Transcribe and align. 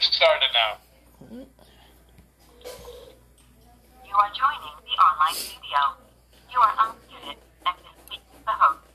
started 0.00 0.50
now. 0.54 0.78
You 4.06 4.14
are 4.14 4.30
joining 4.30 4.74
the 4.86 4.94
online 4.94 5.34
studio. 5.34 5.80
You 6.50 6.58
are 6.60 6.74
unmuted 6.78 7.36
and 7.66 7.76
speak 8.06 8.22
to 8.30 8.38
the 8.44 8.52
host. 8.52 8.86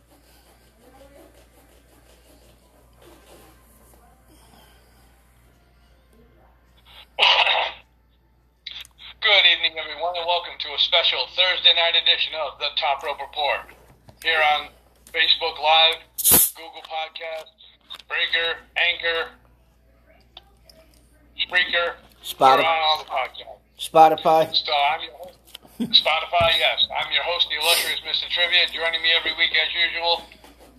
Good 9.21 9.45
evening, 9.51 9.75
everyone, 9.79 10.15
and 10.15 10.25
welcome 10.25 10.55
to 10.59 10.73
a 10.73 10.79
special 10.79 11.27
Thursday 11.35 11.73
night 11.75 11.95
edition 11.95 12.33
of 12.35 12.59
the 12.59 12.67
Top 12.79 13.03
Rope 13.03 13.19
Report. 13.19 13.75
Here 14.23 14.41
on 14.55 14.69
Facebook 15.11 15.59
Live, 15.59 15.99
Google 16.55 16.83
Podcasts, 16.87 17.55
Breaker, 18.07 18.59
Anchor, 18.75 19.31
Spreaker. 21.53 22.01
Spotify. 22.25 22.65
On 22.65 22.81
all 22.81 22.97
the 22.97 23.09
podcasts. 23.13 23.77
Spotify. 23.77 24.49
So 24.49 24.73
I'm 24.73 25.01
your 25.05 25.13
host. 25.21 25.37
Spotify, 26.01 26.49
yes. 26.57 26.81
I'm 26.89 27.13
your 27.13 27.21
host, 27.21 27.45
the 27.53 27.61
illustrious 27.61 28.01
Mr. 28.01 28.25
Trivia. 28.33 28.65
Joining 28.73 29.05
me 29.05 29.13
every 29.13 29.37
week, 29.37 29.53
as 29.53 29.69
usual, 29.69 30.25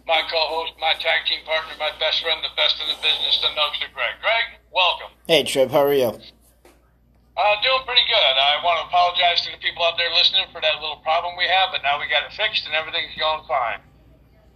my 0.07 0.19
co-host, 0.27 0.75
my 0.83 0.99
tag 0.99 1.31
team 1.31 1.47
partner, 1.47 1.79
my 1.79 1.95
best 2.03 2.27
friend, 2.27 2.43
the 2.43 2.51
best 2.59 2.75
in 2.83 2.91
the 2.91 2.99
business, 2.99 3.39
the 3.39 3.55
Nugster 3.55 3.87
Greg. 3.95 4.19
Greg, 4.19 4.59
welcome. 4.75 5.15
Hey, 5.31 5.47
Triv, 5.47 5.71
how 5.71 5.87
are 5.87 5.95
you? 5.95 6.11
Uh, 6.11 7.55
doing 7.63 7.83
pretty 7.87 8.07
good. 8.11 8.35
I 8.35 8.59
want 8.67 8.83
to 8.83 8.91
apologize 8.91 9.47
to 9.47 9.55
the 9.55 9.63
people 9.63 9.87
out 9.87 9.95
there 9.95 10.11
listening 10.11 10.51
for 10.51 10.59
that 10.59 10.83
little 10.83 11.03
problem 11.07 11.39
we 11.39 11.47
have, 11.47 11.71
but 11.71 11.87
now 11.87 12.03
we 12.03 12.11
got 12.11 12.27
it 12.27 12.35
fixed 12.35 12.67
and 12.67 12.75
everything's 12.75 13.15
going 13.15 13.47
fine. 13.47 13.79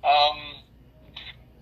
Um, 0.02 0.66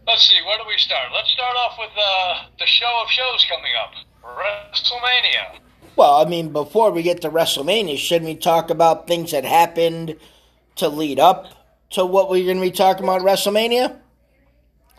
let's 0.06 0.28
see, 0.28 0.38
where 0.46 0.58
do 0.58 0.64
we 0.68 0.76
start? 0.78 1.08
Let's 1.12 1.30
start 1.30 1.56
off 1.56 1.76
with 1.78 1.90
uh, 1.96 2.44
the 2.58 2.66
show 2.66 3.00
of 3.02 3.08
shows 3.10 3.46
coming 3.48 3.72
up, 3.82 3.92
WrestleMania. 4.24 5.60
Well, 5.96 6.14
I 6.14 6.24
mean, 6.28 6.52
before 6.52 6.90
we 6.90 7.02
get 7.02 7.22
to 7.22 7.30
WrestleMania, 7.30 7.96
shouldn't 7.96 8.28
we 8.28 8.34
talk 8.36 8.68
about 8.70 9.06
things 9.06 9.30
that 9.32 9.44
happened 9.44 10.16
to 10.76 10.88
lead 10.88 11.18
up 11.18 11.46
to 11.90 12.04
what 12.04 12.28
we're 12.28 12.44
going 12.44 12.58
to 12.58 12.62
be 12.62 12.70
talking 12.70 13.04
about 13.04 13.20
at 13.20 13.26
WrestleMania? 13.26 13.96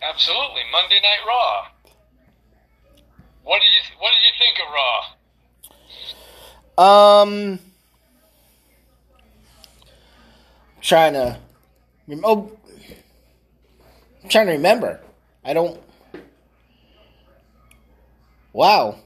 Absolutely, 0.01 0.61
Monday 0.71 0.99
Night 1.01 1.19
Raw. 1.27 1.67
What 3.43 3.61
did 3.61 3.69
you 3.69 3.81
What 3.99 4.11
did 4.11 4.23
you 4.25 4.31
think 4.39 4.59
of 4.59 4.67
Raw? 4.73 5.03
Um, 7.23 7.59
trying 10.81 11.13
to, 11.13 11.37
oh, 12.23 12.51
I'm 14.27 14.31
trying 14.31 14.47
to 14.47 14.51
remember. 14.51 14.99
I 15.45 15.53
don't. 15.53 15.81
Wow. 18.51 18.99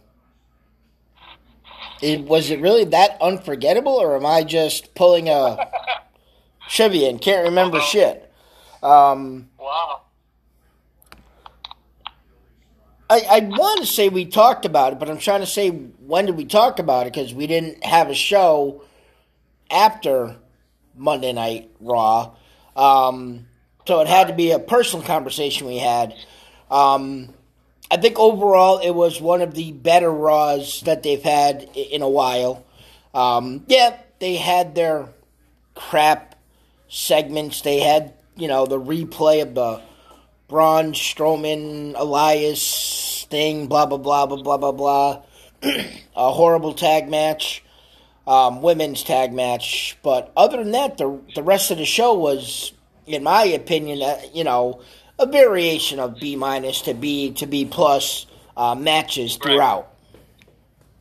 It, 2.01 2.21
was 2.21 2.49
it 2.49 2.59
really 2.59 2.85
that 2.85 3.19
unforgettable, 3.21 3.91
or 3.91 4.15
am 4.15 4.25
I 4.25 4.43
just 4.43 4.95
pulling 4.95 5.29
a 5.29 5.69
trivia 6.69 7.07
and 7.11 7.21
can't 7.21 7.49
remember 7.49 7.79
shit? 7.81 8.33
Um, 8.81 9.49
Wow. 9.59 10.01
I, 13.07 13.19
I 13.29 13.39
want 13.41 13.81
to 13.81 13.85
say 13.85 14.09
we 14.09 14.25
talked 14.25 14.65
about 14.65 14.93
it, 14.93 14.99
but 14.99 15.07
I'm 15.07 15.19
trying 15.19 15.41
to 15.41 15.45
say 15.45 15.69
when 15.69 16.25
did 16.25 16.35
we 16.35 16.45
talk 16.45 16.79
about 16.79 17.05
it 17.05 17.13
because 17.13 17.31
we 17.31 17.45
didn't 17.45 17.85
have 17.85 18.09
a 18.09 18.15
show 18.15 18.85
after 19.69 20.37
Monday 20.95 21.31
Night 21.31 21.69
Raw. 21.79 22.33
Um, 22.75 23.45
so 23.87 24.01
it 24.01 24.07
had 24.07 24.27
to 24.27 24.33
be 24.33 24.51
a 24.51 24.59
personal 24.59 25.05
conversation 25.05 25.67
we 25.67 25.77
had. 25.77 26.13
Um, 26.69 27.33
I 27.89 27.97
think 27.97 28.17
overall 28.17 28.79
it 28.79 28.91
was 28.91 29.19
one 29.19 29.41
of 29.41 29.53
the 29.53 29.71
better 29.71 30.09
Raws 30.09 30.81
that 30.81 31.03
they've 31.03 31.21
had 31.21 31.63
in 31.75 32.01
a 32.01 32.09
while. 32.09 32.65
Um, 33.13 33.65
yeah, 33.67 33.97
they 34.19 34.35
had 34.35 34.75
their 34.75 35.09
crap 35.75 36.35
segments. 36.87 37.61
They 37.61 37.79
had, 37.79 38.13
you 38.35 38.47
know, 38.47 38.65
the 38.65 38.79
replay 38.79 39.41
of 39.41 39.55
the 39.55 39.81
Braun 40.47 40.93
Strowman, 40.93 41.93
Elias 41.97 43.25
thing, 43.29 43.67
blah 43.67 43.85
blah 43.85 43.97
blah 43.97 44.25
blah 44.25 44.41
blah 44.41 44.57
blah 44.57 44.71
blah. 44.71 45.21
a 45.63 46.31
horrible 46.31 46.73
tag 46.73 47.09
match, 47.09 47.63
um, 48.27 48.61
women's 48.61 49.03
tag 49.03 49.33
match. 49.33 49.97
But 50.03 50.31
other 50.35 50.57
than 50.57 50.71
that, 50.71 50.97
the 50.97 51.19
the 51.35 51.43
rest 51.43 51.71
of 51.71 51.77
the 51.77 51.85
show 51.85 52.13
was, 52.13 52.73
in 53.13 53.23
my 53.23 53.43
opinion, 53.45 54.01
uh, 54.01 54.19
you 54.33 54.43
know, 54.43 54.81
a 55.19 55.25
variation 55.25 55.99
of 55.99 56.19
B 56.19 56.35
minus 56.35 56.81
to 56.83 56.93
B 56.93 57.31
to 57.33 57.45
B 57.45 57.65
plus 57.65 58.25
uh, 58.57 58.75
matches 58.75 59.33
Right. 59.37 59.43
throughout. 59.53 59.87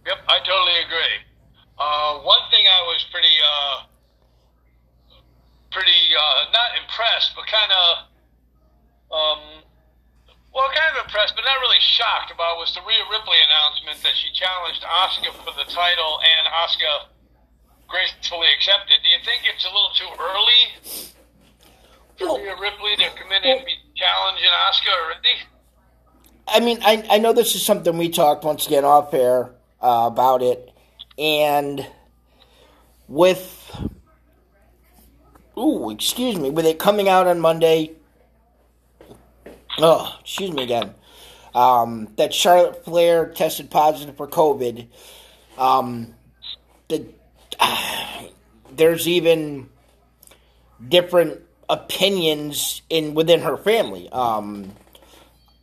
Yep, 0.07 0.19
I 0.29 0.39
totally 0.41 0.79
agree. 0.85 1.17
Uh, 1.79 2.19
one 2.21 2.41
thing 2.51 2.65
I 2.67 2.83
was 2.85 3.05
pretty, 3.13 3.37
uh, 3.41 3.77
pretty 5.71 6.01
uh, 6.19 6.45
not 6.53 6.71
impressed, 6.77 7.33
but 7.37 7.47
kind 7.47 7.73
of, 7.73 7.89
um, 9.11 9.41
well, 10.53 10.69
kind 10.75 10.97
of 10.99 11.05
impressed, 11.07 11.35
but 11.37 11.45
not 11.45 11.57
really 11.61 11.81
shocked 11.81 12.33
about 12.33 12.59
was 12.59 12.75
the 12.75 12.81
Rhea 12.83 13.05
Ripley 13.11 13.39
announcement 13.49 14.03
that 14.03 14.13
she 14.19 14.29
challenged 14.35 14.83
Asuka 14.83 15.33
for 15.41 15.53
the 15.57 15.65
title, 15.73 16.21
and 16.21 16.43
Asuka 16.61 17.09
gracefully 17.89 18.49
accepted. 18.57 18.99
Do 19.03 19.09
you 19.09 19.21
think 19.25 19.43
it's 19.47 19.65
a 19.65 19.73
little 19.73 19.91
too 19.97 20.11
early 20.21 21.15
Rhea 22.21 22.55
Ripley 22.61 22.97
to 22.97 23.11
come 23.17 23.33
in 23.33 23.43
and 23.45 23.65
be 23.65 23.73
challenging 23.95 24.49
Asuka 24.69 24.93
already? 25.05 25.51
I 26.47 26.61
mean, 26.61 26.79
I 26.83 27.07
I 27.11 27.19
know 27.19 27.33
this 27.33 27.55
is 27.55 27.65
something 27.65 27.97
we 27.97 28.09
talked 28.09 28.45
once 28.45 28.67
again 28.67 28.85
off 28.85 29.15
air 29.15 29.53
uh, 29.81 30.05
about 30.07 30.43
it, 30.43 30.71
and 31.19 31.87
with 33.09 33.57
ooh, 35.57 35.91
excuse 35.91 36.37
me, 36.37 36.51
with 36.51 36.67
it 36.67 36.79
coming 36.79 37.09
out 37.09 37.27
on 37.27 37.41
Monday. 37.41 37.93
Oh, 39.79 40.17
excuse 40.21 40.51
me 40.51 40.65
again. 40.65 40.95
Um, 41.55 42.09
that 42.17 42.35
Charlotte 42.35 42.85
Flair 42.85 43.27
tested 43.27 43.71
positive 43.71 44.17
for 44.17 44.29
COVID. 44.29 44.87
Um, 45.57 46.15
the 46.89 47.07
there's 48.73 49.09
even 49.09 49.69
different 50.87 51.41
opinions 51.71 52.83
in 52.91 53.15
within 53.15 53.41
her 53.41 53.57
family. 53.57 54.11
Um, 54.11 54.73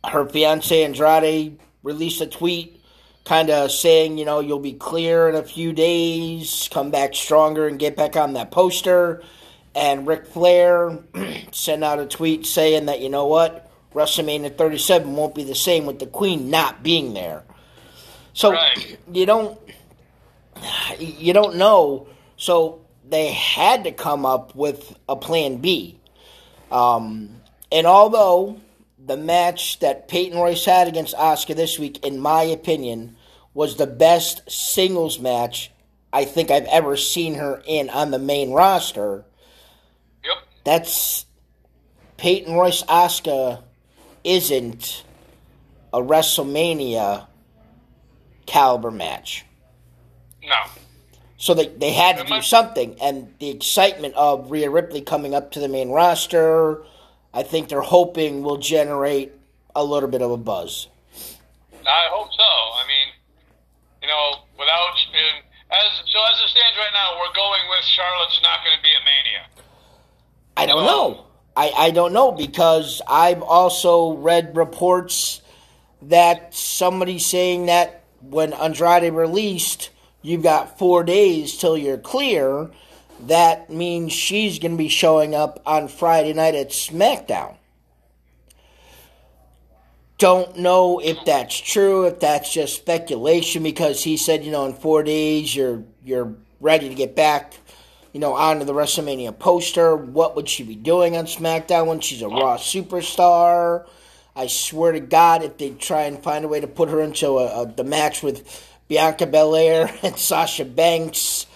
her 0.04 0.26
fiance 0.28 0.82
Andrade 0.82 1.58
released 1.82 2.20
a 2.20 2.26
tweet 2.26 2.80
kind 3.24 3.50
of 3.50 3.70
saying, 3.70 4.16
you 4.16 4.24
know, 4.24 4.40
you'll 4.40 4.58
be 4.58 4.72
clear 4.72 5.28
in 5.28 5.34
a 5.34 5.42
few 5.42 5.74
days, 5.74 6.68
come 6.72 6.90
back 6.90 7.14
stronger 7.14 7.68
and 7.68 7.78
get 7.78 7.94
back 7.94 8.16
on 8.16 8.32
that 8.32 8.50
poster. 8.50 9.22
And 9.74 10.06
Ric 10.06 10.26
Flair 10.26 10.98
sent 11.52 11.84
out 11.84 11.98
a 11.98 12.06
tweet 12.06 12.46
saying 12.46 12.86
that, 12.86 13.00
you 13.00 13.10
know 13.10 13.26
what, 13.26 13.70
WrestleMania 13.94 14.56
37 14.56 15.14
won't 15.14 15.34
be 15.34 15.44
the 15.44 15.54
same 15.54 15.84
with 15.84 15.98
the 15.98 16.06
Queen 16.06 16.48
not 16.48 16.82
being 16.82 17.12
there. 17.12 17.44
So 18.32 18.52
Right. 18.52 18.98
you 19.12 19.26
don't 19.26 19.58
you 20.98 21.32
don't 21.32 21.56
know. 21.56 22.08
So 22.36 22.80
they 23.08 23.28
had 23.32 23.84
to 23.84 23.92
come 23.92 24.24
up 24.24 24.54
with 24.54 24.96
a 25.08 25.16
plan 25.16 25.58
B. 25.58 25.97
Um, 26.70 27.30
and 27.72 27.86
although 27.86 28.60
the 28.98 29.16
match 29.16 29.78
that 29.80 30.08
Peyton 30.08 30.38
Royce 30.38 30.64
had 30.64 30.88
against 30.88 31.14
Asuka 31.16 31.54
this 31.56 31.78
week, 31.78 32.04
in 32.04 32.18
my 32.18 32.42
opinion, 32.42 33.16
was 33.54 33.76
the 33.76 33.86
best 33.86 34.50
singles 34.50 35.18
match 35.18 35.70
I 36.12 36.24
think 36.24 36.50
I've 36.50 36.66
ever 36.66 36.96
seen 36.96 37.34
her 37.34 37.62
in 37.66 37.90
on 37.90 38.10
the 38.10 38.18
main 38.18 38.52
roster, 38.52 39.24
Yep. 40.24 40.36
that's 40.64 41.26
Peyton 42.16 42.54
Royce 42.54 42.82
Asuka 42.84 43.62
isn't 44.24 45.04
a 45.92 46.00
WrestleMania 46.00 47.26
caliber 48.46 48.90
match. 48.90 49.44
No. 50.42 50.56
So 51.40 51.54
they, 51.54 51.68
they 51.68 51.92
had 51.92 52.18
to 52.18 52.24
do 52.24 52.42
something, 52.42 52.96
and 53.00 53.32
the 53.38 53.48
excitement 53.50 54.14
of 54.16 54.50
Rhea 54.50 54.68
Ripley 54.70 55.00
coming 55.00 55.34
up 55.36 55.52
to 55.52 55.60
the 55.60 55.68
main 55.68 55.90
roster, 55.90 56.82
I 57.32 57.44
think 57.44 57.68
they're 57.68 57.80
hoping 57.80 58.42
will 58.42 58.56
generate 58.56 59.32
a 59.76 59.84
little 59.84 60.08
bit 60.08 60.20
of 60.20 60.32
a 60.32 60.36
buzz. 60.36 60.88
I 61.86 62.06
hope 62.10 62.32
so. 62.32 62.42
I 62.42 62.84
mean, 62.88 63.14
you 64.02 64.08
know, 64.08 64.40
without 64.58 64.90
and 65.14 65.44
as 65.70 65.98
so 66.12 66.18
as 66.32 66.40
it 66.42 66.48
stands 66.50 66.76
right 66.76 66.90
now, 66.92 67.18
we're 67.20 67.32
going 67.34 67.60
with 67.70 67.84
Charlotte's 67.84 68.40
not 68.42 68.64
going 68.64 68.76
to 68.76 68.82
be 68.82 68.90
a 68.90 69.04
Mania. 69.04 69.46
I 70.56 70.66
don't 70.66 70.84
Well- 70.84 71.10
know. 71.10 71.24
I, 71.56 71.72
I 71.76 71.90
don't 71.90 72.12
know 72.12 72.30
because 72.30 73.02
I've 73.08 73.42
also 73.42 74.12
read 74.12 74.56
reports 74.56 75.40
that 76.02 76.54
somebody 76.54 77.18
saying 77.18 77.66
that 77.66 78.04
when 78.22 78.52
Andrade 78.52 79.12
released, 79.12 79.90
you've 80.22 80.42
got 80.42 80.78
four 80.78 81.04
days 81.04 81.56
till 81.56 81.76
you're 81.76 81.98
clear. 81.98 82.70
That 83.26 83.70
means 83.70 84.12
she's 84.12 84.58
going 84.58 84.72
to 84.72 84.78
be 84.78 84.88
showing 84.88 85.34
up 85.34 85.60
on 85.66 85.88
Friday 85.88 86.32
night 86.32 86.54
at 86.54 86.70
SmackDown. 86.70 87.56
don't 90.18 90.58
know 90.58 90.98
if 90.98 91.16
that's 91.24 91.58
true, 91.58 92.04
if 92.06 92.20
that's 92.20 92.52
just 92.52 92.74
speculation, 92.74 93.62
because 93.62 94.02
he 94.02 94.16
said, 94.16 94.44
you 94.44 94.50
know, 94.50 94.66
in 94.66 94.74
four 94.74 95.02
days 95.02 95.54
you're 95.54 95.84
you're 96.04 96.34
ready 96.60 96.88
to 96.88 96.94
get 96.94 97.14
back, 97.14 97.54
you 98.12 98.20
know, 98.20 98.34
onto 98.34 98.64
the 98.64 98.72
WrestleMania 98.74 99.38
poster. 99.38 99.96
What 99.96 100.34
would 100.34 100.48
she 100.48 100.64
be 100.64 100.74
doing 100.74 101.16
on 101.16 101.26
SmackDown 101.26 101.86
when 101.86 102.00
she's 102.00 102.22
a 102.22 102.28
Raw 102.28 102.56
superstar? 102.56 103.86
I 104.34 104.48
swear 104.48 104.92
to 104.92 105.00
God, 105.00 105.42
if 105.42 105.58
they 105.58 105.70
try 105.70 106.02
and 106.02 106.22
find 106.22 106.44
a 106.44 106.48
way 106.48 106.60
to 106.60 106.66
put 106.66 106.88
her 106.88 107.00
into 107.00 107.38
a, 107.38 107.62
a 107.62 107.66
the 107.66 107.84
match 107.84 108.22
with 108.22 108.67
Bianca 108.88 109.26
Belair 109.26 109.90
and 110.02 110.16
Sasha 110.16 110.64
Banks, 110.64 111.46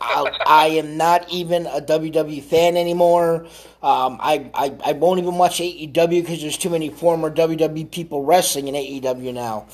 I'll, 0.00 0.38
I 0.46 0.68
am 0.68 0.96
not 0.96 1.28
even 1.30 1.66
a 1.66 1.80
WWE 1.80 2.42
fan 2.42 2.76
anymore. 2.76 3.46
Um, 3.82 4.18
I, 4.20 4.50
I 4.54 4.76
I 4.86 4.92
won't 4.92 5.20
even 5.20 5.36
watch 5.36 5.58
AEW 5.60 6.22
because 6.22 6.40
there's 6.40 6.58
too 6.58 6.70
many 6.70 6.88
former 6.90 7.30
WWE 7.30 7.90
people 7.90 8.24
wrestling 8.24 8.68
in 8.68 8.74
AEW 8.74 9.34
now. 9.34 9.66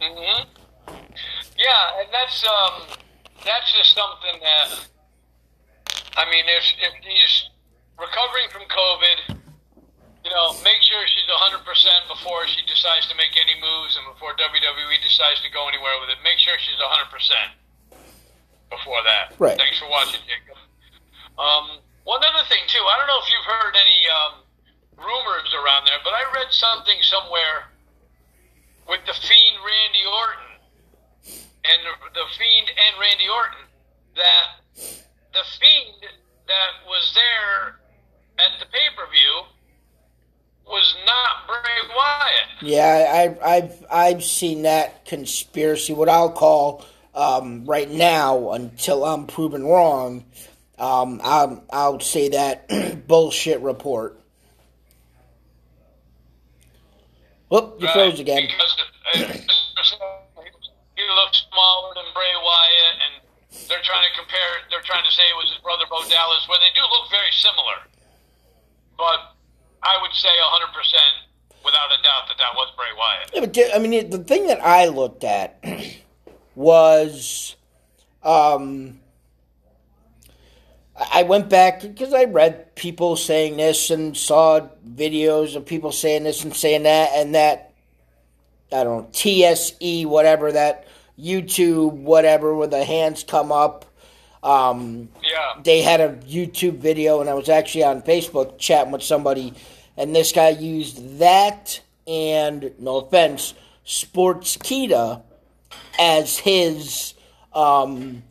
hmm 0.00 0.42
Yeah, 1.58 2.00
and 2.00 2.08
that's 2.12 2.44
um, 2.46 2.82
that's 3.44 3.72
just 3.76 3.94
something 3.94 4.40
that 4.42 4.88
I 6.16 6.30
mean, 6.30 6.44
if 6.48 6.64
if 6.80 6.94
he's 7.04 7.50
recovering 7.98 8.48
from 8.50 8.62
COVID, 8.62 9.39
you 10.24 10.30
know, 10.30 10.52
make 10.60 10.80
sure 10.84 11.00
she's 11.08 11.24
hundred 11.40 11.64
percent 11.64 12.04
before 12.10 12.44
she 12.50 12.60
decides 12.68 13.08
to 13.08 13.16
make 13.16 13.32
any 13.38 13.56
moves 13.56 13.96
and 13.96 14.04
before 14.12 14.36
WWE 14.36 14.98
decides 15.00 15.40
to 15.40 15.48
go 15.48 15.64
anywhere 15.70 15.96
with 16.02 16.12
it. 16.12 16.20
Make 16.20 16.36
sure 16.36 16.52
she's 16.60 16.76
hundred 16.76 17.08
percent 17.08 17.56
before 18.68 19.00
that. 19.08 19.34
Right. 19.40 19.56
Thanks 19.56 19.80
for 19.80 19.88
watching, 19.88 20.20
Jacob. 20.28 20.60
Um, 21.40 21.80
one 22.04 22.20
other 22.20 22.44
thing 22.52 22.60
too, 22.68 22.82
I 22.84 23.00
don't 23.00 23.08
know 23.08 23.20
if 23.24 23.28
you've 23.32 23.48
heard 23.48 23.74
any 23.74 24.00
um, 24.12 24.34
rumors 25.00 25.50
around 25.56 25.88
there, 25.88 26.00
but 26.04 26.12
I 26.12 26.22
read 26.36 26.52
something 26.52 27.00
somewhere 27.00 27.72
with 28.88 29.00
the 29.08 29.16
Fiend 29.16 29.56
Randy 29.64 30.04
Orton 30.04 30.50
and 31.64 31.78
the, 31.86 31.94
the 32.12 32.26
Fiend 32.36 32.68
and 32.68 32.92
Randy 33.00 33.28
Orton 33.30 33.64
that 34.16 34.48
the 35.32 35.44
Fiend 35.56 36.12
that 36.50 36.72
was 36.84 37.14
there 37.14 37.80
at 38.42 38.58
the 38.58 38.66
pay 38.68 38.88
per 38.92 39.06
view 39.08 39.48
was 40.66 40.96
not 41.06 41.46
Bray 41.46 41.94
Wyatt. 41.96 42.62
Yeah, 42.62 43.36
I, 43.42 43.56
I've 43.56 43.86
I've 43.90 44.24
seen 44.24 44.62
that 44.62 45.04
conspiracy. 45.04 45.92
What 45.92 46.08
I'll 46.08 46.30
call 46.30 46.84
um, 47.14 47.64
right 47.64 47.90
now, 47.90 48.52
until 48.52 49.04
I'm 49.04 49.26
proven 49.26 49.64
wrong, 49.64 50.24
um, 50.78 51.20
I'll, 51.22 51.64
I'll 51.72 52.00
say 52.00 52.30
that 52.30 53.04
bullshit 53.06 53.60
report. 53.60 54.18
Whoop, 57.48 57.76
you 57.80 57.88
froze 57.88 58.20
again. 58.20 58.46
Because 58.46 58.76
he 59.12 61.02
looks 61.18 61.44
smaller 61.50 61.90
than 61.96 62.04
Bray 62.14 62.34
Wyatt, 62.44 62.96
and 63.02 63.14
they're 63.68 63.82
trying 63.82 64.06
to 64.06 64.14
compare. 64.16 64.62
They're 64.70 64.86
trying 64.86 65.04
to 65.04 65.10
say 65.10 65.22
it 65.26 65.36
was 65.36 65.50
his 65.50 65.58
brother 65.58 65.84
Bo 65.90 65.98
Dallas, 66.08 66.46
where 66.46 66.58
they 66.62 66.70
do 66.78 66.82
look 66.94 67.10
very 67.10 67.32
similar. 67.32 67.82
But 68.96 69.34
I 69.82 69.98
would 70.00 70.12
say 70.12 70.28
100 70.28 70.74
percent, 70.74 71.64
without 71.64 71.90
a 71.98 72.02
doubt, 72.02 72.28
that 72.28 72.38
that 72.38 72.54
was 72.54 72.72
Bray 72.76 72.86
Wyatt. 72.96 73.30
Yeah, 73.34 73.40
but 73.40 73.76
I 73.76 73.78
mean, 73.78 74.10
the 74.10 74.18
thing 74.18 74.46
that 74.48 74.64
I 74.64 74.86
looked 74.86 75.24
at 75.24 75.62
was, 76.54 77.56
um, 78.22 79.00
I 80.96 81.20
I 81.20 81.22
went 81.22 81.48
back 81.48 81.80
because 81.80 82.12
I 82.12 82.24
read 82.24 82.74
people 82.74 83.16
saying 83.16 83.56
this 83.56 83.90
and 83.90 84.16
saw 84.16 84.68
videos 84.86 85.56
of 85.56 85.64
people 85.64 85.92
saying 85.92 86.24
this 86.24 86.44
and 86.44 86.54
saying 86.54 86.82
that, 86.82 87.10
and 87.14 87.34
that 87.34 87.72
I 88.72 88.84
don't 88.84 89.02
know 89.02 89.08
TSE 89.12 90.04
whatever 90.06 90.52
that 90.52 90.86
YouTube 91.18 91.92
whatever 91.92 92.54
where 92.54 92.66
the 92.66 92.84
hands 92.84 93.24
come 93.24 93.52
up. 93.52 93.84
Um, 94.42 95.10
Yeah. 95.30 95.62
they 95.62 95.82
had 95.82 96.00
a 96.00 96.14
YouTube 96.26 96.78
video, 96.78 97.20
and 97.20 97.30
I 97.30 97.34
was 97.34 97.48
actually 97.48 97.84
on 97.84 98.02
Facebook 98.02 98.58
chatting 98.58 98.92
with 98.92 99.02
somebody, 99.02 99.54
and 99.96 100.14
this 100.14 100.32
guy 100.32 100.48
used 100.50 101.18
that 101.18 101.80
and 102.06 102.72
no 102.78 102.96
offense, 102.98 103.54
Sportskeeda 103.86 105.22
as 105.98 106.38
his. 106.38 107.14
Um, 107.52 108.22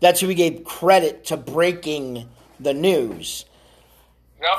that's 0.00 0.20
who 0.20 0.28
he 0.28 0.34
gave 0.34 0.64
credit 0.64 1.26
to 1.26 1.36
breaking 1.36 2.28
the 2.58 2.74
news, 2.74 3.44
Yep. 4.40 4.58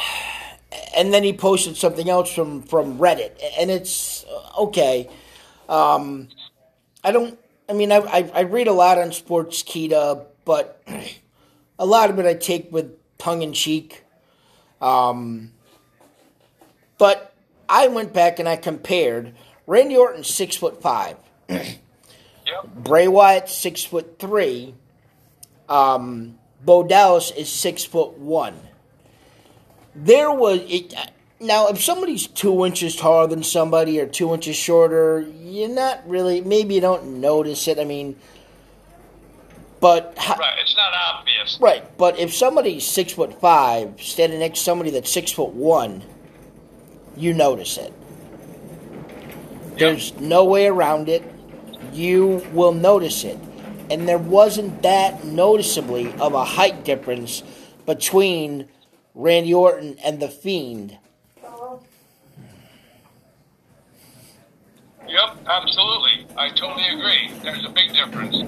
and 0.96 1.14
then 1.14 1.24
he 1.24 1.34
posted 1.34 1.76
something 1.78 2.10
else 2.10 2.34
from 2.34 2.62
from 2.64 2.98
Reddit, 2.98 3.32
and 3.60 3.70
it's 3.72 4.26
okay. 4.58 5.10
Um, 5.68 6.30
I 7.04 7.12
don't. 7.12 7.38
I 7.70 7.74
mean, 7.74 7.92
I, 7.92 7.98
I 7.98 8.32
I 8.36 8.42
read 8.44 8.68
a 8.68 8.74
lot 8.74 8.98
on 8.98 9.10
Sportskeeda, 9.10 10.26
but 10.45 10.81
a 11.80 11.86
lot 11.86 12.10
of 12.10 12.19
it 12.19 12.25
I 12.25 12.34
take 12.34 12.72
with 12.72 12.98
tongue 13.18 13.42
in 13.42 13.54
cheek. 13.54 14.04
Um, 14.81 15.51
but 16.98 17.34
I 17.69 17.88
went 17.88 18.13
back 18.13 18.40
and 18.40 18.48
I 18.48 18.56
compared. 18.56 19.34
Randy 19.66 19.95
Orton 19.95 20.24
six 20.24 20.56
foot 20.56 20.81
five. 20.81 21.18
Yep. 22.45 22.75
Bray 22.75 23.07
Wyatt 23.07 23.48
six 23.48 23.86
foot 23.86 24.19
three. 24.19 24.75
Um, 25.69 26.38
Bo 26.63 26.84
Dallas 26.84 27.31
is 27.31 27.50
six 27.50 27.86
foot 27.86 28.18
one. 28.18 28.60
There 29.96 30.31
was 30.31 30.60
it. 30.68 30.94
Now, 31.39 31.68
if 31.68 31.81
somebody's 31.81 32.28
two 32.28 32.66
inches 32.66 32.96
taller 32.96 33.28
than 33.28 33.44
somebody 33.44 34.00
or 34.00 34.06
two 34.06 34.34
inches 34.34 34.56
shorter, 34.56 35.22
you're 35.22 35.69
not 35.69 36.07
really. 36.07 36.42
Maybe 36.42 36.75
you 36.75 36.81
don't 36.81 37.22
notice 37.22 37.68
it. 37.68 37.80
I 37.80 37.86
mean, 37.86 38.18
but 39.84 40.18
ho- 40.18 40.36
Right. 40.40 40.58
It's 40.62 40.78
not 40.78 40.94
obvious. 41.14 41.58
Right, 41.60 41.98
but 41.98 42.18
if 42.18 42.34
somebody's 42.34 42.88
six 42.88 43.12
foot 43.12 43.38
five 43.42 44.02
standing 44.02 44.40
next 44.40 44.60
to 44.60 44.64
somebody 44.64 44.92
that's 44.92 45.12
six 45.12 45.30
foot 45.30 45.50
one, 45.50 46.04
you 47.18 47.34
notice 47.34 47.78
it. 47.78 47.92
There's 49.78 50.18
no 50.22 50.46
way 50.46 50.68
around 50.68 51.10
it. 51.10 51.22
You 51.92 52.48
will 52.54 52.72
notice 52.72 53.26
it. 53.26 53.38
And 53.92 54.08
there 54.08 54.18
wasn't 54.18 54.84
that 54.84 55.26
noticeably 55.26 56.14
of 56.14 56.34
a 56.34 56.46
height 56.46 56.86
difference 56.86 57.44
between 57.86 58.70
Randy 59.14 59.54
Orton 59.54 59.98
and 60.02 60.22
The 60.22 60.30
Fiend. 60.30 60.98
Yep. 65.10 65.38
Absolutely. 65.46 66.26
I 66.38 66.52
totally 66.52 66.88
agree. 66.88 67.32
There's 67.44 67.66
a 67.66 67.70
big 67.70 67.92
difference. 67.94 68.44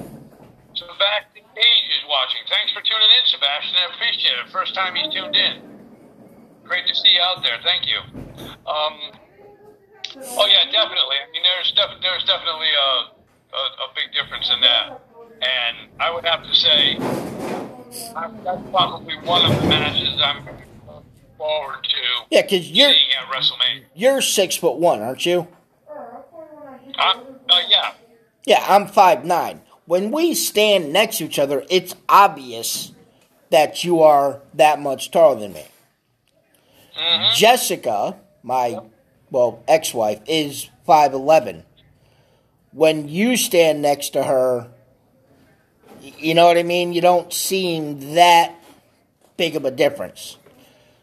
Back 1.00 1.34
to 1.34 1.40
Cage 1.42 1.88
is 1.92 2.04
watching. 2.08 2.42
Thanks 2.50 2.72
for 2.72 2.80
tuning 2.82 3.10
in, 3.10 3.24
Sebastian. 3.28 3.76
I 3.76 3.94
appreciate 3.96 4.38
it. 4.40 4.52
First 4.52 4.74
time 4.76 4.96
he's 4.96 5.12
tuned 5.14 5.36
in. 5.36 5.62
Great 6.64 6.88
to 6.88 6.96
see 6.96 7.10
you 7.14 7.22
out 7.22 7.44
there. 7.44 7.60
Thank 7.64 7.86
you. 7.86 8.00
Um, 8.66 8.96
oh 10.40 10.48
yeah, 10.48 10.66
definitely. 10.72 11.18
I 11.20 11.32
mean, 11.32 11.44
there's 11.44 11.72
def- 11.76 12.02
there's 12.02 12.24
definitely 12.26 12.72
a, 12.72 12.90
a 13.56 13.62
a 13.86 13.88
big 13.96 14.14
difference 14.14 14.50
in 14.54 14.62
that, 14.62 15.02
and 15.42 15.90
I 16.00 16.12
would 16.12 16.26
have 16.26 16.44
to 16.44 16.56
say 16.56 16.98
I- 18.16 18.32
that's 18.44 18.62
probably 18.72 19.16
one 19.20 19.46
of 19.52 19.62
the 19.62 19.68
matches 19.68 20.20
I'm 20.24 20.46
looking 20.46 20.66
forward 21.38 21.84
to 21.84 22.26
Yeah, 22.32 22.42
because 22.42 22.72
you're 22.72 22.90
seeing 22.92 23.12
at 23.20 23.28
WrestleMania. 23.32 23.84
you're 23.94 24.22
six 24.22 24.56
foot 24.56 24.78
one, 24.78 25.02
aren't 25.02 25.26
you? 25.26 25.48
I'm, 26.98 27.20
uh, 27.50 27.60
yeah, 27.68 27.92
Yeah, 28.46 28.64
I'm 28.68 28.88
five 28.88 29.26
nine. 29.26 29.62
When 29.86 30.12
we 30.12 30.34
stand 30.34 30.92
next 30.92 31.18
to 31.18 31.26
each 31.26 31.38
other, 31.40 31.64
it's 31.70 31.96
obvious 32.10 32.92
that 33.52 33.84
you 33.84 34.02
are 34.02 34.42
that 34.56 34.82
much 34.82 35.12
taller 35.12 35.40
than 35.40 35.54
me. 35.54 35.66
Mm-hmm. 37.00 37.36
Jessica, 37.36 38.18
my 38.42 38.80
well 39.30 39.64
ex-wife, 39.68 40.22
is 40.28 40.70
five 40.86 41.14
eleven. 41.14 41.64
When 42.72 43.08
you 43.08 43.38
stand 43.38 43.82
next 43.82 44.10
to 44.12 44.24
her, 44.24 44.68
you 46.02 46.34
know 46.34 46.46
what 46.48 46.58
I 46.58 46.64
mean. 46.64 46.94
You 46.94 47.02
don't 47.02 47.32
seem 47.32 48.16
that 48.16 48.56
big 49.38 49.56
of 49.56 49.66
a 49.66 49.72
difference. 49.72 50.38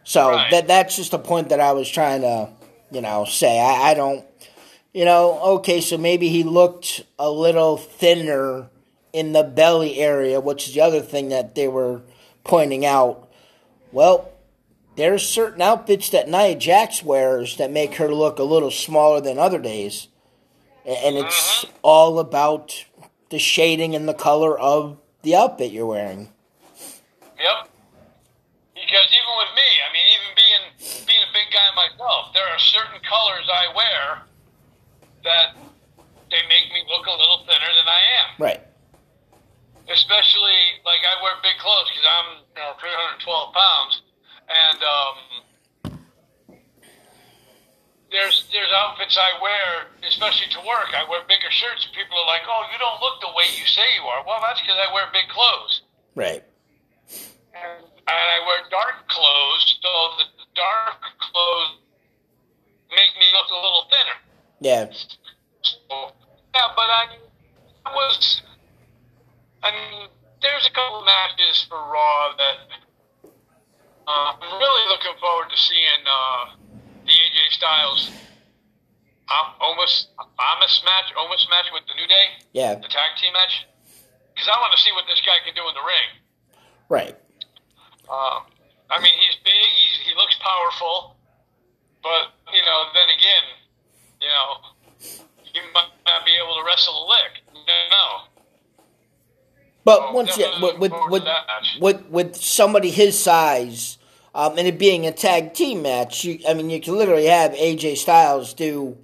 So 0.05 0.31
Right. 0.31 0.51
that 0.51 0.67
that's 0.67 0.97
just 0.97 1.13
a 1.13 1.19
point 1.19 1.51
that 1.51 1.61
I 1.61 1.73
was 1.73 1.89
trying 1.89 2.23
to, 2.23 2.51
you 2.91 3.01
know, 3.01 3.25
say. 3.25 3.61
I, 3.61 3.91
I 3.91 3.95
don't, 3.95 4.25
you 4.93 5.05
know, 5.05 5.39
okay, 5.57 5.81
so 5.81 5.97
maybe 5.97 6.29
he 6.29 6.43
looked 6.43 7.05
a 7.19 7.31
little 7.31 7.77
thinner 7.77 8.69
in 9.13 9.33
the 9.33 9.43
belly 9.43 9.99
area, 9.99 10.41
which 10.41 10.69
is 10.69 10.75
the 10.75 10.81
other 10.81 11.01
thing 11.01 11.29
that 11.29 11.55
they 11.55 11.69
were 11.69 12.03
pointing 12.45 12.85
out. 12.85 13.29
Well, 13.93 14.33
there's 14.97 15.27
certain 15.27 15.63
outfits 15.63 16.11
that 16.11 16.29
Nia 16.29 16.55
Jax 16.55 17.03
wears 17.03 17.57
that 17.57 17.71
make 17.71 17.95
her 17.97 18.13
look 18.13 18.39
a 18.39 18.45
little 18.45 18.71
smaller 18.71 19.21
than 19.21 19.39
other 19.39 19.59
days. 19.59 20.09
And 20.85 21.17
it's 21.17 21.65
uh-huh. 21.65 21.73
all 21.83 22.19
about 22.19 22.85
the 23.31 23.39
shading 23.39 23.95
and 23.95 24.09
the 24.09 24.15
color 24.15 24.59
of 24.59 24.99
the 25.23 25.37
outfit 25.37 25.73
you're 25.73 25.87
wearing. 25.87 26.33
Yep. 27.39 27.69
Because 28.75 29.09
even 29.09 29.33
with 29.39 29.53
me, 29.55 29.69
I 29.81 29.93
mean, 29.93 30.07
even 30.13 30.31
being 30.37 31.07
being 31.07 31.23
a 31.23 31.33
big 31.33 31.49
guy 31.53 31.69
myself. 31.75 32.35
There 32.35 32.47
are 32.47 32.59
certain 32.59 33.01
colors 33.09 33.49
I 33.49 33.75
wear 33.75 34.23
that 35.25 35.57
they 36.31 36.43
make 36.49 36.73
me 36.73 36.83
look 36.89 37.07
a 37.07 37.11
little 37.11 37.45
thinner 37.47 37.73
than 37.79 37.89
I 37.89 38.01
am. 38.21 38.29
Right. 38.39 38.61
Especially 39.93 40.81
like 40.89 41.05
I 41.05 41.21
wear 41.21 41.37
big 41.45 41.61
clothes 41.61 41.85
because 41.93 42.09
I'm 42.09 42.29
you 42.57 42.63
know 42.65 42.73
312 42.81 43.53
pounds, 43.53 43.95
and 44.49 44.81
um, 44.81 45.17
there's 48.11 48.49
there's 48.53 48.73
outfits 48.73 49.21
I 49.21 49.37
wear, 49.41 49.93
especially 50.09 50.49
to 50.57 50.61
work. 50.65 50.97
I 50.97 51.05
wear 51.09 51.21
bigger 51.29 51.53
shirts. 51.53 51.89
People 51.93 52.17
are 52.25 52.29
like, 52.29 52.41
"Oh, 52.49 52.65
you 52.73 52.79
don't 52.81 53.01
look 53.05 53.21
the 53.21 53.33
way 53.37 53.45
you 53.53 53.69
say 53.69 53.85
you 54.01 54.05
are." 54.09 54.25
Well, 54.25 54.41
that's 54.41 54.61
because 54.65 54.81
I 54.81 54.89
wear 54.97 55.13
big 55.13 55.29
clothes, 55.29 55.85
Right. 56.17 56.45
and, 57.53 57.85
and 57.85 58.25
I 58.33 58.39
wear 58.49 58.65
dark 58.73 59.09
clothes, 59.13 59.77
so 59.77 59.91
the 60.25 60.27
dark 60.57 61.01
clothes 61.21 61.85
make 62.97 63.13
me 63.21 63.29
look 63.37 63.49
a 63.53 63.61
little 63.61 63.85
thinner. 63.93 64.19
Yeah. 64.61 64.89
So, 65.61 66.17
yeah, 66.57 66.69
but 66.77 66.89
I, 66.89 67.05
I 67.85 67.93
was. 67.93 68.41
I 69.63 69.71
mean, 69.71 70.09
there's 70.43 70.67
a 70.67 70.73
couple 70.75 71.01
of 71.01 71.05
matches 71.07 71.67
for 71.69 71.79
Raw 71.79 72.35
that 72.37 72.59
uh, 74.07 74.35
I'm 74.43 74.59
really 74.59 74.85
looking 74.91 75.15
forward 75.21 75.51
to 75.51 75.57
seeing 75.59 76.03
uh, 76.07 76.59
the 77.07 77.13
AJ 77.15 77.39
Styles 77.55 78.11
um, 79.31 79.55
Omos 79.63 80.11
Omos 80.19 80.75
match, 80.85 81.09
Omos 81.15 81.47
match 81.49 81.71
with 81.73 81.87
the 81.87 81.95
New 81.95 82.07
Day, 82.09 82.27
Yeah. 82.53 82.75
the 82.75 82.89
tag 82.91 83.15
team 83.21 83.33
match, 83.33 83.67
because 84.35 84.49
I 84.51 84.59
want 84.59 84.75
to 84.75 84.81
see 84.83 84.91
what 84.93 85.05
this 85.07 85.23
guy 85.25 85.39
can 85.47 85.55
do 85.55 85.63
in 85.69 85.75
the 85.75 85.87
ring. 85.87 86.09
Right. 86.89 87.17
Uh, 88.11 88.41
I 88.91 89.01
mean, 89.01 89.15
he's 89.15 89.39
big, 89.45 89.55
he's, 89.55 90.11
he 90.11 90.13
looks 90.19 90.37
powerful, 90.43 91.17
but 92.03 92.35
you 92.53 92.61
know, 92.67 92.91
then 92.93 93.09
again, 93.15 93.47
you 94.21 94.29
know, 94.29 94.49
he 95.47 95.61
might 95.73 95.95
not 96.05 96.27
be 96.27 96.33
able 96.37 96.59
to 96.59 96.65
wrestle 96.67 96.93
a 96.93 97.05
lick. 97.09 97.41
No. 97.55 97.79
know. 97.89 98.11
But 99.85 100.01
Oh, 100.01 100.13
once 100.13 100.37
again, 100.37 100.61
with 100.61 100.79
with 100.79 100.93
with, 101.09 101.23
to 101.23 101.27
that 101.27 101.47
match. 101.47 101.79
with 101.81 102.07
with 102.09 102.37
somebody 102.37 102.91
his 102.91 103.19
size, 103.19 103.99
um, 104.35 104.57
and 104.57 104.69
it 104.69 104.79
being 104.79 105.07
a 105.07 105.13
tag 105.13 105.55
team 105.55 105.83
match, 105.83 106.25
you, 106.25 106.39
I 106.49 106.55
mean, 106.55 106.71
you 106.71 106.81
can 106.81 106.97
literally 106.97 107.27
have 107.27 107.53
AJ 107.53 107.97
Styles 107.97 108.55
do 108.55 108.97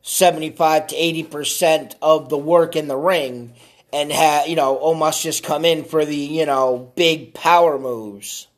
seventy 0.00 0.50
five 0.50 0.86
to 0.88 0.96
eighty 0.96 1.22
percent 1.22 1.94
of 2.00 2.30
the 2.30 2.38
work 2.38 2.74
in 2.74 2.88
the 2.88 2.96
ring, 2.96 3.52
and 3.92 4.10
have 4.10 4.48
you 4.48 4.56
know 4.56 4.78
Omos 4.78 5.20
just 5.22 5.44
come 5.44 5.64
in 5.66 5.84
for 5.84 6.04
the 6.06 6.16
you 6.16 6.46
know 6.46 6.90
big 6.96 7.34
power 7.34 7.78
moves. 7.78 8.48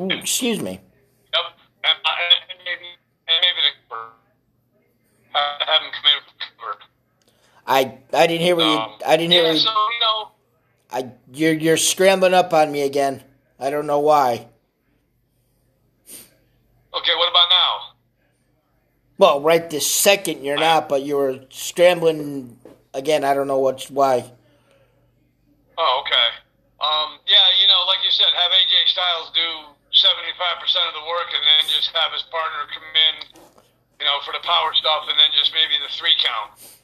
Ooh, 0.00 0.08
excuse 0.10 0.60
me. 0.60 0.72
Yep, 0.72 1.42
and, 1.84 1.98
uh, 2.04 2.10
and 2.50 2.58
maybe 2.64 2.86
and 3.28 3.38
maybe 3.42 3.60
the 3.88 3.96
uh, 5.34 5.64
have 5.66 5.82
him 5.82 5.90
come 5.92 6.10
in 6.12 6.22
for 6.26 6.27
I 7.68 7.98
I 8.14 8.26
didn't 8.26 8.40
hear 8.40 8.56
what 8.56 8.64
you 8.64 8.78
um, 8.78 8.92
I 9.06 9.18
didn't 9.18 9.32
hear 9.32 9.44
yeah, 9.44 9.52
you, 9.52 9.58
so 9.58 9.68
you 9.68 10.00
know, 10.00 10.30
I 10.90 11.12
you're 11.34 11.52
you're 11.52 11.76
scrambling 11.76 12.32
up 12.32 12.54
on 12.54 12.72
me 12.72 12.80
again. 12.80 13.22
I 13.60 13.68
don't 13.68 13.86
know 13.86 14.00
why. 14.00 14.48
okay. 16.08 17.14
What 17.14 17.28
about 17.28 17.48
now? 17.50 17.72
Well, 19.18 19.40
right 19.42 19.68
this 19.68 19.86
second 19.86 20.42
you're 20.42 20.56
not, 20.58 20.88
but 20.88 21.02
you 21.02 21.16
were 21.16 21.40
scrambling 21.50 22.56
again. 22.94 23.22
I 23.22 23.34
don't 23.34 23.46
know 23.46 23.58
what's 23.58 23.90
why. 23.90 24.24
Oh, 25.76 26.02
okay. 26.02 26.28
Um, 26.80 27.20
yeah, 27.28 27.52
you 27.60 27.68
know, 27.68 27.84
like 27.86 28.00
you 28.02 28.10
said, 28.10 28.32
have 28.32 28.50
AJ 28.50 28.88
Styles 28.88 29.28
do 29.36 29.76
seventy 29.92 30.32
five 30.40 30.56
percent 30.56 30.88
of 30.88 30.94
the 30.96 31.04
work, 31.04 31.28
and 31.36 31.44
then 31.44 31.68
just 31.68 31.92
have 31.92 32.16
his 32.16 32.24
partner 32.32 32.64
come 32.72 32.96
in, 32.96 33.44
you 34.00 34.06
know, 34.08 34.24
for 34.24 34.32
the 34.32 34.40
power 34.40 34.72
stuff, 34.72 35.04
and 35.12 35.20
then 35.20 35.28
just 35.36 35.52
maybe 35.52 35.76
the 35.84 35.92
three 35.92 36.16
count. 36.16 36.77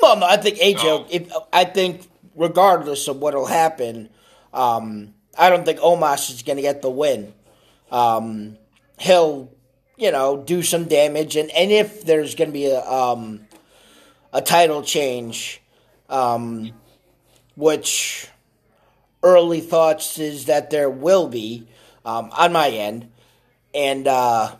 Well, 0.00 0.16
no, 0.16 0.26
I 0.26 0.36
think 0.36 0.58
AJ. 0.58 0.84
No. 0.84 1.06
If 1.10 1.32
I 1.52 1.64
think 1.64 2.08
regardless 2.36 3.08
of 3.08 3.18
what'll 3.18 3.46
happen, 3.46 4.08
um, 4.52 5.14
I 5.36 5.50
don't 5.50 5.64
think 5.64 5.80
Omos 5.80 6.30
is 6.30 6.42
going 6.42 6.56
to 6.56 6.62
get 6.62 6.82
the 6.82 6.90
win. 6.90 7.32
Um, 7.90 8.58
he'll, 8.98 9.50
you 9.96 10.12
know, 10.12 10.42
do 10.42 10.62
some 10.62 10.84
damage, 10.84 11.36
and, 11.36 11.50
and 11.50 11.70
if 11.70 12.04
there's 12.04 12.34
going 12.34 12.48
to 12.48 12.52
be 12.52 12.66
a 12.66 12.84
um, 12.84 13.46
a 14.32 14.40
title 14.40 14.82
change, 14.82 15.60
um, 16.08 16.72
which 17.56 18.28
early 19.22 19.60
thoughts 19.60 20.18
is 20.18 20.46
that 20.46 20.70
there 20.70 20.90
will 20.90 21.28
be 21.28 21.66
um, 22.04 22.30
on 22.32 22.52
my 22.52 22.68
end, 22.68 23.10
and 23.74 24.06
uh, 24.06 24.54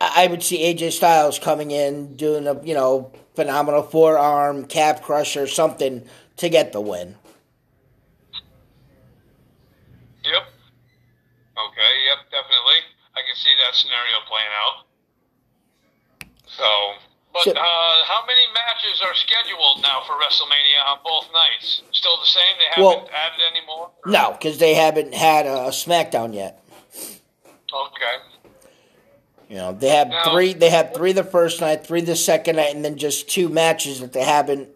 I 0.00 0.26
would 0.28 0.42
see 0.42 0.58
AJ 0.58 0.92
Styles 0.92 1.38
coming 1.38 1.70
in 1.70 2.16
doing 2.16 2.46
a 2.46 2.62
you 2.64 2.74
know 2.74 3.12
phenomenal 3.34 3.82
forearm 3.82 4.64
calf 4.66 5.02
crusher 5.02 5.46
something 5.46 6.04
to 6.36 6.48
get 6.48 6.72
the 6.72 6.80
win. 6.80 7.16
Yep. 10.24 10.44
Okay. 11.56 11.92
Yep. 12.08 12.18
Definitely. 12.30 12.80
I 13.16 13.20
can 13.26 13.36
see 13.36 13.50
that 13.66 13.74
scenario 13.74 14.16
playing 14.28 14.52
out. 14.62 14.86
So, 16.46 16.94
but 17.32 17.44
So- 17.44 17.52
uh, 17.52 18.04
how 18.04 18.24
many 18.26 18.42
matches 18.54 19.00
are 19.02 19.14
scheduled 19.14 19.82
now 19.82 20.02
for 20.06 20.14
WrestleMania 20.14 20.84
on 20.86 20.98
both 21.04 21.30
nights? 21.32 21.82
Still 21.92 22.18
the 22.20 22.26
same? 22.26 22.56
They 22.58 22.64
haven't 22.66 22.84
Well- 22.84 23.08
added 23.12 23.40
any 23.50 23.64
more? 23.66 23.90
No, 24.06 24.32
because 24.32 24.58
they 24.58 24.74
haven't 24.74 25.14
had 25.14 25.46
a 25.46 25.70
SmackDown 25.70 26.34
yet. 26.34 26.62
Okay. 27.72 28.16
You 29.50 29.56
know 29.56 29.72
they 29.72 29.88
have 29.88 30.06
No. 30.06 30.22
three. 30.30 30.54
They 30.54 30.70
have 30.70 30.94
three 30.94 31.10
the 31.10 31.24
first 31.24 31.60
night, 31.60 31.84
three 31.84 32.02
the 32.02 32.14
second 32.14 32.54
night, 32.56 32.72
and 32.72 32.84
then 32.84 32.96
just 32.96 33.28
two 33.28 33.48
matches 33.48 33.98
that 33.98 34.12
they 34.12 34.22
haven't 34.22 34.68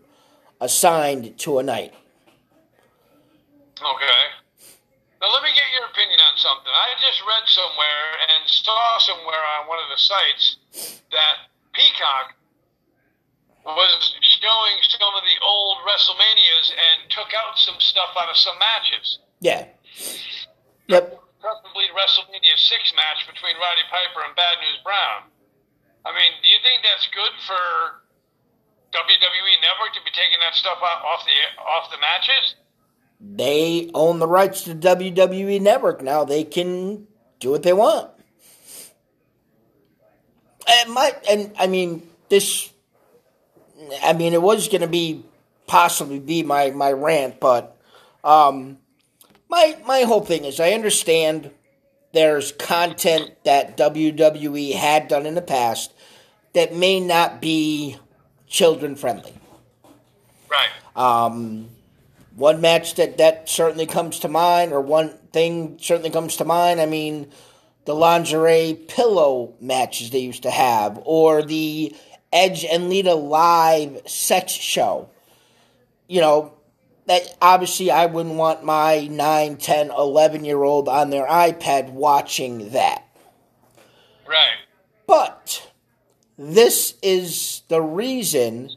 assigned 0.61 1.39
to 1.39 1.61
a 1.61 1.63
night. 1.63 1.95
Okay. 3.79 4.25
Now 5.23 5.31
let 5.33 5.45
me 5.45 5.51
get 5.55 5.63
your 5.79 5.87
opinion 5.87 6.19
on 6.19 6.37
something. 6.37 6.73
I 6.75 6.91
just 7.01 7.23
read 7.23 7.47
somewhere 7.47 8.07
and 8.35 8.51
saw 8.51 8.99
somewhere 8.99 9.39
on 9.61 9.69
one 9.69 9.79
of 9.79 9.89
the 9.95 9.97
sites 9.97 10.57
that 11.13 11.37
Peacock 11.73 12.35
was 13.65 14.15
showing 14.43 14.77
some 14.91 15.15
of 15.15 15.23
the 15.23 15.39
old 15.47 15.79
WrestleManias 15.87 16.71
and 16.75 17.11
took 17.11 17.31
out 17.33 17.57
some 17.57 17.77
stuff 17.79 18.11
out 18.19 18.29
of 18.29 18.37
some 18.37 18.59
matches. 18.59 19.19
Yeah. 19.39 19.67
Yep. 20.89 21.24
Preferably 21.45 21.93
WrestleMania 21.93 22.57
6 22.57 22.95
match 22.97 23.29
between 23.29 23.53
Roddy 23.61 23.85
Piper 23.93 24.25
and 24.25 24.35
Bad 24.35 24.57
News 24.65 24.81
Brown. 24.81 25.29
I 26.07 26.17
mean, 26.17 26.33
do 26.41 26.49
you 26.49 26.57
think 26.65 26.81
that's 26.81 27.05
good 27.13 27.37
for 27.45 28.01
WWE 28.97 29.61
Network 29.61 29.93
to 29.93 30.01
be 30.07 30.11
taking 30.11 30.41
that 30.41 30.55
stuff 30.55 30.79
off 30.81 31.21
the 31.27 31.61
off 31.61 31.91
the 31.91 31.99
matches? 32.01 32.55
They 33.21 33.91
own 33.93 34.21
the 34.21 34.27
rights 34.27 34.63
to 34.63 34.75
WWE 34.75 35.61
Network 35.61 36.03
now. 36.03 36.25
They 36.25 36.45
can 36.45 37.07
do 37.41 37.51
what 37.51 37.63
they 37.63 37.75
want. 37.75 38.11
And 40.67 40.95
my 40.95 41.13
and 41.29 41.53
I 41.59 41.67
mean 41.67 42.09
this. 42.31 42.73
I 44.03 44.15
mean 44.15 44.33
it 44.33 44.41
was 44.41 44.69
going 44.69 44.81
to 44.81 44.89
be 44.89 45.25
possibly 45.67 46.21
be 46.21 46.43
my 46.43 46.71
my 46.71 46.93
rant, 46.93 47.39
but 47.39 47.77
um, 48.25 48.79
my 49.55 49.77
my 49.87 50.01
whole 50.01 50.25
thing 50.25 50.45
is 50.45 50.59
I 50.59 50.73
understand 50.73 51.51
there's 52.13 52.53
content 52.53 53.33
that 53.45 53.77
WWE 53.77 54.75
had 54.75 55.09
done 55.09 55.27
in 55.27 55.35
the 55.35 55.43
past 55.43 55.93
that 56.53 56.75
may 56.75 57.01
not 57.01 57.41
be 57.41 57.97
children 58.47 58.97
friendly. 58.97 59.33
Right. 60.51 60.71
Um, 60.97 61.69
one 62.37 62.61
match 62.61 62.95
that, 62.95 63.19
that 63.19 63.49
certainly 63.49 63.87
comes 63.87 64.21
to 64.21 64.29
mind, 64.29 64.73
or 64.73 64.81
one 64.81 65.11
thing 65.33 65.79
certainly 65.81 66.11
comes 66.11 66.37
to 66.37 66.45
mind. 66.45 66.81
I 66.81 66.87
mean, 66.87 67.31
the 67.85 67.95
lingerie 67.95 68.79
pillow 68.89 69.55
matches 69.61 70.11
they 70.11 70.21
used 70.21 70.45
to 70.45 70.51
have, 70.51 71.01
or 71.05 71.43
the 71.43 71.95
Edge 72.33 72.65
and 72.65 72.89
Lita 72.89 73.15
live 73.15 74.03
sex 74.07 74.53
show. 74.53 75.11
You 76.09 76.21
know, 76.21 76.54
that 77.07 77.37
obviously 77.41 77.91
I 77.91 78.07
wouldn't 78.07 78.37
want 78.37 78.65
my 78.65 79.07
9, 79.11 79.57
10, 79.57 79.91
11 79.91 80.45
year 80.45 80.63
old 80.63 80.89
on 80.89 81.11
their 81.11 81.27
iPad 81.27 81.91
watching 81.91 82.71
that. 82.71 83.05
Right. 84.27 84.57
But 85.07 85.71
this 86.39 86.95
is 87.03 87.63
the 87.69 87.83
reason 87.83 88.71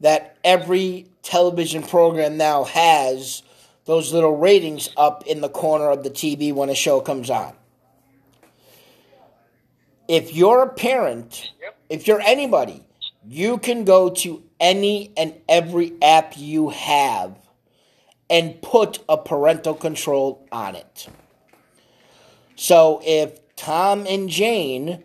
that 0.00 0.36
every 0.42 1.06
television 1.22 1.82
program 1.82 2.36
now 2.36 2.64
has 2.64 3.42
those 3.84 4.12
little 4.12 4.36
ratings 4.36 4.88
up 4.96 5.26
in 5.26 5.40
the 5.40 5.48
corner 5.48 5.90
of 5.90 6.02
the 6.04 6.10
TV 6.10 6.52
when 6.54 6.70
a 6.70 6.74
show 6.74 7.00
comes 7.00 7.28
on. 7.28 7.54
If 10.08 10.34
you're 10.34 10.62
a 10.62 10.68
parent, 10.68 11.52
Yep. 11.60 11.76
if 11.88 12.06
you're 12.06 12.20
anybody, 12.20 12.82
you 13.26 13.58
can 13.58 13.84
go 13.84 14.10
to 14.10 14.42
any 14.60 15.12
and 15.16 15.34
every 15.48 15.92
app 16.02 16.34
you 16.36 16.70
have 16.70 17.36
and 18.30 18.60
put 18.62 18.98
a 19.08 19.16
parental 19.16 19.74
control 19.74 20.46
on 20.50 20.74
it. 20.74 21.08
So 22.56 23.00
if 23.04 23.40
Tom 23.56 24.06
and 24.08 24.28
Jane 24.28 25.02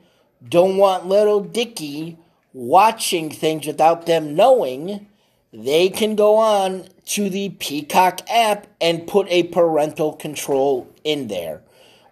don't 0.47 0.77
want 0.77 1.07
little 1.07 1.41
Dicky 1.41 2.17
watching 2.53 3.29
things 3.29 3.67
without 3.67 4.05
them 4.05 4.35
knowing, 4.35 5.07
they 5.51 5.89
can 5.89 6.15
go 6.15 6.37
on 6.37 6.85
to 7.07 7.29
the 7.29 7.49
Peacock 7.49 8.21
app 8.29 8.67
and 8.79 9.07
put 9.07 9.27
a 9.29 9.43
parental 9.43 10.13
control 10.13 10.87
in 11.03 11.27
there, 11.27 11.61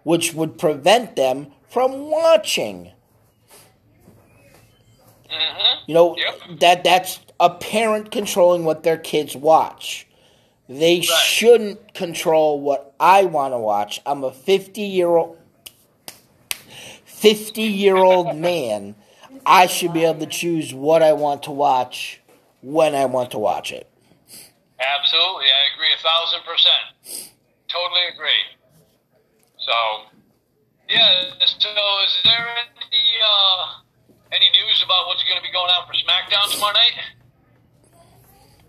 which 0.02 0.34
would 0.34 0.58
prevent 0.58 1.16
them 1.16 1.48
from 1.68 2.10
watching. 2.10 2.90
Mm-hmm. 5.30 5.84
You 5.86 5.94
know 5.94 6.16
Yep. 6.16 6.60
that 6.60 6.84
that's 6.84 7.20
a 7.38 7.50
parent 7.50 8.10
controlling 8.10 8.64
what 8.64 8.82
their 8.82 8.96
kids 8.96 9.36
watch. 9.36 10.07
They 10.68 11.00
shouldn't 11.00 11.94
control 11.94 12.60
what 12.60 12.94
I 13.00 13.24
want 13.24 13.54
to 13.54 13.58
watch. 13.58 14.00
I'm 14.04 14.22
a 14.22 14.30
50 14.30 14.82
year 14.82 15.08
old 15.08 15.38
50 17.06 17.62
year 17.62 17.96
old 17.96 18.36
man. 18.48 18.94
I 19.46 19.66
should 19.66 19.94
be 19.94 20.04
able 20.04 20.20
to 20.20 20.26
choose 20.26 20.74
what 20.74 21.02
I 21.02 21.14
want 21.14 21.44
to 21.44 21.50
watch 21.50 22.20
when 22.60 22.94
I 22.94 23.06
want 23.06 23.30
to 23.30 23.38
watch 23.38 23.72
it. 23.72 23.88
Absolutely, 24.78 25.46
I 25.48 25.74
agree 25.74 25.88
a 25.94 26.02
thousand 26.02 26.40
percent. 26.44 27.32
Totally 27.68 28.04
agree. 28.12 28.44
So, 29.58 29.72
yeah. 30.88 31.30
So, 31.40 31.68
is 31.68 32.18
there 32.24 32.46
any 32.46 33.04
uh, 33.24 33.66
any 34.32 34.50
news 34.50 34.82
about 34.84 35.06
what's 35.06 35.24
going 35.24 35.36
to 35.36 35.42
be 35.42 35.52
going 35.52 35.70
on 35.70 35.86
for 35.86 35.94
SmackDown 35.94 36.52
tomorrow 36.52 36.74
night? 36.74 37.17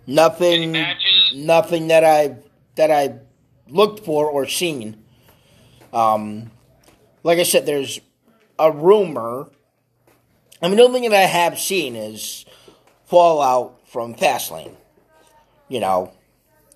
Nothing 0.08 0.76
nothing 1.34 1.88
that 1.88 2.04
I 2.04 2.38
that 2.76 2.92
I 2.92 3.20
looked 3.68 4.06
for 4.06 4.28
or 4.28 4.48
seen. 4.48 5.04
Um, 5.94 6.52
like 7.24 7.40
I 7.40 7.44
said, 7.44 7.66
there's 7.66 8.00
a 8.58 8.72
rumor. 8.72 9.50
I 10.62 10.68
mean, 10.68 10.78
the 10.78 10.84
only 10.84 11.02
thing 11.02 11.10
that 11.10 11.18
I 11.18 11.26
have 11.26 11.60
seen 11.60 11.96
is 11.96 12.46
fallout 13.06 13.80
from 13.88 14.16
Fastlane. 14.16 14.76
You 15.68 15.80
know, 15.80 16.14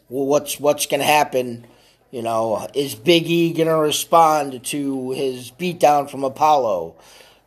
what's 0.08 0.60
what's 0.60 0.86
gonna 0.86 1.04
happen? 1.04 1.66
You 2.12 2.22
know, 2.22 2.68
is 2.74 2.96
Big 2.96 3.28
E 3.28 3.54
gonna 3.54 3.78
respond 3.78 4.64
to 4.66 5.12
his 5.12 5.52
beatdown 5.52 6.10
from 6.10 6.24
Apollo? 6.24 6.96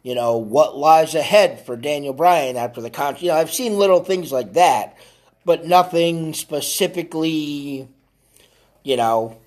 You 0.02 0.14
know, 0.14 0.36
what 0.36 0.76
lies 0.76 1.14
ahead 1.14 1.64
for 1.64 1.76
Daniel 1.76 2.12
Bryan 2.12 2.56
after 2.56 2.80
the 2.80 2.90
con? 2.90 3.16
You 3.18 3.28
know, 3.28 3.36
I've 3.36 3.52
seen 3.52 3.78
little 3.78 4.04
things 4.04 4.30
like 4.30 4.52
that, 4.52 4.96
but 5.46 5.64
nothing 5.64 6.34
specifically. 6.34 7.88
You 8.82 8.96
know, 8.96 9.38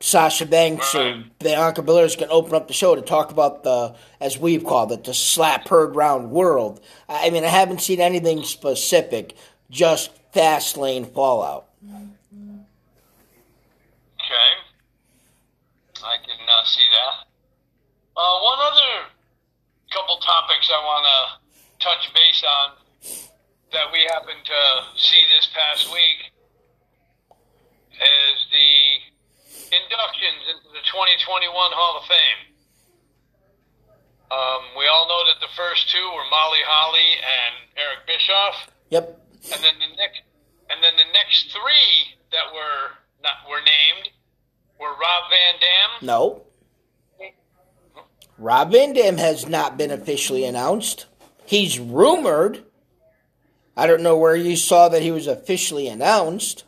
Sasha 0.00 0.44
Banks 0.46 0.94
or. 0.94 1.22
Bianca 1.38 1.80
Belair 1.82 2.04
is 2.04 2.16
going 2.16 2.28
to 2.28 2.34
open 2.34 2.54
up 2.54 2.66
the 2.66 2.74
show 2.74 2.96
to 2.96 3.02
talk 3.02 3.30
about 3.30 3.62
the, 3.62 3.94
as 4.20 4.36
we've 4.36 4.64
called 4.64 4.90
it, 4.90 5.04
the 5.04 5.14
slap 5.14 5.68
heard 5.68 5.94
round 5.94 6.32
world. 6.32 6.80
I 7.08 7.30
mean, 7.30 7.44
I 7.44 7.48
haven't 7.48 7.80
seen 7.80 8.00
anything 8.00 8.42
specific, 8.42 9.36
just 9.70 10.10
Fastlane 10.32 11.06
fallout. 11.14 11.68
Okay, 11.84 12.12
I 16.02 16.16
can 16.18 16.40
uh, 16.48 16.64
see 16.64 16.88
that. 16.90 17.26
Uh, 18.16 18.40
one 18.40 18.58
other 18.60 19.08
couple 19.92 20.16
topics 20.18 20.70
I 20.74 20.82
want 20.84 21.06
to 21.06 21.84
touch 21.84 22.12
base 22.12 22.42
on 22.42 22.81
that 23.72 23.88
we 23.92 24.00
happened 24.12 24.44
to 24.44 24.60
see 25.00 25.22
this 25.36 25.48
past 25.52 25.92
week 25.92 26.32
is 27.96 28.38
the 28.52 28.72
inductions 29.76 30.42
into 30.52 30.68
the 30.76 30.84
2021 30.84 31.48
Hall 31.52 32.00
of 32.00 32.04
Fame. 32.04 32.40
Um, 34.32 34.62
we 34.78 34.86
all 34.88 35.08
know 35.08 35.22
that 35.28 35.40
the 35.40 35.52
first 35.56 35.90
two 35.90 36.04
were 36.16 36.24
Molly 36.30 36.60
Holly 36.64 37.20
and 37.20 37.54
Eric 37.76 38.06
Bischoff 38.06 38.68
Yep. 38.88 39.20
and 39.52 39.60
then 39.62 39.74
the 39.80 39.96
next 39.96 40.20
and 40.70 40.82
then 40.82 40.92
the 40.96 41.12
next 41.12 41.52
three 41.52 42.16
that 42.32 42.48
were 42.52 42.96
not 43.22 43.44
were 43.48 43.60
named 43.60 44.08
were 44.80 44.88
Rob 44.88 45.24
Van 45.28 45.60
Dam, 45.60 46.06
No. 46.06 46.42
Rob 48.38 48.72
Van 48.72 48.92
Dam 48.94 49.18
has 49.18 49.46
not 49.46 49.76
been 49.76 49.90
officially 49.90 50.44
announced. 50.44 51.06
He's 51.44 51.78
rumored. 51.78 52.64
I 53.76 53.86
don't 53.86 54.02
know 54.02 54.16
where 54.16 54.36
you 54.36 54.56
saw 54.56 54.88
that 54.88 55.02
he 55.02 55.10
was 55.10 55.26
officially 55.26 55.88
announced. 55.88 56.64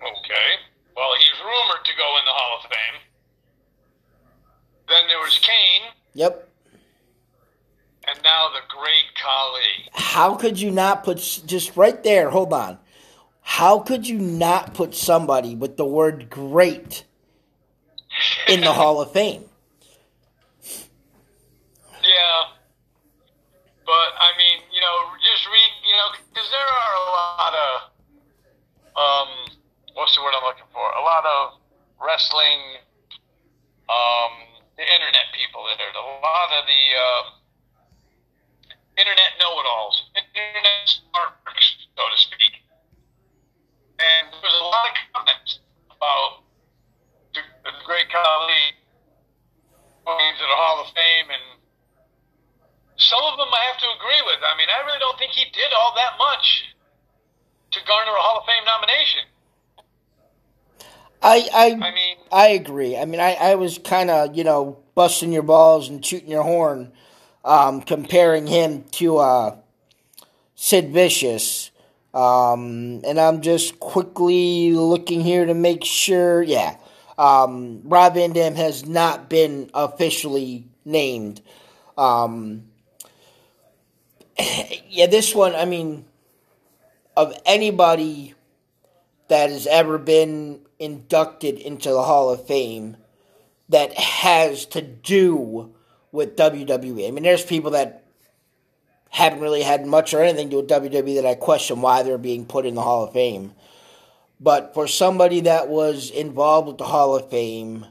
Okay. 0.00 0.48
Well, 0.96 1.10
he's 1.18 1.38
rumored 1.40 1.84
to 1.84 1.92
go 1.96 2.18
in 2.18 2.24
the 2.24 2.32
Hall 2.32 2.58
of 2.58 2.70
Fame. 2.70 3.00
Then 4.88 5.08
there 5.08 5.18
was 5.18 5.38
Kane, 5.38 5.90
Yep. 6.14 6.48
and 8.08 8.18
now 8.22 8.48
the 8.54 8.60
Great 8.68 9.14
Khali. 9.20 9.90
How 9.92 10.34
could 10.36 10.60
you 10.60 10.70
not 10.70 11.04
put 11.04 11.18
just 11.46 11.76
right 11.76 12.02
there? 12.04 12.30
Hold 12.30 12.52
on. 12.52 12.78
How 13.42 13.80
could 13.80 14.08
you 14.08 14.18
not 14.18 14.74
put 14.74 14.94
somebody 14.94 15.54
with 15.54 15.76
the 15.76 15.84
word 15.84 16.30
great 16.30 17.04
in 18.48 18.60
the 18.60 18.72
Hall 18.72 19.00
of 19.00 19.12
Fame? 19.12 19.44
Yeah. 22.02 22.42
But, 23.84 23.92
I 24.18 24.32
mean, 24.38 24.62
know, 24.86 25.18
just 25.18 25.42
read, 25.50 25.72
you 25.82 25.96
know, 25.98 26.08
because 26.30 26.46
there 26.54 26.70
are 26.70 26.94
a 26.94 27.04
lot 27.10 27.52
of, 27.58 27.72
um, 28.94 29.30
what's 29.98 30.14
the 30.14 30.22
word 30.22 30.34
I'm 30.38 30.46
looking 30.46 30.70
for? 30.70 30.86
A 30.94 31.02
lot 31.02 31.26
of 31.26 31.58
wrestling, 31.98 32.86
um, 33.90 34.32
the 34.78 34.86
internet 34.86 35.26
people 35.34 35.66
that 35.66 35.82
are, 35.82 35.90
a 35.90 36.06
lot 36.22 36.50
of 36.54 36.62
the, 36.70 36.82
uh, 36.94 37.22
internet 38.96 39.34
know-it-alls, 39.42 40.08
internet 40.14 40.86
smarks, 40.86 41.66
so 41.98 42.02
to 42.06 42.16
speak. 42.16 42.62
And 43.98 44.30
there 44.30 44.40
was 44.40 44.60
a 44.62 44.68
lot 44.70 44.86
of 44.88 44.94
comments 45.12 45.60
about 45.90 46.46
the, 47.34 47.42
the 47.64 47.72
great 47.84 48.08
Khali 48.08 48.64
going 50.06 50.32
to 50.38 50.46
the 50.46 50.56
Hall 50.56 50.80
of 50.80 50.88
Fame 50.94 51.28
and 51.32 51.56
some 52.96 53.20
of 53.24 53.36
them 53.36 53.48
I 53.52 53.62
have 53.68 53.78
to 53.78 53.88
agree 54.00 54.22
with. 54.24 54.40
I 54.40 54.56
mean, 54.56 54.68
I 54.72 54.84
really 54.86 54.98
don't 54.98 55.18
think 55.18 55.32
he 55.32 55.44
did 55.52 55.70
all 55.76 55.92
that 55.96 56.16
much 56.18 56.64
to 57.72 57.78
garner 57.84 58.12
a 58.12 58.22
Hall 58.24 58.40
of 58.40 58.46
Fame 58.48 58.64
nomination. 58.64 59.24
I 61.36 61.48
I 61.54 61.66
I 61.72 61.90
mean, 61.92 62.16
I 62.32 62.48
agree. 62.48 62.96
I 62.96 63.04
mean, 63.04 63.20
I, 63.20 63.34
I 63.34 63.54
was 63.56 63.78
kind 63.78 64.10
of, 64.10 64.36
you 64.36 64.44
know, 64.44 64.78
busting 64.94 65.32
your 65.32 65.42
balls 65.42 65.88
and 65.88 66.04
shooting 66.04 66.30
your 66.30 66.42
horn, 66.42 66.92
um, 67.44 67.82
comparing 67.82 68.46
him 68.46 68.84
to 68.92 69.18
uh, 69.18 69.56
Sid 70.54 70.92
Vicious. 70.92 71.70
Um, 72.14 73.02
and 73.04 73.20
I'm 73.20 73.42
just 73.42 73.78
quickly 73.78 74.72
looking 74.72 75.20
here 75.20 75.44
to 75.44 75.52
make 75.52 75.84
sure. 75.84 76.42
Yeah. 76.42 76.76
Um, 77.18 77.82
Rob 77.84 78.14
Van 78.14 78.32
Dam 78.32 78.54
has 78.54 78.86
not 78.86 79.28
been 79.28 79.70
officially 79.74 80.66
named. 80.84 81.42
Um, 81.98 82.64
yeah, 84.88 85.06
this 85.06 85.34
one, 85.34 85.54
I 85.54 85.66
mean, 85.66 86.06
of 87.16 87.34
anybody 87.44 88.34
that 89.28 89.50
has 89.50 89.66
ever 89.66 89.98
been 89.98 90.60
inducted 90.78 91.58
into 91.58 91.90
the 91.90 92.02
Hall 92.02 92.30
of 92.30 92.46
Fame 92.46 92.96
that 93.68 93.92
has 93.94 94.66
to 94.66 94.82
do 94.82 95.74
with 96.12 96.36
WWE. 96.36 97.08
I 97.08 97.10
mean, 97.10 97.24
there's 97.24 97.44
people 97.44 97.72
that 97.72 98.04
haven't 99.10 99.40
really 99.40 99.62
had 99.62 99.86
much 99.86 100.12
or 100.12 100.22
anything 100.22 100.50
to 100.50 100.62
do 100.62 100.76
with 100.76 100.92
WWE 100.92 101.16
that 101.16 101.26
I 101.26 101.34
question 101.34 101.80
why 101.80 102.02
they're 102.02 102.18
being 102.18 102.46
put 102.46 102.66
in 102.66 102.74
the 102.74 102.82
Hall 102.82 103.04
of 103.04 103.12
Fame. 103.12 103.52
But 104.38 104.74
for 104.74 104.86
somebody 104.86 105.40
that 105.40 105.68
was 105.68 106.10
involved 106.10 106.68
with 106.68 106.78
the 106.78 106.84
Hall 106.84 107.16
of 107.16 107.30
Fame, 107.30 107.86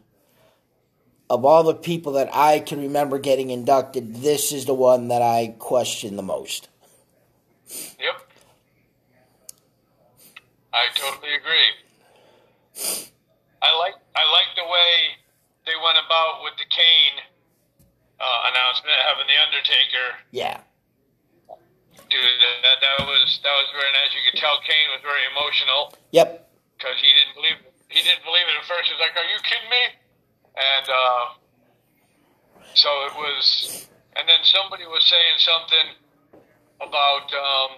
of 1.30 1.44
all 1.44 1.64
the 1.64 1.74
people 1.74 2.14
that 2.14 2.30
I 2.34 2.60
can 2.60 2.80
remember 2.80 3.18
getting 3.18 3.50
inducted, 3.50 4.18
this 4.18 4.52
is 4.52 4.66
the 4.66 4.76
one 4.76 5.08
that 5.08 5.22
I 5.22 5.56
question 5.58 6.16
the 6.16 6.22
most. 6.22 6.70
yep. 7.70 8.22
I 10.72 10.88
totally 10.94 11.34
agree. 11.34 11.85
I 13.62 13.70
like 13.80 13.96
I 14.16 14.24
like 14.36 14.52
the 14.56 14.68
way 14.68 14.94
they 15.66 15.78
went 15.80 15.98
about 15.98 16.44
with 16.44 16.54
the 16.60 16.68
Kane 16.70 17.18
uh, 18.20 18.50
announcement, 18.52 18.96
having 19.08 19.28
the 19.28 19.38
Undertaker 19.42 20.08
Yeah. 20.32 20.60
Dude, 22.06 22.22
that. 22.22 22.78
that. 22.86 22.98
Was 23.08 23.40
that 23.42 23.56
was 23.56 23.70
very 23.74 23.90
nice. 23.98 24.14
You 24.14 24.22
could 24.30 24.38
tell 24.40 24.62
Kane 24.62 24.90
was 24.94 25.02
very 25.02 25.26
emotional. 25.34 25.98
Yep. 26.12 26.48
because 26.78 26.98
he 27.02 27.10
didn't 27.10 27.34
believe 27.34 27.58
he 27.90 28.02
didn't 28.06 28.22
believe 28.24 28.46
it 28.46 28.56
at 28.62 28.66
first. 28.70 28.88
He 28.88 28.94
was 28.94 29.02
like, 29.02 29.18
"Are 29.18 29.26
you 29.26 29.40
kidding 29.42 29.72
me?" 29.74 29.84
And 30.56 30.86
uh, 30.86 31.26
so 32.78 32.90
it 33.10 33.14
was. 33.18 33.88
And 34.16 34.30
then 34.30 34.40
somebody 34.48 34.86
was 34.88 35.04
saying 35.04 35.38
something 35.44 35.88
about, 36.80 37.28
um, 37.36 37.72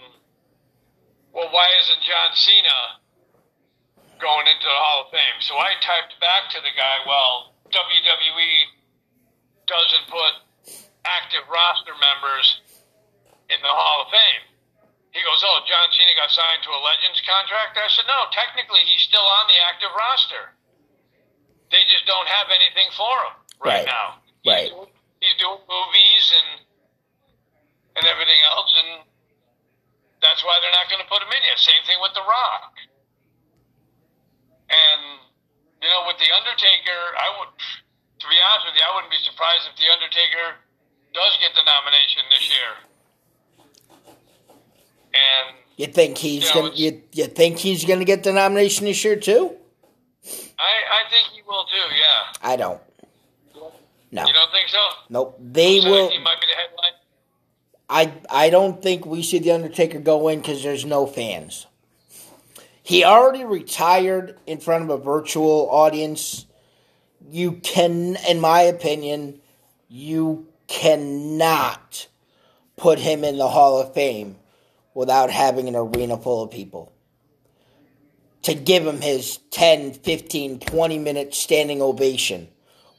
well, 1.34 1.50
why 1.50 1.66
isn't 1.82 1.98
John 2.06 2.30
Cena 2.36 3.02
going 5.46 5.70
into 5.70 5.78
the 5.78 5.78
Hall 5.78 5.78
of 5.78 5.78
Fame? 5.78 5.78
So 5.78 5.78
I 5.78 5.78
typed 5.82 6.20
back 6.20 6.50
to 6.52 6.60
the 6.62 6.74
guy, 6.74 6.98
well, 7.06 7.54
WWE 7.70 8.52
doesn't 9.68 10.06
put 10.10 10.34
active 11.06 11.44
roster 11.50 11.94
members 12.00 12.62
in 13.50 13.60
the 13.62 13.70
Hall 13.72 14.06
of 14.06 14.12
Fame. 14.12 14.44
He 15.12 15.24
goes, 15.24 15.42
Oh, 15.46 15.60
John 15.66 15.90
Cena 15.94 16.14
got 16.20 16.30
signed 16.30 16.62
to 16.64 16.72
a 16.72 16.82
Legends 16.84 17.22
contract? 17.26 17.78
I 17.78 17.88
said, 17.90 18.06
No, 18.08 18.30
technically 18.30 18.82
he's 18.86 19.02
still 19.02 19.24
on 19.24 19.48
the 19.50 19.58
active 19.66 19.90
roster. 19.98 20.54
They 21.72 21.84
just 21.90 22.06
don't 22.08 22.28
have 22.30 22.48
anything 22.54 22.88
for 22.96 23.12
him 23.28 23.36
right, 23.60 23.84
Right. 23.84 23.88
now. 23.90 24.24
Right. 24.46 24.72
He's 25.20 25.36
doing 25.42 25.60
movies 25.68 26.26
and 26.38 26.50
and 27.98 28.06
everything 28.06 28.38
else, 28.54 28.72
and 28.78 29.02
that's 30.22 30.46
why 30.46 30.60
they're 30.62 30.70
not 30.72 30.86
going 30.86 31.02
to 31.02 31.10
put 31.10 31.18
him 31.18 31.34
in 31.34 31.42
yet. 31.50 31.58
Same 31.58 31.82
thing 31.90 31.98
with 32.00 32.14
The 32.14 32.22
Rock. 32.22 32.78
And 34.70 35.27
you 35.88 35.94
know, 35.96 36.04
with 36.04 36.20
the 36.20 36.28
Undertaker, 36.36 37.00
I 37.16 37.28
would, 37.40 37.52
to 37.56 38.26
be 38.28 38.36
honest 38.44 38.68
with 38.68 38.76
you, 38.76 38.84
I 38.84 38.92
wouldn't 38.92 39.12
be 39.12 39.24
surprised 39.24 39.72
if 39.72 39.80
the 39.80 39.88
Undertaker 39.88 40.60
does 41.16 41.34
get 41.40 41.56
the 41.56 41.64
nomination 41.64 42.28
this 42.28 42.44
year. 42.52 42.72
And 45.16 45.56
You 45.78 45.88
think 45.88 46.18
he's 46.18 46.44
Yeah, 46.44 46.54
gonna 46.54 46.72
you, 46.76 47.02
you 47.14 47.28
think 47.28 47.58
he's 47.60 47.86
gonna 47.86 48.04
get 48.04 48.24
the 48.24 48.34
nomination 48.34 48.86
this 48.86 49.02
year 49.04 49.16
too? 49.16 49.56
I, 50.60 50.74
I 51.00 51.10
think 51.10 51.32
he 51.34 51.42
will 51.48 51.64
too. 51.66 51.96
Yeah. 51.96 52.34
I 52.44 52.58
don't. 52.58 52.82
No. 54.12 54.26
You 54.28 54.34
don't 54.34 54.52
think 54.52 54.68
so? 54.68 54.84
Nope. 55.10 55.40
They 55.40 55.80
So 55.80 55.90
will 55.90 56.10
He 56.10 56.20
might 56.20 56.40
be 56.42 56.48
the 56.48 56.56
headline. 56.56 56.92
I 57.90 58.46
I 58.46 58.50
don't 58.50 58.82
think 58.82 59.06
we 59.06 59.24
see 59.24 59.40
the 59.40 59.52
Undertaker 59.52 60.00
go 60.00 60.28
in 60.28 60.40
because 60.42 60.64
there's 60.64 60.84
no 60.86 61.06
fans. 61.08 61.68
He 62.88 63.04
already 63.04 63.44
retired 63.44 64.40
in 64.48 64.60
front 64.60 64.86
of 64.86 64.90
a 64.90 64.98
virtual 65.04 65.70
audience. 65.70 66.46
You 67.30 67.52
can, 67.52 68.16
in 68.30 68.40
my 68.40 68.62
opinion, 68.62 69.42
you 69.90 70.48
cannot 70.68 72.08
put 72.78 73.00
him 73.00 73.26
in 73.26 73.38
the 73.38 73.50
Hall 73.50 73.82
of 73.82 73.94
Fame 73.94 74.38
without 74.94 75.30
having 75.30 75.68
an 75.68 75.76
arena 75.76 76.18
full 76.18 76.44
of 76.44 76.50
people. 76.50 76.94
To 78.44 78.54
give 78.54 78.88
him 78.88 79.02
his 79.02 79.40
10, 79.52 79.92
15, 79.92 80.60
20 80.60 80.98
minute 80.98 81.34
standing 81.34 81.82
ovation, 81.82 82.48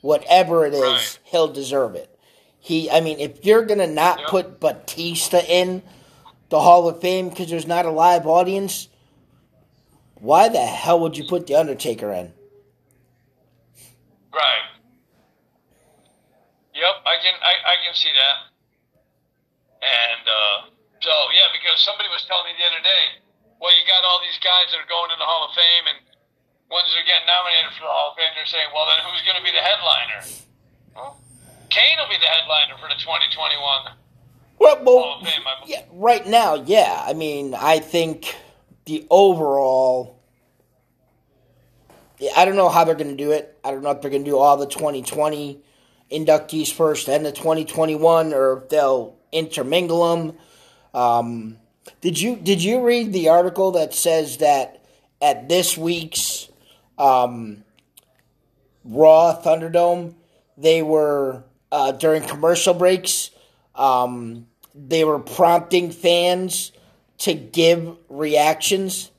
whatever 0.03 0.67
it 0.67 0.75
is, 0.75 0.83
Right. 0.83 1.19
he'll 1.25 1.49
deserve 1.49 1.95
it. 1.95 2.15
He, 2.61 2.91
I 2.91 3.01
mean, 3.01 3.21
if 3.21 3.43
you're 3.43 3.65
gonna 3.65 3.87
not 3.87 4.19
Yep. 4.19 4.29
put 4.29 4.61
Batista 4.61 5.39
in 5.39 5.83
the 6.51 6.61
Hall 6.61 6.87
of 6.87 7.01
Fame 7.01 7.31
because 7.31 7.49
there's 7.49 7.67
not 7.67 7.87
a 7.87 7.91
live 7.91 8.27
audience, 8.27 8.89
why 10.21 10.49
the 10.49 10.61
hell 10.65 11.01
would 11.01 11.17
you 11.17 11.25
put 11.25 11.47
the 11.47 11.55
Undertaker 11.55 12.13
in? 12.13 12.33
Right. 14.33 14.67
Yep, 16.75 16.95
I 17.07 17.17
can 17.23 17.35
I, 17.43 17.55
I 17.75 17.77
can 17.83 17.95
see 17.95 18.13
that. 18.15 18.37
And 19.83 20.25
uh, 20.27 20.57
so 21.03 21.13
yeah, 21.35 21.51
because 21.55 21.81
somebody 21.83 22.07
was 22.11 22.23
telling 22.27 22.51
me 22.51 22.55
the 22.59 22.67
other 22.71 22.83
day, 22.83 23.05
well, 23.59 23.75
you 23.75 23.83
got 23.87 24.03
all 24.07 24.23
these 24.23 24.39
guys 24.39 24.71
that 24.71 24.79
are 24.79 24.91
going 24.91 25.11
in 25.11 25.19
the 25.19 25.27
Hall 25.27 25.47
of 25.51 25.55
Fame, 25.59 25.87
and 25.91 25.99
ones 26.71 26.87
that 26.95 27.03
are 27.03 27.09
getting 27.09 27.27
nominated 27.27 27.75
for 27.75 27.87
the 27.87 27.91
Hall 27.91 28.15
of 28.15 28.17
Fame, 28.19 28.31
they're 28.39 28.47
saying, 28.47 28.71
well, 28.71 28.87
then 28.87 29.03
who's 29.07 29.23
going 29.27 29.39
to 29.39 29.47
be 29.47 29.51
the 29.51 29.63
headliner? 29.65 30.21
Well, 30.95 31.19
Kane 31.71 31.99
will 31.99 32.11
be 32.11 32.19
the 32.23 32.31
headliner 32.31 32.79
for 32.79 32.87
the 32.87 32.99
2021 33.03 33.59
Well, 34.63 34.79
Hall 34.79 34.87
well 34.87 35.19
of 35.19 35.27
Fame. 35.27 35.43
I 35.43 35.53
believe. 35.59 35.75
yeah, 35.75 35.83
right 35.91 36.27
now, 36.27 36.55
yeah. 36.63 37.03
I 37.03 37.15
mean, 37.19 37.55
I 37.59 37.83
think 37.83 38.35
the 38.89 39.07
overall. 39.11 40.19
I 42.37 42.45
don't 42.45 42.57
know 42.57 42.69
how 42.69 42.83
they're 42.85 42.97
going 42.97 43.17
to 43.17 43.23
do 43.23 43.31
it. 43.31 43.57
I 43.63 43.71
don't 43.71 43.83
know 43.83 43.91
if 43.93 44.01
they're 44.01 44.11
going 44.11 44.25
to 44.25 44.31
do 44.31 44.39
all 44.39 44.57
the 44.57 44.67
2020 44.67 45.61
inductees 46.11 46.73
first 46.73 47.09
and 47.09 47.25
the 47.25 47.31
2021, 47.31 48.33
or 48.33 48.63
if 48.63 48.69
they'll 48.71 49.17
intermingle 49.31 50.17
them. 50.17 50.37
Um, 50.95 51.59
did 52.01 52.21
you 52.21 52.37
did 52.37 52.63
you 52.63 52.85
read 52.85 53.13
the 53.13 53.29
article 53.29 53.73
that 53.73 53.95
says 53.95 54.39
that 54.39 54.85
at 55.23 55.49
this 55.49 55.77
week's 55.77 56.49
um, 56.97 57.65
Raw 58.85 59.41
Thunderdome, 59.41 60.15
they 60.57 60.83
were 60.83 61.45
uh, 61.71 61.93
during 61.93 62.23
commercial 62.23 62.75
breaks, 62.75 63.31
um, 63.75 64.47
they 64.75 65.05
were 65.05 65.19
prompting 65.19 65.93
fans 65.93 66.73
to 67.19 67.35
give 67.35 67.97
reactions. 68.09 69.11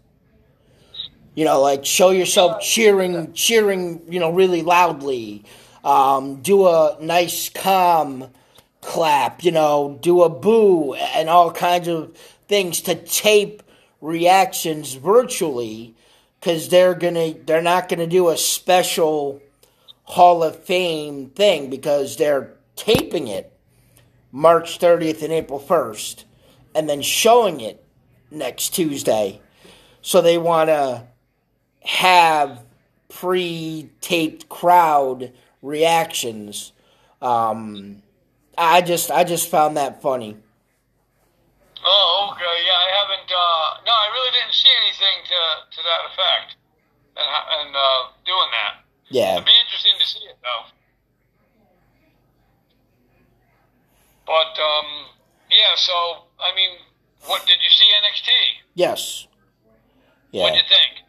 You 1.36 1.46
know, 1.46 1.62
like 1.62 1.86
show 1.86 2.10
yourself 2.10 2.62
cheering, 2.62 3.34
cheering, 3.34 4.02
you 4.10 4.20
know, 4.20 4.32
really 4.32 4.62
loudly. 4.62 5.46
Um, 5.84 6.42
do 6.42 6.68
a 6.68 6.98
nice 7.00 7.50
calm 7.50 8.30
clap, 8.82 9.44
you 9.44 9.52
know, 9.52 9.98
do 10.02 10.24
a 10.24 10.30
boo 10.30 10.94
and 10.94 11.30
all 11.30 11.52
kinds 11.52 11.88
of 11.88 12.16
things 12.48 12.82
to 12.82 12.96
tape 12.96 13.64
reactions 14.02 14.94
virtually 14.94 15.96
because 16.40 16.70
they're 16.70 16.96
gonna 16.96 17.34
they're 17.46 17.62
not 17.62 17.90
gonna 17.90 18.08
do 18.08 18.30
a 18.30 18.38
special 18.38 19.42
Hall 20.04 20.44
of 20.44 20.64
Fame 20.64 21.30
thing 21.30 21.70
because 21.70 22.18
they're 22.18 22.54
taping 22.76 23.28
it 23.28 23.54
March 24.32 24.80
30th 24.80 25.22
and 25.22 25.34
April 25.34 25.60
1st 25.60 26.24
and 26.74 26.90
then 26.90 27.02
showing 27.02 27.62
it 27.62 27.84
next 28.32 28.70
Tuesday. 28.70 29.42
So 30.02 30.22
they 30.22 30.38
want 30.38 30.70
to 30.70 31.04
have 31.84 32.64
pre-taped 33.10 34.50
crowd 34.50 35.32
reactions. 35.62 36.72
Um, 37.22 38.02
I 38.58 38.82
just 38.82 39.12
I 39.12 39.24
just 39.24 39.50
found 39.50 39.78
that 39.78 40.02
funny. 40.02 40.38
Oh, 41.84 42.32
okay. 42.34 42.56
Yeah, 42.66 42.76
I 42.76 42.90
haven't. 43.00 43.32
Uh, 43.32 43.68
no, 43.86 43.92
I 43.92 44.10
really 44.14 44.32
didn't 44.32 44.54
see 44.54 44.70
anything 44.84 45.24
to 45.26 45.42
to 45.76 45.82
that 45.84 46.02
effect, 46.12 46.56
and 47.16 47.28
and 47.60 47.76
uh, 47.76 48.02
doing 48.26 48.50
that. 48.52 48.84
Yeah. 49.10 49.34
It'd 49.36 49.46
be 49.46 49.52
interesting 49.64 49.94
to 50.00 50.06
see 50.06 50.26
it 50.28 50.38
though. 50.44 50.66
But 54.28 54.54
um, 54.62 55.08
yeah. 55.50 55.76
So 55.76 56.28
I 56.40 56.54
mean, 56.56 56.78
what 57.26 57.46
did 57.46 57.58
you 57.64 57.70
see 57.70 57.86
NXT? 57.86 58.30
Yes. 58.76 59.28
Yeah. 60.32 60.44
What'd 60.44 60.58
you 60.58 60.64
think? 60.70 61.06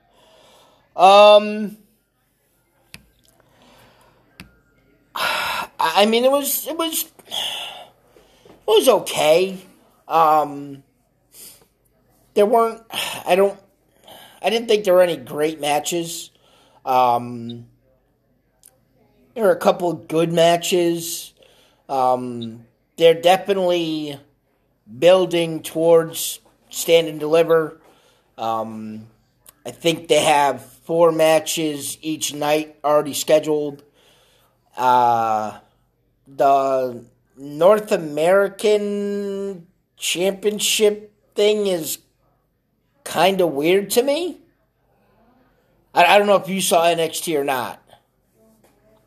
Um, 0.97 1.77
I 5.15 5.69
I 5.79 6.07
mean, 6.07 6.25
it 6.25 6.31
was 6.31 6.67
it 6.67 6.77
was 6.77 7.05
it 7.25 8.67
was 8.67 8.89
okay. 8.89 9.59
Um, 10.09 10.83
there 12.35 12.47
weren't. 12.47 12.83
I 13.27 13.35
don't. 13.37 13.59
I 14.43 14.51
didn't 14.51 14.69
think 14.69 14.85
there 14.85 14.95
were 14.95 15.03
any 15.03 15.17
great 15.17 15.61
matches. 15.61 16.31
Um, 16.85 17.67
there 19.35 19.45
were 19.45 19.53
a 19.53 19.59
couple 19.59 19.91
of 19.91 20.09
good 20.09 20.33
matches. 20.33 21.35
Um, 21.89 22.65
they're 22.97 23.21
definitely 23.21 24.19
building 24.99 25.63
towards 25.63 26.41
stand 26.69 27.09
and 27.09 27.21
deliver. 27.21 27.81
Um, 28.37 29.07
I 29.65 29.71
think 29.71 30.09
they 30.09 30.23
have 30.23 30.65
four 30.65 31.13
matches 31.13 31.99
each 32.01 32.35
night 32.35 32.77
already 32.83 33.15
scheduled. 33.15 33.83
Uh, 34.77 35.59
the 36.27 37.05
North 37.37 37.93
American 37.93 39.67
Championship 39.97 41.13
thing 41.35 41.67
is 41.67 41.99
kind 43.05 43.41
of 43.41 43.51
weird 43.53 43.91
to 43.91 44.03
me. 44.03 44.39
I, 45.95 46.05
I 46.05 46.19
don't 46.19 46.27
know 46.27 46.37
if 46.37 46.49
you 46.49 46.61
saw 46.61 46.85
NXT 46.85 47.39
or 47.39 47.45
not. 47.45 47.83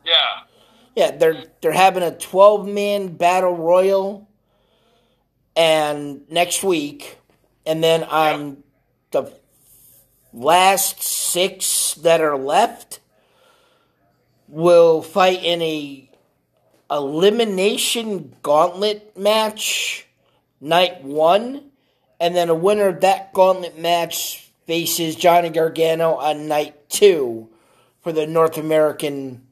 Yeah. 0.04 0.12
Yeah, 0.94 1.10
they're 1.10 1.44
they're 1.60 1.72
having 1.72 2.04
a 2.04 2.16
twelve 2.16 2.68
man 2.68 3.16
battle 3.16 3.56
royal, 3.56 4.28
and 5.56 6.28
next 6.30 6.62
week, 6.62 7.18
and 7.64 7.82
then 7.82 8.02
on 8.04 8.62
the 9.10 9.32
last 10.32 11.02
six 11.02 11.94
that 11.94 12.20
are 12.20 12.36
left 12.36 13.00
will 14.48 15.02
fight 15.02 15.42
in 15.42 15.62
a 15.62 16.10
elimination 16.90 18.34
gauntlet 18.42 19.16
match 19.16 20.06
night 20.60 21.02
one, 21.02 21.70
and 22.20 22.36
then 22.36 22.48
a 22.48 22.54
winner 22.54 22.88
of 22.88 23.00
that 23.00 23.32
gauntlet 23.32 23.78
match 23.78 24.50
faces 24.66 25.16
Johnny 25.16 25.50
Gargano 25.50 26.14
on 26.14 26.48
night 26.48 26.88
two 26.88 27.48
for 28.02 28.12
the 28.12 28.26
North 28.26 28.56
American 28.56 29.46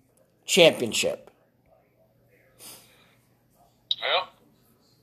Championship. 0.46 1.30
Yeah. 3.98 4.26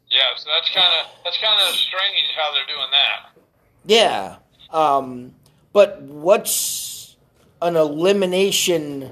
Yeah. 0.09 0.35
So 0.37 0.38
that's 0.49 0.69
kind 0.73 0.93
of 1.01 1.11
that's 1.23 1.37
kind 1.41 1.59
of 1.67 1.75
strange 1.75 2.27
how 2.37 2.51
they're 2.53 2.65
doing 2.75 2.87
that. 2.91 3.41
Yeah. 3.85 4.35
Um, 4.71 5.33
but 5.73 6.01
what's 6.01 7.15
an 7.61 7.75
elimination 7.75 9.11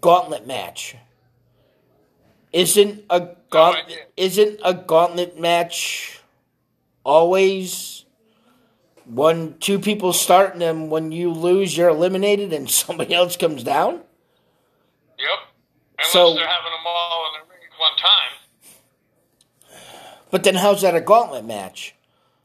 gauntlet 0.00 0.46
match? 0.46 0.96
Isn't 2.52 3.04
a 3.10 3.20
No 3.20 3.36
gauntlet 3.50 3.84
idea. 3.86 3.98
isn't 4.16 4.60
a 4.64 4.74
gauntlet 4.74 5.38
match 5.38 6.20
always 7.04 8.04
when 9.04 9.56
two 9.58 9.78
people 9.78 10.12
start 10.12 10.52
and 10.52 10.60
then 10.62 10.90
when 10.90 11.12
you 11.12 11.30
lose 11.32 11.76
you're 11.76 11.90
eliminated 11.90 12.52
and 12.52 12.68
somebody 12.82 13.14
else 13.14 13.36
comes 13.36 13.62
down? 13.62 14.00
Yep. 15.18 15.38
Unless 15.98 16.12
So- 16.12 16.34
they're 16.34 16.46
having 16.46 16.72
them 16.72 16.86
all 16.86 17.26
in 17.34 17.40
the 17.42 17.48
ring 17.52 17.60
one 17.78 17.96
time. 17.96 18.32
But 20.36 20.44
then 20.44 20.56
how's 20.56 20.82
that 20.82 20.94
a 20.94 21.00
gauntlet 21.00 21.46
match? 21.46 21.94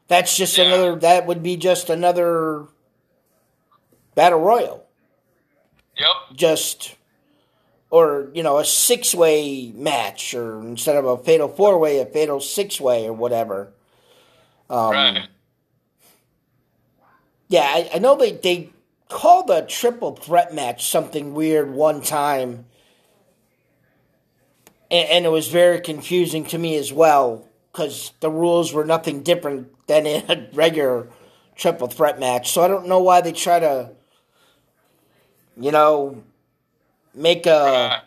That's 0.08 0.34
just 0.34 0.56
Yeah. 0.56 0.64
another 0.64 0.96
that 1.00 1.26
would 1.26 1.42
be 1.42 1.58
just 1.58 1.90
another 1.90 2.68
battle 4.14 4.40
royal. 4.40 4.86
Yep. 5.98 6.08
Just 6.34 6.94
or, 7.90 8.30
you 8.32 8.42
know, 8.42 8.56
a 8.56 8.64
six 8.64 9.14
way 9.14 9.72
match 9.74 10.32
or 10.32 10.62
instead 10.62 10.96
of 10.96 11.04
a 11.04 11.18
fatal 11.18 11.48
four 11.48 11.78
way, 11.78 11.98
a 11.98 12.06
fatal 12.06 12.40
six 12.40 12.80
way 12.80 13.06
or 13.06 13.12
whatever. 13.12 13.74
Um, 14.70 14.92
right. 14.92 15.28
Yeah, 17.48 17.60
I, 17.64 17.90
I 17.96 17.98
know 17.98 18.16
they, 18.16 18.32
they 18.32 18.70
called 19.10 19.50
a 19.50 19.66
triple 19.66 20.16
threat 20.16 20.54
match 20.54 20.86
something 20.86 21.34
weird 21.34 21.70
one 21.70 22.00
time. 22.00 22.64
And, 24.90 25.08
and 25.10 25.26
it 25.26 25.30
was 25.30 25.48
very 25.48 25.78
confusing 25.78 26.46
to 26.46 26.56
me 26.56 26.76
as 26.76 26.90
well 26.90 27.48
because 27.72 28.12
the 28.20 28.30
rules 28.30 28.72
were 28.72 28.84
nothing 28.84 29.22
different 29.22 29.68
than 29.86 30.06
in 30.06 30.30
a 30.30 30.48
regular 30.52 31.08
triple 31.56 31.88
threat 31.88 32.20
match. 32.20 32.52
So 32.52 32.62
I 32.62 32.68
don't 32.68 32.86
know 32.86 33.00
why 33.00 33.20
they 33.20 33.32
try 33.32 33.60
to, 33.60 33.90
you 35.56 35.72
know, 35.72 36.22
make 37.14 37.46
a 37.46 38.02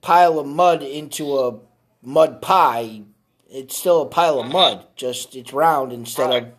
pile 0.00 0.38
of 0.38 0.46
mud 0.46 0.82
into 0.82 1.36
a 1.38 1.58
mud 2.02 2.40
pie. 2.40 3.02
It's 3.50 3.76
still 3.76 4.02
a 4.02 4.06
pile 4.06 4.40
of 4.40 4.50
mud, 4.50 4.86
just 4.96 5.34
it's 5.34 5.52
round 5.52 5.92
instead 5.92 6.30
of 6.30 6.52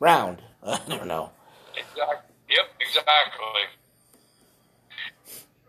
round. 0.00 0.42
I 0.62 0.80
don't 0.88 1.06
know. 1.06 1.30
Exactly. 1.76 2.34
Yep, 2.48 2.66
exactly. 2.80 3.62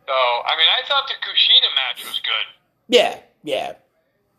So, 0.08 0.14
I 0.14 0.58
mean, 0.58 0.68
I 0.68 0.88
thought 0.88 1.08
the 1.08 1.14
Kushida 1.26 1.76
match 1.76 2.06
was 2.06 2.20
good. 2.20 2.48
Yeah, 2.88 3.20
yeah. 3.44 3.74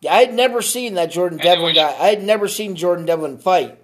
I 0.08 0.16
had 0.16 0.34
never 0.34 0.62
seen 0.62 0.94
that 0.94 1.10
Jordan 1.10 1.38
And 1.38 1.44
Devlin 1.44 1.74
guy. 1.74 1.94
I 1.98 2.08
had 2.08 2.22
never 2.22 2.48
seen 2.48 2.74
Jordan 2.74 3.06
Devlin 3.06 3.38
fight. 3.38 3.78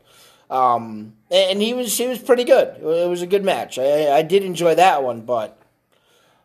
Um, 0.51 1.15
and 1.31 1.61
he 1.61 1.75
was 1.75 1.97
he 1.97 2.07
was 2.07 2.19
pretty 2.19 2.45
good. 2.45 2.77
It 2.79 3.09
was 3.09 3.23
a 3.23 3.27
good 3.27 3.45
match. 3.45 3.79
I, 3.79 4.17
I 4.17 4.23
did 4.23 4.43
enjoy 4.43 4.75
that 4.77 5.03
one, 5.03 5.23
but 5.23 5.61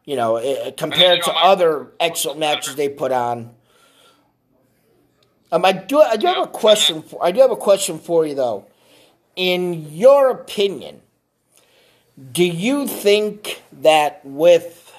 you 0.05 0.15
know, 0.15 0.37
it, 0.37 0.75
compared 0.75 1.19
you 1.19 1.23
to 1.23 1.31
other 1.31 1.91
excellent 1.99 2.39
matches 2.39 2.75
they 2.75 2.89
put 2.89 3.11
on. 3.11 3.51
Um, 5.51 5.63
I 5.63 5.71
do 5.71 6.01
I 6.01 6.17
do 6.17 6.27
have 6.27 6.43
a 6.43 6.47
question. 6.47 7.01
For, 7.01 7.23
I 7.23 7.31
do 7.31 7.39
have 7.39 7.51
a 7.51 7.55
question 7.55 7.97
for 7.97 8.25
you 8.25 8.35
though. 8.35 8.65
In 9.35 9.91
your 9.93 10.29
opinion, 10.29 11.01
do 12.31 12.43
you 12.43 12.87
think 12.87 13.63
that 13.71 14.21
with 14.25 14.93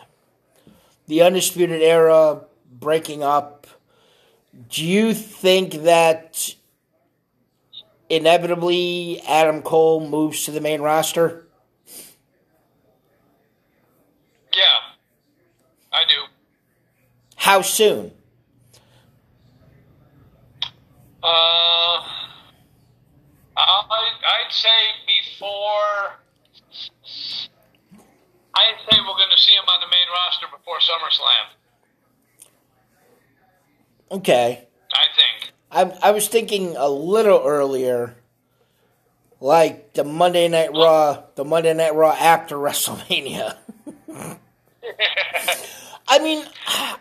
the 1.06 1.22
Undisputed 1.22 1.82
Era 1.82 2.40
breaking 2.72 3.22
up, 3.22 3.63
do 4.68 4.84
you 4.84 5.14
think 5.14 5.84
that 5.84 6.54
inevitably 8.08 9.20
Adam 9.26 9.62
Cole 9.62 10.08
moves 10.08 10.44
to 10.44 10.50
the 10.50 10.60
main 10.60 10.80
roster? 10.80 11.46
Yeah, 14.52 14.62
I 15.92 16.04
do. 16.08 16.14
How 17.36 17.62
soon? 17.62 18.12
Uh, 21.22 22.04
I, 23.56 23.84
I'd 23.96 24.52
say 24.52 24.68
before. 25.06 26.20
I'd 28.56 28.78
say 28.88 28.98
we're 29.00 29.16
going 29.16 29.34
to 29.34 29.40
see 29.40 29.52
him 29.52 29.64
on 29.66 29.80
the 29.80 29.86
main 29.86 30.06
roster 30.12 30.46
before 30.56 30.78
SummerSlam. 30.78 31.63
Okay. 34.14 34.68
I 34.92 35.06
think. 35.16 35.52
I, 35.72 36.08
I 36.08 36.10
was 36.12 36.28
thinking 36.28 36.76
a 36.76 36.88
little 36.88 37.42
earlier, 37.44 38.14
like 39.40 39.92
the 39.94 40.04
Monday 40.04 40.46
Night 40.46 40.70
Raw, 40.72 41.24
the 41.34 41.44
Monday 41.44 41.74
Night 41.74 41.96
Raw 41.96 42.12
after 42.12 42.56
WrestleMania. 42.58 43.56
I 46.06 46.18
mean, 46.20 46.46
I, 46.68 46.96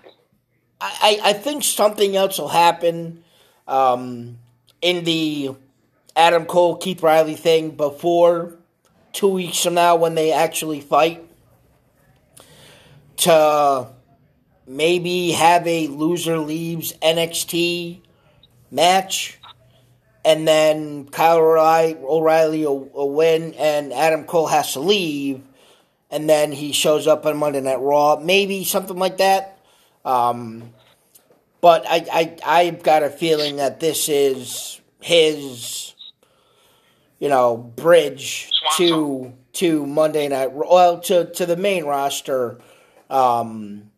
I, 0.81 1.19
I 1.23 1.33
think 1.33 1.63
something 1.63 2.15
else 2.15 2.39
will 2.39 2.47
happen 2.47 3.23
um, 3.67 4.39
in 4.81 5.03
the 5.03 5.51
Adam 6.15 6.45
Cole 6.45 6.77
Kyle 6.77 6.95
O'Reilly 6.97 7.35
thing 7.35 7.71
before 7.71 8.55
two 9.11 9.27
weeks 9.27 9.63
from 9.63 9.75
now 9.75 9.97
when 9.97 10.15
they 10.15 10.31
actually 10.31 10.81
fight. 10.81 11.29
To 13.17 13.87
maybe 14.67 15.31
have 15.31 15.67
a 15.67 15.87
loser 15.87 16.37
leaves 16.37 16.93
NXT 17.01 18.01
match, 18.71 19.39
and 20.25 20.47
then 20.47 21.05
Kyle 21.05 21.37
O'Reilly, 21.37 22.65
will, 22.65 23.11
win, 23.11 23.53
and 23.55 23.93
Adam 23.93 24.25
Cole 24.25 24.47
has 24.47 24.73
to 24.73 24.79
leave, 24.79 25.41
and 26.09 26.29
then 26.29 26.51
he 26.51 26.71
shows 26.71 27.07
up 27.07 27.25
on 27.25 27.37
Monday 27.37 27.61
Night 27.61 27.79
Raw, 27.79 28.19
maybe 28.21 28.63
something 28.63 28.97
like 28.97 29.17
that. 29.17 29.59
Um, 30.05 30.73
but 31.61 31.85
I, 31.87 32.05
I, 32.11 32.37
I've 32.45 32.83
got 32.83 33.03
a 33.03 33.09
feeling 33.09 33.57
that 33.57 33.79
this 33.79 34.09
is 34.09 34.81
his, 35.01 35.93
you 37.19 37.29
know, 37.29 37.57
bridge 37.57 38.49
to 38.77 39.33
to 39.53 39.85
Monday 39.85 40.27
Night, 40.27 40.51
well, 40.51 40.99
to 41.01 41.31
to 41.31 41.45
the 41.45 41.57
main 41.57 41.85
roster. 41.85 42.59
Um. 43.09 43.91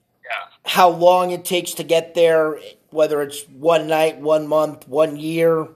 How 0.65 0.89
long 0.89 1.31
it 1.31 1.45
takes 1.45 1.73
to 1.75 1.83
get 1.83 2.15
there, 2.15 2.59
whether 2.89 3.21
it's 3.21 3.43
one 3.43 3.87
night, 3.87 4.19
one 4.19 4.47
month, 4.47 4.87
one 4.87 5.15
year. 5.15 5.67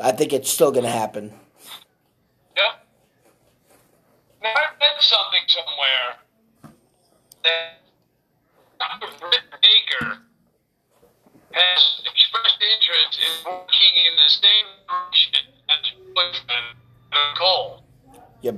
I 0.00 0.12
think 0.12 0.32
it's 0.32 0.50
still 0.50 0.70
going 0.70 0.84
to 0.84 0.90
happen. 0.90 1.32
Yeah. 2.56 2.72
Now, 4.42 4.50
I 4.50 4.66
read 4.80 5.00
something 5.00 5.40
somewhere 5.48 6.72
that 7.44 7.80
Dr. 8.78 9.12
Britt 9.18 9.42
Baker 9.60 10.18
has 11.52 12.00
expressed 12.06 12.58
interest 12.62 13.18
in 13.18 13.50
working 13.52 13.94
in 14.06 14.16
the 14.22 14.28
same 14.28 14.66
direction 14.88 15.34
as 15.68 16.14
boyfriend, 16.14 16.76
Adam 17.12 17.36
Cole. 17.36 17.82
Yeah, 18.40 18.52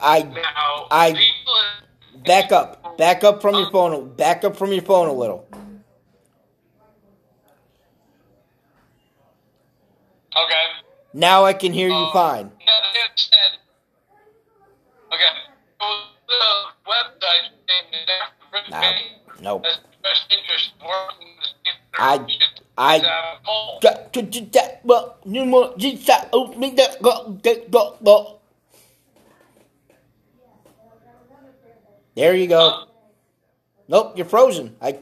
I 0.00 0.22
Now, 0.22 0.86
I- 0.92 1.12
people 1.12 1.54
back 2.24 2.52
up, 2.52 2.96
back 2.98 3.24
up 3.24 3.40
from 3.42 3.54
your 3.54 3.70
phone, 3.70 4.14
back 4.14 4.44
up 4.44 4.56
from 4.56 4.72
your 4.72 4.82
phone 4.82 5.08
a 5.08 5.12
little. 5.12 5.46
Okay. 10.36 10.64
Now 11.12 11.44
I 11.44 11.52
can 11.52 11.72
hear 11.72 11.88
you 11.88 11.94
Um, 11.94 12.12
fine. 12.12 12.52
Yeah, 12.60 12.66
they 12.92 13.00
said. 13.16 13.58
Okay. 15.12 15.32
The 16.26 16.90
website 16.90 17.50
saying 17.68 17.86
that 17.92 18.06
Dr. 18.06 18.50
Britt 18.50 18.70
No, 18.70 18.80
Baker 18.80 19.42
no. 19.42 19.58
has 19.62 19.78
expressed 19.78 20.26
interest 20.32 20.72
in 20.80 20.86
working 20.86 21.28
in 21.28 21.36
the 21.36 21.46
same 21.46 21.78
I- 21.96 22.26
I- 22.76 22.98
well, 24.84 25.16
you 25.24 25.44
know, 25.46 25.74
just 25.76 26.06
that- 26.06 26.28
oh, 26.32 26.48
me 26.54 26.70
that- 26.70 27.00
go- 27.00 27.38
go- 27.42 27.64
go- 27.70 27.96
go. 28.02 28.40
There 32.14 32.34
you 32.34 32.46
go. 32.46 32.84
Nope, 33.88 34.16
you're 34.16 34.26
frozen. 34.26 34.76
I. 34.80 34.98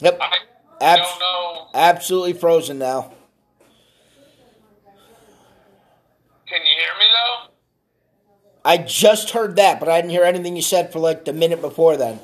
Yep. 0.00 0.18
I 0.20 0.36
Abs- 0.80 1.00
don't 1.08 1.18
know. 1.20 1.66
Absolutely 1.74 2.32
frozen 2.34 2.78
now. 2.78 3.12
Can 6.46 6.60
you 6.62 6.72
hear 6.78 6.94
me 6.98 7.04
though? 7.12 7.50
I 8.64 8.78
just 8.78 9.30
heard 9.30 9.56
that, 9.56 9.80
but 9.80 9.88
I 9.88 10.00
didn't 10.00 10.12
hear 10.12 10.24
anything 10.24 10.54
you 10.56 10.62
said 10.62 10.92
for 10.92 10.98
like 10.98 11.24
the 11.24 11.32
minute 11.32 11.60
before 11.60 11.96
then. 11.96 12.20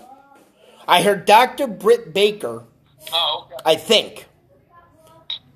I 0.87 1.03
heard 1.03 1.25
Dr. 1.25 1.67
Britt 1.67 2.13
Baker, 2.15 2.65
Oh, 3.13 3.47
okay. 3.47 3.57
I 3.65 3.75
think. 3.77 4.27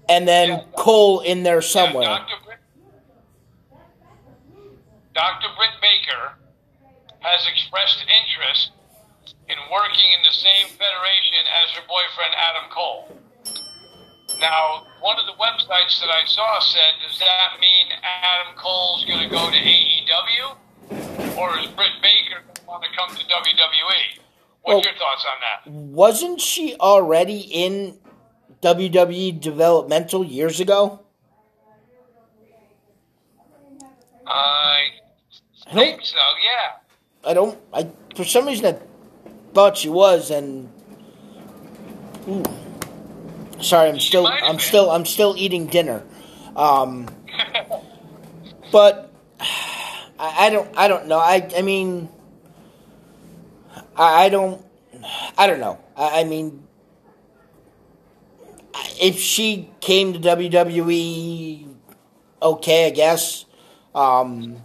And 0.09 0.27
then 0.27 0.49
Yeah. 0.49 0.63
Cole 0.77 1.21
in 1.21 1.43
there 1.43 1.61
somewhere. 1.63 2.05
Yeah, 2.05 2.25
Dr. 5.19 5.51
Britt, 5.59 5.75
Baker 5.83 6.39
has 7.19 7.43
expressed 7.51 7.99
interest 8.07 8.71
in 9.51 9.59
working 9.67 10.07
in 10.15 10.23
the 10.23 10.31
same 10.31 10.71
federation 10.79 11.43
as 11.59 11.75
her 11.75 11.83
boyfriend 11.91 12.39
Adam 12.39 12.71
Cole. 12.71 13.11
Now, 14.39 14.87
one 15.03 15.19
of 15.19 15.27
the 15.27 15.35
websites 15.35 15.99
that 15.99 16.07
I 16.07 16.23
saw 16.27 16.61
said, 16.61 17.03
does 17.03 17.19
that 17.19 17.59
mean 17.59 17.87
Adam 18.07 18.55
Cole's 18.55 19.05
going 19.07 19.19
to 19.19 19.29
go 19.29 19.51
to 19.51 19.57
AEW? 19.59 21.35
Or 21.37 21.59
is 21.59 21.67
Britt 21.75 21.99
Baker 22.01 22.39
going 22.69 22.83
to 22.83 22.97
come 22.97 23.11
to 23.17 23.25
WWE. 23.25 24.23
What's 24.63 24.63
Well- 24.63 24.81
your 24.83 24.95
thoughts 24.95 25.25
on 25.27 25.41
that? 25.41 25.67
Wasn't 25.67 26.41
she 26.41 26.77
already 26.77 27.41
in 27.41 27.99
WWE 28.63 29.33
developmental 29.33 30.23
years 30.23 30.61
ago? 30.61 31.01
I 34.29 34.98
I 35.71 35.75
think 35.75 35.97
don't. 35.97 36.07
so. 36.07 36.17
Yeah. 36.43 37.31
I 37.31 37.35
don't. 37.35 37.59
I 37.73 37.91
for 38.17 38.25
some 38.25 38.47
reason 38.47 38.67
I 38.67 38.79
thought 39.53 39.77
she 39.77 39.89
was, 39.89 40.31
and 40.31 40.71
Ooh. 42.29 42.45
sorry, 43.61 43.91
I'm 43.91 44.01
still. 44.01 44.27
I'm 44.27 44.57
been. 44.57 44.59
still. 44.61 44.91
I'm 44.91 45.05
still 45.05 45.35
eating 45.37 45.67
dinner. 45.67 46.03
Um, 46.57 47.09
but 48.73 49.13
I, 50.19 50.47
I 50.47 50.51
don't. 50.51 50.77
I 50.77 50.89
don't 50.89 51.07
know. 51.07 51.19
I. 51.19 51.49
I 51.57 51.63
mean, 51.63 52.09
I, 53.97 54.25
I 54.25 54.29
don't. 54.31 54.65
I 55.37 55.47
don't 55.47 55.61
know. 55.61 55.79
I, 55.97 56.21
I 56.21 56.25
mean, 56.25 56.67
if 59.01 59.19
she 59.19 59.71
came 59.81 60.15
to 60.15 60.19
WWE, 60.19 61.69
okay, 62.41 62.87
I 62.87 62.91
guess. 62.91 63.45
Um, 63.95 64.63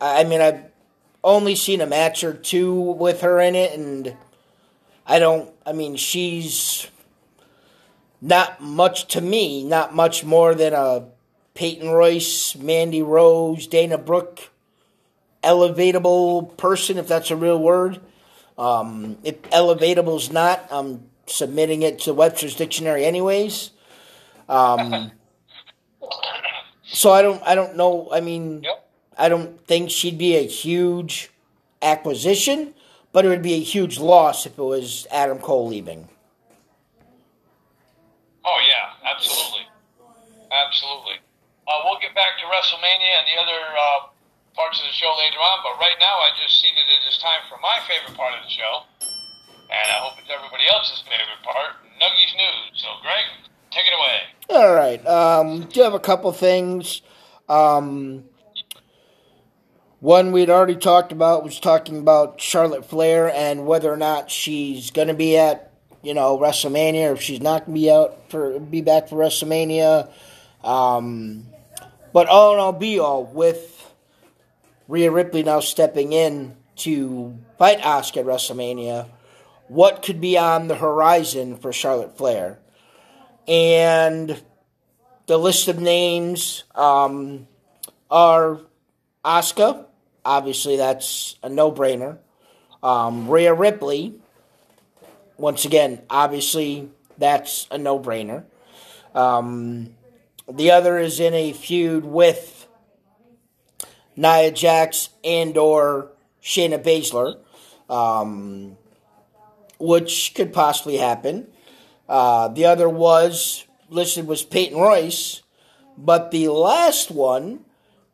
I 0.00 0.24
mean, 0.24 0.40
I've 0.40 0.64
only 1.24 1.54
seen 1.54 1.80
a 1.80 1.86
match 1.86 2.24
or 2.24 2.32
two 2.32 2.74
with 2.74 3.22
her 3.22 3.40
in 3.40 3.54
it, 3.54 3.78
and 3.78 4.16
I 5.06 5.18
don't. 5.18 5.50
I 5.66 5.72
mean, 5.72 5.96
she's 5.96 6.88
not 8.20 8.60
much 8.60 9.08
to 9.08 9.20
me. 9.20 9.64
Not 9.64 9.94
much 9.94 10.24
more 10.24 10.54
than 10.54 10.72
a 10.72 11.06
Peyton 11.54 11.90
Royce, 11.90 12.54
Mandy 12.56 13.02
Rose, 13.02 13.66
Dana 13.66 13.98
Brooke, 13.98 14.50
elevatable 15.42 16.56
person, 16.56 16.98
if 16.98 17.08
that's 17.08 17.30
a 17.30 17.36
real 17.36 17.60
word. 17.60 18.00
Um, 18.56 19.18
if 19.22 19.40
elevatable's 19.50 20.32
not, 20.32 20.66
I'm 20.70 21.08
submitting 21.26 21.82
it 21.82 22.00
to 22.00 22.14
Webster's 22.14 22.54
dictionary, 22.54 23.04
anyways. 23.04 23.70
Um, 24.48 25.12
so 26.84 27.12
I 27.12 27.22
don't. 27.22 27.42
I 27.42 27.54
don't 27.54 27.76
know. 27.76 28.08
I 28.12 28.20
mean. 28.20 28.62
Yep. 28.62 28.87
I 29.18 29.28
don't 29.28 29.60
think 29.66 29.90
she'd 29.90 30.16
be 30.16 30.36
a 30.36 30.46
huge 30.46 31.30
acquisition, 31.82 32.74
but 33.12 33.24
it 33.24 33.28
would 33.28 33.42
be 33.42 33.54
a 33.54 33.60
huge 33.60 33.98
loss 33.98 34.46
if 34.46 34.56
it 34.56 34.62
was 34.62 35.06
Adam 35.10 35.38
Cole 35.38 35.66
leaving. 35.66 36.08
Oh 38.44 38.60
yeah, 38.62 39.10
absolutely, 39.10 39.66
absolutely. 40.54 41.18
Uh, 41.66 41.82
we'll 41.84 41.98
get 42.00 42.14
back 42.14 42.38
to 42.38 42.46
WrestleMania 42.46 43.12
and 43.18 43.26
the 43.26 43.36
other 43.42 43.60
uh, 43.76 44.08
parts 44.54 44.80
of 44.80 44.86
the 44.86 44.94
show 44.94 45.12
later 45.18 45.36
on, 45.36 45.58
but 45.66 45.76
right 45.82 45.98
now 46.00 46.16
I 46.22 46.30
just 46.40 46.62
see 46.62 46.70
that 46.70 46.86
it 46.86 47.02
is 47.10 47.18
time 47.18 47.42
for 47.50 47.58
my 47.60 47.76
favorite 47.90 48.16
part 48.16 48.38
of 48.38 48.44
the 48.46 48.50
show, 48.50 48.86
and 49.02 49.86
I 49.90 49.98
hope 50.00 50.14
it's 50.22 50.30
everybody 50.30 50.64
else's 50.72 51.02
favorite 51.02 51.42
part, 51.44 51.76
Nuggies 52.00 52.32
News. 52.38 52.80
So, 52.80 52.88
Greg, 53.02 53.26
take 53.70 53.84
it 53.84 53.94
away. 53.98 54.18
All 54.48 54.72
right. 54.72 55.04
Um, 55.04 55.66
do 55.66 55.82
have 55.82 55.92
a 55.92 56.00
couple 56.00 56.32
things. 56.32 57.02
Um, 57.48 58.24
one 60.00 60.32
we'd 60.32 60.50
already 60.50 60.76
talked 60.76 61.12
about 61.12 61.44
was 61.44 61.58
talking 61.58 61.98
about 61.98 62.40
Charlotte 62.40 62.84
Flair 62.84 63.32
and 63.32 63.66
whether 63.66 63.92
or 63.92 63.96
not 63.96 64.30
she's 64.30 64.90
going 64.90 65.08
to 65.08 65.14
be 65.14 65.36
at 65.36 65.72
you 66.02 66.14
know 66.14 66.38
WrestleMania 66.38 67.10
or 67.10 67.12
if 67.14 67.22
she's 67.22 67.40
not 67.40 67.66
going 67.66 67.74
to 67.74 67.80
be 67.80 67.90
out 67.90 68.30
for 68.30 68.58
be 68.60 68.82
back 68.82 69.08
for 69.08 69.16
WrestleMania. 69.16 70.10
Um, 70.62 71.46
but 72.12 72.28
all 72.28 72.54
in 72.54 72.60
all, 72.60 72.72
be 72.72 72.98
all 72.98 73.24
with 73.24 73.92
Rhea 74.86 75.10
Ripley 75.10 75.42
now 75.42 75.60
stepping 75.60 76.12
in 76.12 76.56
to 76.76 77.38
fight 77.58 77.80
Asuka 77.80 78.18
at 78.18 78.26
WrestleMania. 78.26 79.08
What 79.68 80.02
could 80.02 80.20
be 80.20 80.38
on 80.38 80.68
the 80.68 80.76
horizon 80.76 81.56
for 81.56 81.72
Charlotte 81.72 82.16
Flair? 82.16 82.58
And 83.46 84.42
the 85.26 85.38
list 85.38 85.68
of 85.68 85.78
names 85.78 86.64
um, 86.74 87.46
are 88.10 88.60
Asuka. 89.24 89.84
Obviously, 90.24 90.76
that's 90.76 91.36
a 91.42 91.48
no-brainer. 91.48 92.18
Um, 92.82 93.28
Rhea 93.28 93.54
Ripley. 93.54 94.14
Once 95.36 95.64
again, 95.64 96.02
obviously, 96.10 96.90
that's 97.16 97.66
a 97.70 97.78
no-brainer. 97.78 98.44
Um, 99.14 99.94
the 100.50 100.70
other 100.70 100.98
is 100.98 101.20
in 101.20 101.34
a 101.34 101.52
feud 101.52 102.04
with 102.04 102.66
Nia 104.16 104.50
Jax 104.50 105.10
and 105.22 105.56
or 105.56 106.10
Shayna 106.42 106.82
Baszler, 106.82 107.38
um, 107.88 108.76
which 109.78 110.32
could 110.34 110.52
possibly 110.52 110.96
happen. 110.96 111.46
Uh, 112.08 112.48
the 112.48 112.64
other 112.64 112.88
was 112.88 113.64
listed 113.90 114.26
was 114.26 114.42
Peyton 114.42 114.78
Royce, 114.78 115.42
but 115.96 116.30
the 116.30 116.48
last 116.48 117.10
one, 117.10 117.64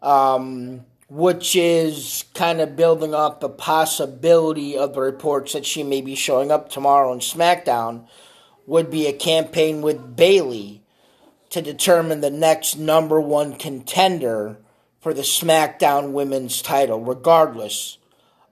um, 0.03 0.85
which 1.09 1.55
is 1.55 2.25
kind 2.35 2.61
of 2.61 2.77
building 2.77 3.15
up 3.15 3.41
the 3.41 3.49
possibility 3.49 4.77
of 4.77 4.95
the 4.95 5.01
reports 5.01 5.53
that 5.53 5.67
she 5.67 5.83
may 5.83 6.01
be 6.01 6.15
showing 6.15 6.51
up 6.51 6.69
tomorrow 6.69 7.13
on 7.13 7.21
SmackDown, 7.21 8.07
would 8.67 8.91
be 8.91 9.07
a 9.07 9.13
campaign 9.13 9.83
with 9.83 10.17
Bayley 10.17 10.83
to 11.51 11.61
determine 11.61 12.21
the 12.21 12.31
next 12.31 12.77
number 12.79 13.21
one 13.21 13.55
contender 13.57 14.57
for 15.01 15.13
the 15.13 15.23
SmackDown 15.23 16.13
Women's 16.13 16.63
title, 16.63 17.01
regardless 17.01 17.99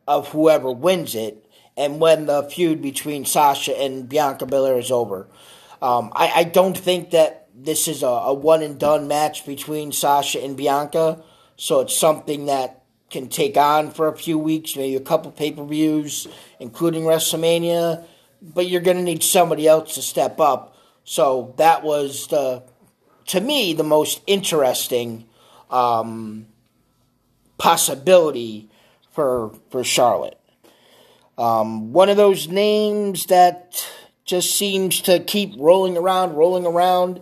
of 0.06 0.28
whoever 0.28 0.70
wins 0.70 1.14
it, 1.14 1.50
and 1.76 1.98
when 1.98 2.26
the 2.26 2.42
feud 2.42 2.82
between 2.82 3.24
Sasha 3.24 3.76
and 3.80 4.08
Bianca 4.08 4.44
Belair 4.44 4.78
is 4.78 4.90
over. 4.90 5.26
Um, 5.80 6.12
I, 6.14 6.32
I 6.36 6.44
don't 6.44 6.76
think 6.76 7.10
that 7.10 7.48
this 7.54 7.88
is 7.88 8.02
a, 8.02 8.06
a 8.06 8.34
one 8.34 8.62
and 8.62 8.78
done 8.78 9.08
match 9.08 9.46
between 9.46 9.92
Sasha 9.92 10.42
and 10.42 10.56
Bianca, 10.56 11.22
so 11.62 11.78
it's 11.78 11.96
something 11.96 12.46
that 12.46 12.82
can 13.08 13.28
take 13.28 13.56
on 13.56 13.92
for 13.92 14.08
a 14.08 14.16
few 14.16 14.36
weeks, 14.36 14.74
maybe 14.74 14.96
a 14.96 15.00
couple 15.00 15.30
pay 15.30 15.52
per 15.52 15.64
views, 15.64 16.26
including 16.58 17.04
WrestleMania. 17.04 18.04
But 18.42 18.66
you're 18.66 18.80
going 18.80 18.96
to 18.96 19.02
need 19.04 19.22
somebody 19.22 19.68
else 19.68 19.94
to 19.94 20.02
step 20.02 20.40
up. 20.40 20.76
So 21.04 21.54
that 21.58 21.84
was 21.84 22.26
the, 22.26 22.64
to 23.26 23.40
me, 23.40 23.74
the 23.74 23.84
most 23.84 24.22
interesting 24.26 25.28
um, 25.70 26.46
possibility 27.58 28.68
for 29.12 29.54
for 29.70 29.84
Charlotte. 29.84 30.40
Um, 31.38 31.92
one 31.92 32.08
of 32.08 32.16
those 32.16 32.48
names 32.48 33.26
that 33.26 33.88
just 34.24 34.56
seems 34.56 35.00
to 35.02 35.20
keep 35.20 35.54
rolling 35.56 35.96
around, 35.96 36.34
rolling 36.34 36.66
around 36.66 37.20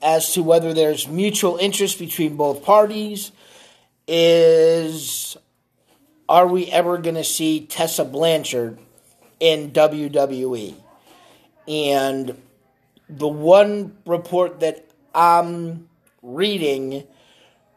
as 0.00 0.32
to 0.34 0.44
whether 0.44 0.72
there's 0.72 1.08
mutual 1.08 1.56
interest 1.56 1.98
between 1.98 2.36
both 2.36 2.64
parties 2.64 3.32
is 4.12 5.36
are 6.28 6.46
we 6.46 6.66
ever 6.66 6.98
going 6.98 7.14
to 7.14 7.24
see 7.24 7.64
Tessa 7.66 8.04
Blanchard 8.04 8.78
in 9.38 9.70
WWE? 9.70 10.74
And 11.68 12.40
the 13.08 13.28
one 13.28 13.96
report 14.04 14.60
that 14.60 14.90
I'm 15.14 15.88
reading 16.22 17.04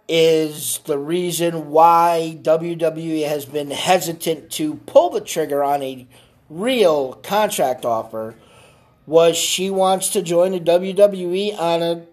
is 0.07 0.79
the 0.85 0.97
reason 0.97 1.69
why 1.69 2.37
WWE 2.41 3.27
has 3.27 3.45
been 3.45 3.71
hesitant 3.71 4.51
to 4.51 4.75
pull 4.87 5.11
the 5.11 5.21
trigger 5.21 5.63
on 5.63 5.81
a 5.83 6.07
real 6.49 7.13
contract 7.13 7.85
offer 7.85 8.35
was 9.05 9.37
she 9.37 9.69
wants 9.69 10.09
to 10.09 10.21
join 10.21 10.51
the 10.51 10.59
WWE 10.59 11.57
on 11.57 11.81
a 11.81 12.05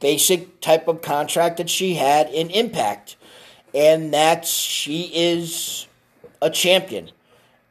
basic 0.00 0.60
type 0.60 0.88
of 0.88 1.02
contract 1.02 1.56
that 1.58 1.70
she 1.70 1.94
had 1.94 2.28
in 2.30 2.50
Impact. 2.50 3.16
And 3.74 4.14
that 4.14 4.46
she 4.46 5.10
is 5.14 5.86
a 6.40 6.50
champion. 6.50 7.10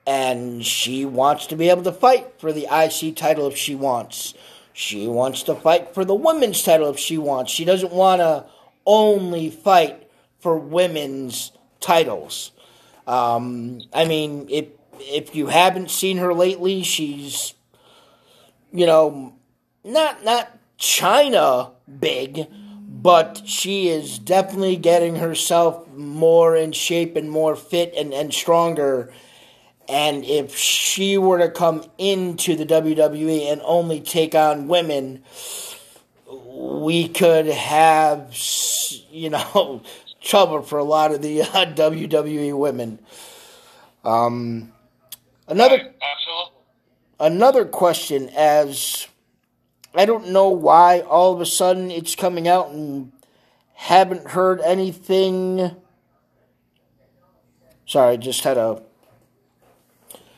And 0.05 0.63
she 0.63 1.03
wants 1.05 1.47
to 1.47 1.55
be 1.55 1.69
able 1.69 1.83
to 1.83 1.91
fight 1.91 2.39
for 2.39 2.53
the 2.53 2.67
IC 2.71 3.15
title 3.15 3.47
if 3.47 3.57
she 3.57 3.73
wants. 3.73 4.35
She 4.71 5.07
wants 5.07 5.43
to 5.43 5.55
fight 5.55 5.93
for 5.93 6.05
the 6.05 6.13
women's 6.13 6.61
title 6.61 6.89
if 6.89 6.99
she 6.99 7.17
wants. 7.17 7.51
She 7.51 7.65
doesn't 7.65 7.93
want 7.93 8.19
to 8.19 8.45
only 8.85 9.49
fight 9.49 10.09
for 10.39 10.57
women's 10.57 11.51
titles. 11.79 12.51
Um, 13.07 13.81
I 13.93 14.05
mean, 14.05 14.47
if 14.49 14.67
if 14.99 15.35
you 15.35 15.47
haven't 15.47 15.91
seen 15.91 16.17
her 16.17 16.33
lately, 16.33 16.83
she's 16.83 17.53
you 18.71 18.85
know 18.85 19.33
not 19.83 20.23
not 20.23 20.54
Chyna 20.79 21.71
big, 21.99 22.47
but 23.05 23.41
she 23.45 23.89
is 23.89 24.19
definitely 24.19 24.75
getting 24.75 25.15
herself 25.15 25.87
more 25.89 26.55
in 26.55 26.71
shape 26.71 27.15
and 27.15 27.29
more 27.29 27.55
fit 27.55 27.93
and, 27.95 28.13
and 28.13 28.33
stronger. 28.33 29.11
And 29.87 30.25
if 30.25 30.55
she 30.55 31.17
were 31.17 31.37
to 31.37 31.49
come 31.49 31.83
into 31.97 32.55
the 32.55 32.65
WWE 32.65 33.51
and 33.51 33.61
only 33.63 34.01
take 34.01 34.33
on 34.33 34.67
women, 34.67 35.23
we 36.27 37.07
could 37.07 37.45
have, 37.45 38.35
you 39.11 39.29
know, 39.29 39.81
trouble 40.21 40.61
for 40.63 40.79
a 40.79 40.83
lot 40.83 41.11
of 41.11 41.21
the 41.21 41.41
uh, 41.43 41.65
WWE 41.73 42.57
women. 42.57 42.99
Um, 44.03 44.71
another 45.47 45.93
another 47.19 47.65
question 47.65 48.29
as 48.35 49.07
I 49.97 50.05
don't 50.05 50.29
know 50.29 50.49
why 50.49 51.01
all 51.01 51.33
of 51.33 51.41
a 51.41 51.45
sudden 51.45 51.91
it's 51.91 52.15
coming 52.15 52.47
out 52.47 52.69
and 52.69 53.11
haven't 53.73 54.27
heard 54.27 54.61
anything. 54.61 55.75
Sorry, 57.85 58.17
just 58.17 58.43
had 58.43 58.57
a 58.57 58.81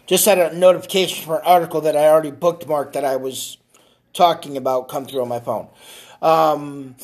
just 0.06 0.26
had 0.26 0.40
a 0.40 0.58
notification 0.58 1.26
for 1.26 1.38
an 1.38 1.46
article 1.46 1.82
that 1.82 1.98
I 1.98 2.08
already 2.08 2.32
bookmarked 2.32 2.94
that 2.94 3.04
I 3.04 3.18
was 3.18 3.58
talking 4.14 4.58
about 4.58 4.88
come 4.88 5.06
through 5.06 5.22
on 5.22 5.28
my 5.28 5.40
phone. 5.40 5.68
Um, 6.22 6.96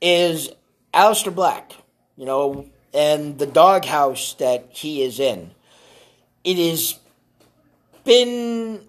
is 0.00 0.50
Aleister 0.92 1.34
Black, 1.34 1.72
you 2.16 2.24
know, 2.24 2.66
and 2.92 3.38
the 3.38 3.46
doghouse 3.46 4.34
that 4.34 4.68
he 4.70 5.02
is 5.02 5.20
in. 5.20 5.50
It 6.44 6.56
has 6.56 6.98
been 8.04 8.88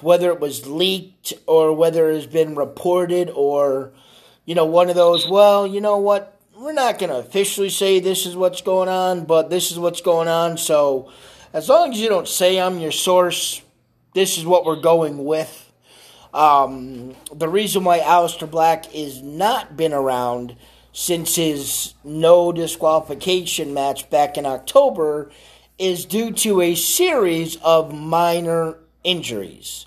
whether 0.00 0.30
it 0.30 0.40
was 0.40 0.66
leaked 0.66 1.32
or 1.46 1.72
whether 1.72 2.10
it 2.10 2.14
has 2.14 2.26
been 2.26 2.54
reported 2.54 3.30
or 3.30 3.92
you 4.44 4.54
know 4.54 4.66
one 4.66 4.88
of 4.88 4.96
those 4.96 5.28
well 5.28 5.66
you 5.66 5.80
know 5.80 5.98
what? 5.98 6.36
We're 6.56 6.72
not 6.72 6.98
going 6.98 7.08
to 7.08 7.16
officially 7.16 7.70
say 7.70 8.00
this 8.00 8.26
is 8.26 8.36
what's 8.36 8.60
going 8.60 8.88
on 8.88 9.24
but 9.24 9.50
this 9.50 9.70
is 9.70 9.78
what's 9.78 10.00
going 10.00 10.28
on. 10.28 10.58
So 10.58 11.10
as 11.52 11.68
long 11.68 11.92
as 11.92 12.00
you 12.00 12.08
don't 12.08 12.28
say 12.28 12.60
i'm 12.60 12.78
your 12.78 12.92
source 12.92 13.62
this 14.14 14.38
is 14.38 14.44
what 14.44 14.64
we're 14.64 14.80
going 14.80 15.24
with. 15.24 15.72
Um, 16.32 17.14
the 17.32 17.48
reason 17.48 17.84
why 17.84 18.00
Aleister 18.00 18.50
Black 18.50 18.94
is 18.94 19.22
not 19.22 19.76
been 19.76 19.92
around 19.92 20.56
since 20.92 21.36
his 21.36 21.94
no 22.04 22.52
disqualification 22.52 23.74
match 23.74 24.10
back 24.10 24.36
in 24.36 24.46
October 24.46 25.30
is 25.78 26.04
due 26.04 26.32
to 26.32 26.60
a 26.60 26.74
series 26.74 27.56
of 27.62 27.94
minor 27.94 28.76
injuries. 29.04 29.86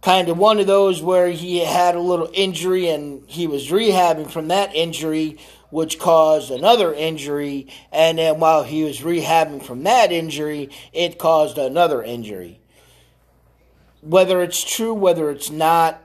Kind 0.00 0.28
of 0.28 0.38
one 0.38 0.60
of 0.60 0.66
those 0.66 1.02
where 1.02 1.28
he 1.28 1.64
had 1.64 1.94
a 1.94 2.00
little 2.00 2.30
injury 2.32 2.88
and 2.88 3.28
he 3.28 3.46
was 3.46 3.68
rehabbing 3.68 4.30
from 4.30 4.48
that 4.48 4.74
injury, 4.74 5.38
which 5.70 5.98
caused 5.98 6.50
another 6.50 6.94
injury. 6.94 7.66
And 7.90 8.18
then 8.18 8.38
while 8.38 8.62
he 8.62 8.84
was 8.84 9.00
rehabbing 9.00 9.62
from 9.62 9.82
that 9.82 10.12
injury, 10.12 10.70
it 10.92 11.18
caused 11.18 11.58
another 11.58 12.02
injury. 12.02 12.60
Whether 14.00 14.42
it's 14.42 14.62
true, 14.62 14.94
whether 14.94 15.30
it's 15.30 15.50
not, 15.50 16.00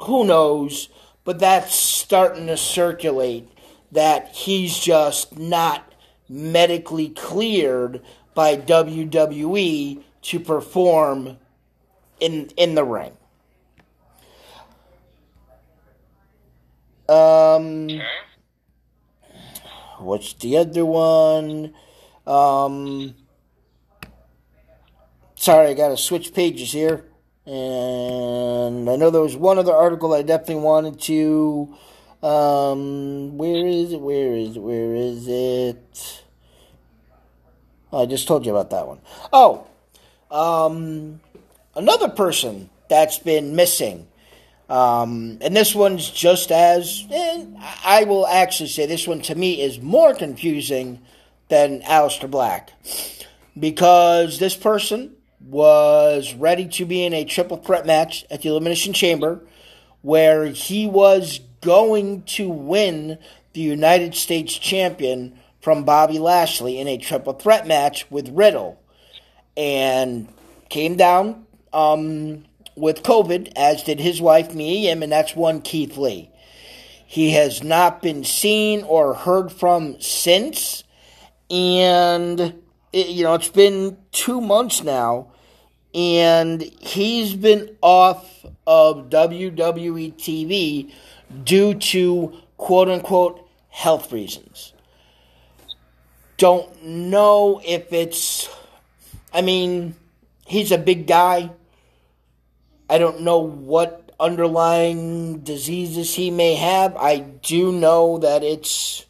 who 0.00 0.24
knows? 0.24 0.88
But 1.24 1.38
that's 1.38 1.74
starting 1.74 2.46
to 2.46 2.56
circulate 2.56 3.48
that 3.92 4.28
he's 4.34 4.78
just 4.78 5.38
not 5.38 5.92
medically 6.28 7.10
cleared 7.10 8.00
by 8.34 8.56
WWE 8.56 10.02
to 10.24 10.40
perform 10.40 11.38
in 12.20 12.50
in 12.56 12.74
the 12.74 12.84
ring. 12.84 13.12
Um, 17.08 18.00
what's 19.98 20.32
the 20.34 20.56
other 20.56 20.84
one? 20.86 21.74
Um, 22.26 23.14
sorry, 25.34 25.68
I 25.68 25.74
got 25.74 25.88
to 25.88 25.96
switch 25.96 26.32
pages 26.32 26.72
here. 26.72 27.04
And 27.46 28.88
I 28.88 28.96
know 28.96 29.10
there 29.10 29.20
was 29.20 29.36
one 29.36 29.58
other 29.58 29.74
article 29.74 30.14
I 30.14 30.22
definitely 30.22 30.62
wanted 30.62 30.98
to. 31.02 31.76
Um, 32.22 33.36
where 33.36 33.66
is 33.66 33.92
it? 33.92 34.00
Where 34.00 34.32
is 34.32 34.56
it? 34.56 34.60
Where 34.60 34.94
is 34.94 35.28
it? 35.28 36.24
I 37.92 38.06
just 38.06 38.26
told 38.26 38.46
you 38.46 38.56
about 38.56 38.70
that 38.70 38.88
one. 38.88 39.00
Oh, 39.30 39.66
um, 40.34 41.20
another 41.74 42.08
person 42.08 42.68
that's 42.88 43.18
been 43.18 43.56
missing. 43.56 44.06
Um, 44.68 45.38
and 45.40 45.54
this 45.54 45.74
one's 45.74 46.10
just 46.10 46.50
as, 46.50 47.04
eh, 47.10 47.44
I 47.84 48.04
will 48.04 48.26
actually 48.26 48.70
say 48.70 48.86
this 48.86 49.06
one 49.06 49.20
to 49.22 49.34
me 49.34 49.60
is 49.60 49.80
more 49.80 50.14
confusing 50.14 51.00
than 51.48 51.82
Aleister 51.82 52.30
Black. 52.30 52.72
Because 53.58 54.38
this 54.38 54.56
person 54.56 55.14
was 55.40 56.34
ready 56.34 56.66
to 56.66 56.84
be 56.84 57.04
in 57.04 57.12
a 57.12 57.24
triple 57.24 57.58
threat 57.58 57.86
match 57.86 58.24
at 58.30 58.42
the 58.42 58.48
Elimination 58.48 58.92
Chamber 58.92 59.40
where 60.02 60.46
he 60.46 60.86
was 60.86 61.40
going 61.60 62.22
to 62.22 62.48
win 62.48 63.18
the 63.52 63.60
United 63.60 64.14
States 64.14 64.58
champion 64.58 65.38
from 65.60 65.84
Bobby 65.84 66.18
Lashley 66.18 66.78
in 66.78 66.88
a 66.88 66.98
triple 66.98 67.32
threat 67.34 67.66
match 67.66 68.10
with 68.10 68.28
Riddle. 68.28 68.80
And 69.56 70.28
came 70.68 70.96
down 70.96 71.46
um, 71.72 72.44
with 72.76 73.02
COVID, 73.02 73.52
as 73.56 73.82
did 73.82 74.00
his 74.00 74.20
wife, 74.20 74.54
Mia 74.54 74.90
Yim, 74.90 75.02
and 75.02 75.12
that's 75.12 75.36
one 75.36 75.60
Keith 75.60 75.96
Lee. 75.96 76.30
He 77.06 77.30
has 77.32 77.62
not 77.62 78.02
been 78.02 78.24
seen 78.24 78.82
or 78.82 79.14
heard 79.14 79.52
from 79.52 80.00
since. 80.00 80.82
And, 81.48 82.40
it, 82.92 83.08
you 83.08 83.22
know, 83.22 83.34
it's 83.34 83.48
been 83.48 83.98
two 84.10 84.40
months 84.40 84.82
now. 84.82 85.28
And 85.94 86.62
he's 86.80 87.34
been 87.34 87.76
off 87.80 88.44
of 88.66 89.10
WWE 89.10 90.14
TV 90.14 90.92
due 91.44 91.74
to 91.74 92.36
quote 92.56 92.88
unquote 92.88 93.48
health 93.68 94.12
reasons. 94.12 94.72
Don't 96.36 96.84
know 96.84 97.60
if 97.64 97.92
it's. 97.92 98.48
I 99.34 99.42
mean, 99.42 99.96
he's 100.46 100.70
a 100.70 100.78
big 100.78 101.08
guy. 101.08 101.50
I 102.88 102.98
don't 102.98 103.22
know 103.22 103.40
what 103.40 104.12
underlying 104.20 105.40
diseases 105.40 106.14
he 106.14 106.30
may 106.30 106.54
have. 106.54 106.96
I 106.96 107.18
do 107.18 107.72
know 107.72 108.18
that 108.18 108.44
it's, 108.44 109.04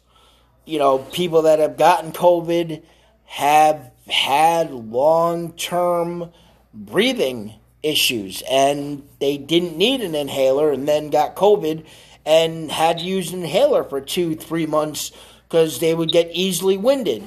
you 0.65 0.79
know, 0.79 0.97
people 0.97 1.43
that 1.43 1.59
have 1.59 1.77
gotten 1.77 2.11
COVID 2.11 2.81
have 3.25 3.91
had 4.07 4.71
long 4.71 5.53
term 5.53 6.31
breathing 6.73 7.53
issues 7.83 8.41
and 8.49 9.07
they 9.19 9.37
didn't 9.37 9.77
need 9.77 10.01
an 10.01 10.15
inhaler 10.15 10.71
and 10.71 10.87
then 10.87 11.11
got 11.11 11.35
COVID 11.35 11.85
and 12.25 12.71
had 12.71 12.97
to 12.97 13.05
use 13.05 13.31
an 13.31 13.43
inhaler 13.43 13.83
for 13.83 14.01
two, 14.01 14.35
three 14.35 14.65
months 14.65 15.11
because 15.47 15.79
they 15.79 15.93
would 15.93 16.11
get 16.11 16.31
easily 16.33 16.77
winded. 16.77 17.23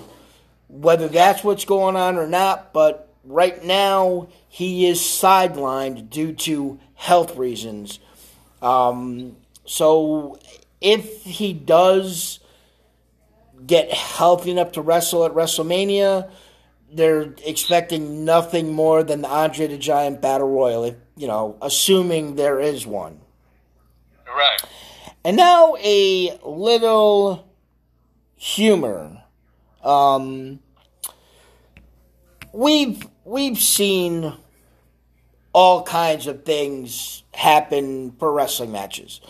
Whether 0.68 1.08
that's 1.08 1.42
what's 1.42 1.64
going 1.64 1.96
on 1.96 2.16
or 2.16 2.26
not, 2.26 2.72
but 2.72 3.12
right 3.24 3.62
now 3.64 4.28
he 4.48 4.86
is 4.86 5.00
sidelined 5.00 6.10
due 6.10 6.32
to 6.32 6.78
health 6.94 7.36
reasons. 7.36 7.98
Um, 8.60 9.36
so 9.64 10.38
if 10.80 11.22
he 11.24 11.52
does 11.52 12.40
get 13.66 13.92
healthy 13.92 14.50
enough 14.50 14.72
to 14.72 14.82
wrestle 14.82 15.24
at 15.24 15.32
WrestleMania, 15.32 16.30
they're 16.92 17.34
expecting 17.44 18.24
nothing 18.24 18.72
more 18.72 19.02
than 19.02 19.22
the 19.22 19.28
Andre 19.28 19.66
the 19.66 19.78
Giant 19.78 20.20
Battle 20.20 20.48
Royal, 20.48 20.84
if, 20.84 20.94
you 21.16 21.26
know, 21.26 21.56
assuming 21.60 22.36
there 22.36 22.60
is 22.60 22.86
one. 22.86 23.20
Right. 24.26 24.62
And 25.24 25.36
now 25.36 25.74
a 25.82 26.38
little 26.44 27.46
humor. 28.36 29.22
Um, 29.88 30.60
we've 32.52 33.06
we've 33.24 33.58
seen 33.58 34.34
all 35.54 35.82
kinds 35.82 36.26
of 36.26 36.44
things 36.44 37.22
happen 37.32 38.12
for 38.18 38.30
wrestling 38.30 38.70
matches. 38.70 39.22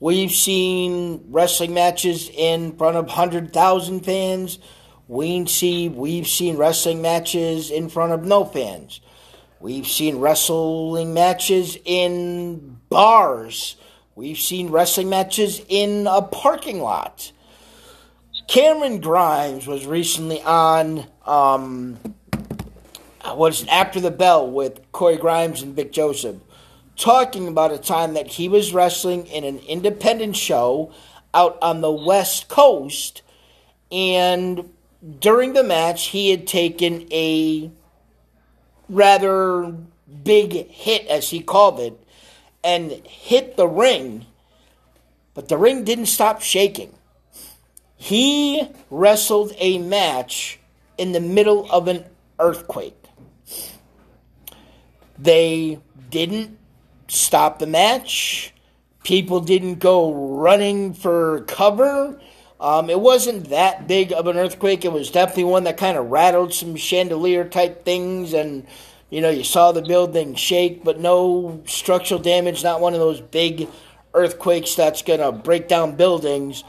We've 0.00 0.32
seen 0.32 1.26
wrestling 1.28 1.74
matches 1.74 2.28
in 2.34 2.76
front 2.76 2.96
of 2.96 3.08
hundred 3.08 3.52
thousand 3.52 4.00
fans. 4.00 4.58
We 5.06 5.46
see 5.46 5.88
we've 5.88 6.26
seen 6.26 6.56
wrestling 6.56 7.02
matches 7.02 7.70
in 7.70 7.88
front 7.88 8.12
of 8.12 8.24
no 8.24 8.44
fans. 8.44 9.00
We've 9.60 9.86
seen 9.86 10.18
wrestling 10.18 11.14
matches 11.14 11.78
in 11.84 12.80
bars. 12.88 13.76
We've 14.16 14.38
seen 14.38 14.70
wrestling 14.70 15.08
matches 15.08 15.62
in 15.68 16.08
a 16.08 16.20
parking 16.20 16.80
lot. 16.80 17.30
Cameron 18.50 19.00
Grimes 19.00 19.68
was 19.68 19.86
recently 19.86 20.42
on 20.42 21.06
um, 21.24 22.00
was 23.24 23.64
after 23.68 24.00
the 24.00 24.10
bell 24.10 24.50
with 24.50 24.90
Corey 24.90 25.18
Grimes 25.18 25.62
and 25.62 25.76
Vic 25.76 25.92
Joseph, 25.92 26.34
talking 26.96 27.46
about 27.46 27.70
a 27.70 27.78
time 27.78 28.14
that 28.14 28.26
he 28.26 28.48
was 28.48 28.74
wrestling 28.74 29.28
in 29.28 29.44
an 29.44 29.60
independent 29.68 30.34
show 30.34 30.92
out 31.32 31.58
on 31.62 31.80
the 31.80 31.92
West 31.92 32.48
Coast, 32.48 33.22
and 33.92 34.68
during 35.20 35.52
the 35.52 35.62
match 35.62 36.08
he 36.08 36.32
had 36.32 36.48
taken 36.48 37.06
a 37.12 37.70
rather 38.88 39.76
big 40.24 40.68
hit, 40.70 41.06
as 41.06 41.30
he 41.30 41.38
called 41.38 41.78
it, 41.78 41.96
and 42.64 42.90
hit 43.06 43.56
the 43.56 43.68
ring, 43.68 44.26
but 45.34 45.48
the 45.48 45.56
ring 45.56 45.84
didn't 45.84 46.06
stop 46.06 46.42
shaking. 46.42 46.92
He 48.02 48.66
wrestled 48.90 49.52
a 49.58 49.76
match 49.76 50.58
in 50.96 51.12
the 51.12 51.20
middle 51.20 51.70
of 51.70 51.86
an 51.86 52.06
earthquake. 52.38 52.96
They 55.18 55.80
didn't 56.08 56.56
stop 57.08 57.58
the 57.58 57.66
match. 57.66 58.54
People 59.04 59.40
didn't 59.40 59.80
go 59.80 60.14
running 60.14 60.94
for 60.94 61.42
cover. 61.42 62.18
Um, 62.58 62.88
it 62.88 62.98
wasn't 62.98 63.50
that 63.50 63.86
big 63.86 64.14
of 64.14 64.26
an 64.26 64.38
earthquake. 64.38 64.86
It 64.86 64.92
was 64.92 65.10
definitely 65.10 65.44
one 65.44 65.64
that 65.64 65.76
kind 65.76 65.98
of 65.98 66.10
rattled 66.10 66.54
some 66.54 66.76
chandelier 66.76 67.44
type 67.44 67.84
things, 67.84 68.32
and 68.32 68.66
you 69.10 69.20
know 69.20 69.30
you 69.30 69.44
saw 69.44 69.72
the 69.72 69.82
building 69.82 70.36
shake, 70.36 70.84
but 70.84 70.98
no 70.98 71.62
structural 71.66 72.18
damage. 72.18 72.64
Not 72.64 72.80
one 72.80 72.94
of 72.94 73.00
those 73.00 73.20
big 73.20 73.68
earthquakes 74.14 74.74
that's 74.74 75.02
gonna 75.02 75.32
break 75.32 75.68
down 75.68 75.96
buildings. 75.96 76.64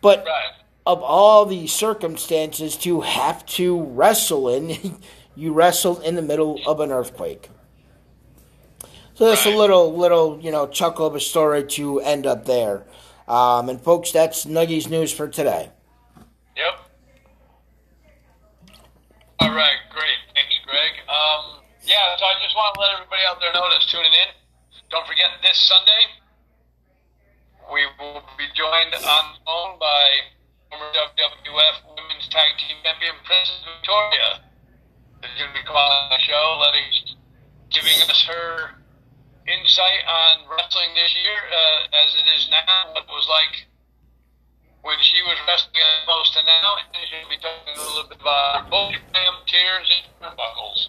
But 0.00 0.24
Right. 0.24 0.52
of 0.86 1.02
all 1.02 1.44
the 1.46 1.66
circumstances 1.66 2.76
to 2.78 3.00
have 3.02 3.44
to 3.46 3.82
wrestle 3.82 4.48
in, 4.48 5.00
you 5.36 5.52
wrestled 5.52 6.02
in 6.02 6.14
the 6.14 6.22
middle 6.22 6.60
of 6.66 6.80
an 6.80 6.90
earthquake. 6.92 7.50
So 9.14 9.26
that's 9.26 9.46
a 9.46 9.50
little, 9.50 9.96
little, 9.96 10.38
you 10.40 10.52
know, 10.52 10.68
chuckle 10.68 11.04
of 11.06 11.16
a 11.16 11.20
story 11.20 11.64
to 11.74 11.98
end 12.00 12.24
up 12.24 12.44
there. 12.44 12.84
Um, 13.26 13.68
and 13.68 13.80
folks, 13.80 14.12
that's 14.12 14.44
Nuggies 14.46 14.88
news 14.88 15.12
for 15.12 15.26
today. 15.26 15.70
Yep. 16.56 16.74
All 19.40 19.50
right, 19.50 19.78
great. 19.90 20.18
Thank 20.34 20.48
you, 20.54 20.62
Greg. 20.64 20.92
Um, 21.10 21.62
yeah, 21.84 22.14
so 22.16 22.24
I 22.24 22.34
just 22.42 22.54
want 22.54 22.74
to 22.74 22.80
let 22.80 22.94
everybody 22.94 23.22
out 23.28 23.40
there 23.40 23.52
know 23.52 23.66
that's 23.70 23.90
tuning 23.90 24.12
in. 24.12 24.28
Don't 24.90 25.06
forget 25.06 25.30
this 25.42 25.58
Sunday, 25.58 26.02
we 27.68 27.84
will 28.00 28.24
be 28.40 28.48
joined 28.56 28.96
on 28.96 29.24
the 29.36 29.40
phone 29.44 29.76
by 29.76 30.04
former 30.72 30.88
WWF 30.92 31.76
Women's 31.84 32.28
Tag 32.32 32.56
Team 32.56 32.80
Champion 32.80 33.16
Princess 33.24 33.60
Victoria. 33.60 34.40
She's 35.20 35.36
going 35.36 35.52
to 35.52 35.56
be 35.56 35.64
on 35.68 36.08
the 36.08 36.20
show, 36.24 36.44
letting, 36.64 36.88
giving 37.68 37.98
us 38.08 38.24
her 38.24 38.78
insight 39.44 40.02
on 40.08 40.48
wrestling 40.48 40.96
this 40.96 41.12
year 41.12 41.40
uh, 41.44 42.00
as 42.04 42.08
it 42.16 42.26
is 42.36 42.42
now, 42.48 42.92
what 42.96 43.04
it 43.04 43.12
was 43.12 43.28
like 43.28 43.68
when 44.80 44.96
she 45.04 45.20
was 45.26 45.36
wrestling 45.44 45.76
at 45.76 46.06
most 46.08 46.32
to 46.32 46.40
now, 46.48 46.80
and 46.80 47.04
to 47.04 47.28
be 47.28 47.36
talking 47.36 47.76
a 47.76 47.84
little 47.84 48.08
bit 48.08 48.20
about 48.22 48.70
both 48.70 48.96
Bam, 49.12 49.34
Tears, 49.44 49.88
and 49.90 50.04
Turnbuckles. 50.22 50.88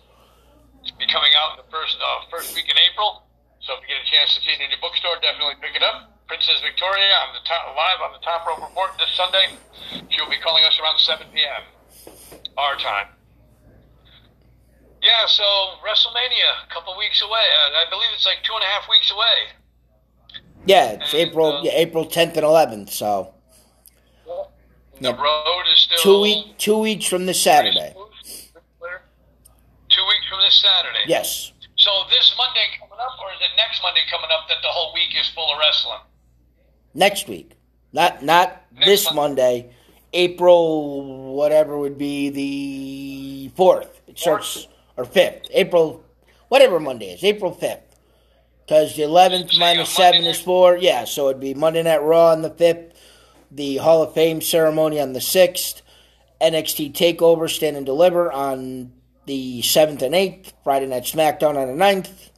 It's 0.85 0.95
be 0.95 1.09
coming 1.11 1.35
out 1.35 1.59
in 1.59 1.65
the 1.65 1.69
first 1.73 1.99
uh, 1.99 2.23
first 2.31 2.55
week 2.55 2.71
in 2.71 2.77
April, 2.79 3.27
so 3.59 3.75
if 3.75 3.83
you 3.83 3.91
get 3.91 3.99
a 3.99 4.07
chance 4.07 4.37
to 4.37 4.39
see 4.45 4.55
it 4.55 4.63
in 4.63 4.71
your 4.71 4.79
bookstore, 4.79 5.19
definitely 5.19 5.59
pick 5.59 5.75
it 5.75 5.83
up. 5.83 6.18
Princess 6.29 6.61
Victoria 6.61 7.09
on 7.25 7.33
the 7.33 7.41
top, 7.41 7.75
live 7.75 8.05
on 8.05 8.13
the 8.13 8.23
Top 8.23 8.45
Rope 8.45 8.61
Report 8.61 8.91
this 8.99 9.09
Sunday. 9.17 9.49
She'll 10.13 10.29
be 10.29 10.37
calling 10.37 10.63
us 10.63 10.77
around 10.79 10.99
7 10.99 11.25
p.m. 11.33 11.63
our 12.55 12.77
time. 12.77 13.07
Yeah, 15.01 15.25
so 15.25 15.43
WrestleMania, 15.81 16.69
a 16.69 16.71
couple 16.71 16.95
weeks 16.99 17.23
away. 17.23 17.33
Uh, 17.33 17.81
I 17.81 17.89
believe 17.89 18.09
it's 18.13 18.27
like 18.27 18.43
two 18.45 18.53
and 18.53 18.61
a 18.61 18.67
half 18.67 18.87
weeks 18.87 19.09
away. 19.09 20.45
Yeah, 20.67 21.01
it's 21.01 21.13
And, 21.13 21.29
April, 21.29 21.47
uh, 21.57 21.61
yeah, 21.63 21.71
April 21.73 22.05
10th 22.05 22.37
and 22.37 22.45
11th. 22.45 22.89
So 22.91 23.33
The 25.01 25.15
road 25.15 25.63
is 25.73 25.79
still 25.79 25.97
two 25.97 26.21
week, 26.21 26.57
two 26.59 26.77
weeks 26.77 27.07
from 27.07 27.25
this 27.25 27.41
Saturday. 27.41 27.95
Two 29.89 30.05
weeks 30.05 30.27
from 30.29 30.41
this 30.41 30.61
Saturday. 30.61 31.05
Yes, 31.07 31.53
So 31.75 31.89
this 32.11 32.35
Monday 32.37 32.67
coming 32.77 32.99
up, 33.01 33.17
or 33.17 33.31
is 33.33 33.41
it 33.41 33.49
next 33.57 33.81
Monday 33.81 34.01
coming 34.11 34.29
up 34.29 34.47
that 34.47 34.61
the 34.61 34.67
whole 34.69 34.93
week 34.93 35.09
is 35.19 35.27
full 35.29 35.51
of 35.51 35.57
wrestling? 35.57 36.05
Next 36.93 37.27
week. 37.27 37.51
Not 37.93 38.23
not 38.23 38.61
Next 38.73 38.85
this 38.85 39.05
month. 39.05 39.15
Monday. 39.15 39.71
April 40.13 41.33
whatever 41.35 41.77
would 41.77 41.97
be 41.97 42.29
the 42.29 43.51
fourth. 43.55 44.01
It 44.07 44.17
starts 44.17 44.67
or 44.97 45.05
fifth. 45.05 45.47
April 45.51 46.03
whatever 46.49 46.79
Monday 46.79 47.13
is. 47.13 47.23
April 47.23 47.51
fifth. 47.53 47.81
Because 48.65 48.95
the 48.95 49.03
eleventh 49.03 49.51
minus 49.57 49.97
Monday 49.97 50.13
seven 50.13 50.27
is 50.27 50.37
night- 50.37 50.45
four. 50.45 50.77
Yeah, 50.77 51.05
so 51.05 51.29
it'd 51.29 51.41
be 51.41 51.53
Monday 51.53 51.81
Night 51.83 52.03
Raw 52.03 52.31
on 52.31 52.41
the 52.43 52.51
fifth, 52.51 52.93
the 53.49 53.77
Hall 53.77 54.03
of 54.03 54.13
Fame 54.13 54.41
ceremony 54.41 54.99
on 54.99 55.13
the 55.13 55.21
sixth, 55.21 55.81
NXT 56.41 56.93
Takeover 56.93 57.49
Stand 57.49 57.77
and 57.77 57.85
Deliver 57.85 58.31
on 58.31 58.91
the 59.25 59.61
seventh 59.63 60.01
and 60.01 60.13
eighth, 60.15 60.53
Friday 60.63 60.85
Night 60.87 61.03
SmackDown 61.03 61.55
on 61.55 61.67
the 61.67 61.83
9th, 61.83 62.29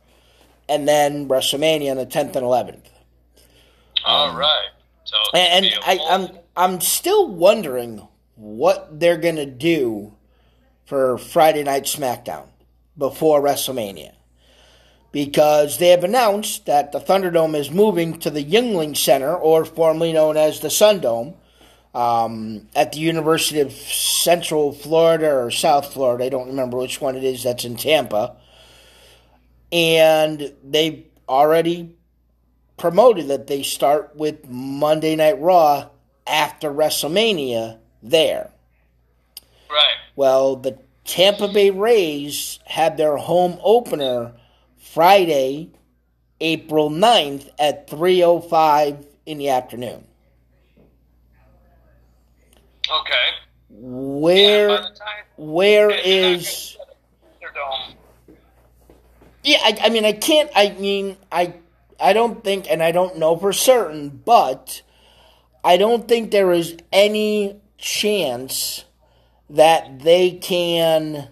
and 0.70 0.88
then 0.88 1.28
WrestleMania 1.28 1.92
on 1.92 1.98
the 1.98 2.06
tenth 2.06 2.36
and 2.36 2.46
eleventh. 2.46 2.90
All 4.06 4.36
right. 4.36 4.70
So 5.04 5.18
And, 5.34 5.66
and 5.66 5.74
gonna 5.74 5.86
be 5.86 5.92
a 5.92 5.94
I, 5.94 5.98
full- 5.98 6.08
I'm 6.56 6.74
I'm 6.74 6.82
still 6.82 7.28
wondering 7.28 8.08
what 8.36 9.00
they're 9.00 9.18
gonna 9.18 9.46
do 9.46 10.14
for 10.86 11.18
Friday 11.18 11.64
Night 11.64 11.84
SmackDown 11.84 12.48
before 12.98 13.42
WrestleMania, 13.42 14.14
because 15.12 15.78
they 15.78 15.88
have 15.90 16.04
announced 16.04 16.66
that 16.66 16.92
the 16.92 17.00
Thunderdome 17.00 17.56
is 17.56 17.72
moving 17.72 18.20
to 18.20 18.30
the 18.30 18.44
Yuengling 18.44 18.98
Center, 18.98 19.34
or 19.34 19.64
formerly 19.64 20.12
known 20.12 20.36
as 20.38 20.60
the 20.60 20.68
Sundome, 20.68 21.36
um, 21.96 22.68
at 22.76 22.92
the 22.92 23.00
University 23.00 23.60
of 23.62 23.72
Central 23.72 24.74
Florida 24.74 25.32
or 25.34 25.52
South 25.52 25.94
Florida. 25.94 26.26
I 26.26 26.30
don't 26.30 26.48
remember 26.48 26.78
which 26.78 27.00
one 27.00 27.16
it 27.16 27.24
is. 27.24 27.44
That's 27.44 27.64
in 27.64 27.78
Tampa, 27.78 28.36
and 29.72 30.54
they've 30.64 31.06
already 31.30 31.96
promoted 32.82 33.28
that 33.28 33.46
they 33.46 33.62
start 33.62 34.16
with 34.16 34.50
Monday 34.50 35.16
Night 35.16 35.40
Raw 35.40 35.88
after 36.26 36.72
WrestleMania 36.72 37.78
there. 38.02 38.50
right. 39.70 39.96
Well, 40.16 40.56
the 40.56 40.80
Tampa 41.06 41.48
Bay 41.48 41.70
Rays 41.70 42.58
had 42.66 42.98
their 42.98 43.18
home 43.18 43.60
opener 43.64 44.34
Friday, 44.78 45.70
April 46.42 46.90
9th 46.90 47.50
at 47.60 47.88
3:05 47.88 49.06
in 49.28 49.38
the 49.38 49.50
afternoon. 49.50 50.04
Okay. 52.90 53.28
Where 53.70 54.70
Yeah, 54.70 54.76
by 54.76 54.82
the 54.82 54.96
time 54.96 55.24
where 55.38 55.92
Yeah, 55.92 56.04
you're 56.04 56.34
not 56.34 56.40
is. 56.40 56.76
Yeah, 59.44 59.58
I, 59.64 59.78
I 59.84 59.90
mean, 59.90 60.06
I 60.06 60.14
can't. 60.14 60.50
I 60.56 60.72
mean, 60.72 61.18
I, 61.32 61.54
I 62.02 62.14
don't 62.14 62.44
think, 62.44 62.70
and 62.70 62.82
I 62.82 62.92
don't 62.92 63.18
know 63.18 63.38
for 63.38 63.54
certain, 63.54 64.10
but 64.10 64.82
I 65.64 65.78
don't 65.78 66.08
think 66.08 66.32
there 66.32 66.52
is 66.52 66.76
any 66.92 67.62
chance 67.78 68.86
that 69.50 70.00
they 70.00 70.32
can, 70.32 71.30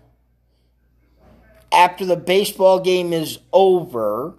after 1.71 2.05
the 2.05 2.15
baseball 2.17 2.79
game 2.79 3.13
is 3.13 3.39
over. 3.51 4.35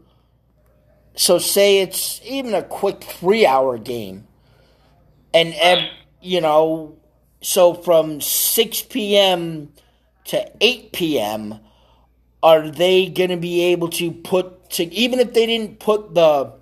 So, 1.17 1.39
say 1.39 1.81
it's 1.81 2.21
even 2.25 2.55
a 2.55 2.63
quick 2.63 3.03
three-hour 3.03 3.79
game, 3.79 4.27
and, 5.35 5.51
Right. 5.51 5.91
you 6.21 6.41
know, 6.41 6.97
so 7.43 7.75
from 7.75 8.21
six 8.21 8.83
p.m. 8.83 9.73
to 10.25 10.51
eight 10.61 10.93
p.m 10.93 11.61
are 12.43 12.71
they 12.71 13.07
going 13.07 13.31
to 13.31 13.37
be 13.37 13.61
able 13.63 13.89
to 13.89 14.11
put 14.11 14.60
to 14.71 14.85
even 14.95 15.19
if 15.19 15.33
they 15.33 15.47
didn't 15.47 15.81
put 15.81 16.15
the 16.15 16.53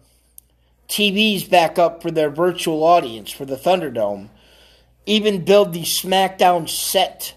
TVs 0.89 1.49
back 1.49 1.79
up 1.79 2.03
for 2.03 2.11
their 2.11 2.31
virtual 2.31 2.83
audience 2.83 3.31
for 3.31 3.45
the 3.45 3.57
Thunderdome, 3.57 4.29
even 5.07 5.45
build 5.45 5.73
the 5.73 5.83
SmackDown 5.83 6.69
set 6.69 7.35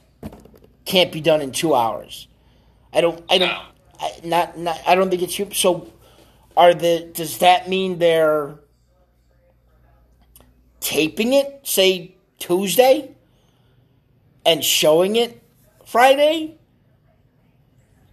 can't 0.86 1.12
be 1.12 1.22
done 1.22 1.42
in 1.42 1.52
two 1.52 1.76
hours. 1.76 2.28
I 2.94 3.02
don't. 3.02 3.24
I 3.30 3.38
don't. 3.38 3.50
No. 3.50 3.62
I, 4.00 4.12
not. 4.24 4.58
Not. 4.58 4.82
I 4.88 4.96
don't 4.96 5.10
think 5.10 5.22
it's 5.22 5.36
hu- 5.36 5.54
so. 5.54 5.92
Are 6.58 6.74
the? 6.74 7.10
Does 7.14 7.38
that 7.38 7.70
mean 7.70 8.00
they're 8.00 8.56
taping 10.82 11.34
it, 11.34 11.62
say 11.64 12.16
Tuesday, 12.40 13.12
and 14.46 14.64
showing 14.64 15.16
it 15.16 15.42
Friday? 15.86 16.58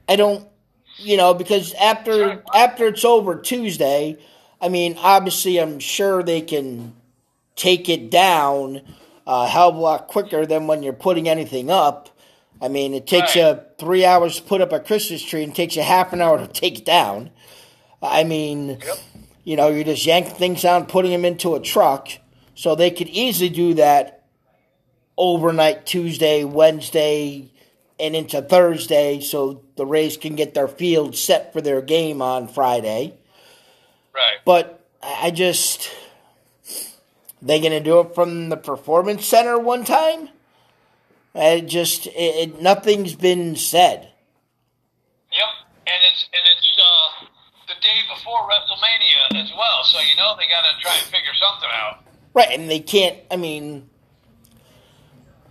I 0.09 0.17
don't, 0.17 0.49
you 0.99 1.17
know, 1.17 1.35
because 1.35 1.73
after 1.75 2.43
after 2.55 2.87
it's 2.89 3.05
over 3.05 3.41
Tuesday, 3.41 4.19
I 4.61 4.69
mean, 4.69 4.97
obviously, 4.99 5.59
I'm 5.59 5.79
sure 5.79 6.23
they 6.23 6.41
can 6.41 6.95
take 7.57 7.89
it 7.89 8.11
down 8.11 8.83
a 9.27 9.47
hell 9.47 9.69
of 9.71 9.77
a 9.77 9.79
lot 9.79 10.09
quicker 10.09 10.47
than 10.47 10.67
when 10.67 10.83
you're 10.83 10.93
putting 10.93 11.29
anything 11.29 11.71
up. 11.71 12.09
I 12.61 12.69
mean, 12.69 12.95
it 12.95 13.07
takes 13.07 13.37
Right. 13.37 13.57
you 13.57 13.61
three 13.79 14.05
hours 14.05 14.37
to 14.37 14.43
put 14.43 14.61
up 14.61 14.73
a 14.73 14.81
Christmas 14.81 15.23
tree 15.23 15.45
and 15.45 15.55
takes 15.55 15.77
you 15.77 15.83
half 15.83 16.13
an 16.13 16.21
hour 16.21 16.39
to 16.39 16.47
take 16.47 16.79
it 16.79 16.85
down. 16.85 17.31
I 18.03 18.25
mean, 18.25 18.79
Yep. 18.85 18.99
you 19.45 19.57
know, 19.57 19.69
you're 19.69 19.85
just 19.85 20.05
yanking 20.07 20.35
things 20.35 20.65
out, 20.65 20.89
putting 20.89 21.11
them 21.13 21.25
into 21.25 21.55
a 21.55 21.61
truck. 21.61 22.09
So 22.55 22.75
they 22.75 22.91
could 22.91 23.09
easily 23.09 23.49
do 23.51 23.75
that 23.75 24.25
overnight 25.17 25.87
Tuesday, 25.87 26.43
Wednesday, 26.45 27.51
and 28.01 28.15
into 28.15 28.41
Thursday 28.43 29.21
so 29.21 29.63
the 29.77 29.87
Rays 29.87 30.17
can 30.17 30.37
get 30.37 30.55
their 30.55 30.69
field 30.69 31.17
set 31.17 31.53
for 31.53 31.61
their 31.61 31.83
game 31.83 32.23
on 32.23 32.49
Friday. 32.49 33.15
Right. 34.15 34.39
But 34.45 34.85
I 35.03 35.27
I 35.27 35.31
just. 35.31 35.91
They 37.41 37.61
going 37.61 37.73
to 37.73 37.81
do 37.81 38.01
it 38.01 38.15
from 38.15 38.49
the 38.49 38.57
Performance 38.57 39.25
Center 39.25 39.59
one 39.59 39.85
time? 39.85 40.29
It 41.35 41.67
just 41.67 42.07
it, 42.07 42.13
it, 42.17 42.61
nothing's 42.61 43.15
been 43.15 43.55
said. 43.55 44.11
Yep, 45.33 45.49
and 45.87 45.97
it's 46.11 46.29
and 46.33 46.43
it's 46.57 46.79
uh, 46.79 47.27
the 47.69 47.81
day 47.81 48.01
before 48.13 48.41
WrestleMania 48.49 49.41
as 49.41 49.53
well, 49.57 49.85
so 49.85 50.01
you 50.01 50.17
know 50.17 50.35
they 50.37 50.49
got 50.49 50.63
to 50.63 50.81
try 50.81 50.95
and 50.95 51.05
figure 51.05 51.35
something 51.41 51.69
out. 51.73 52.03
Right, 52.35 52.59
and 52.59 52.69
they 52.69 52.81
can't. 52.81 53.19
I 53.31 53.37
mean, 53.37 53.89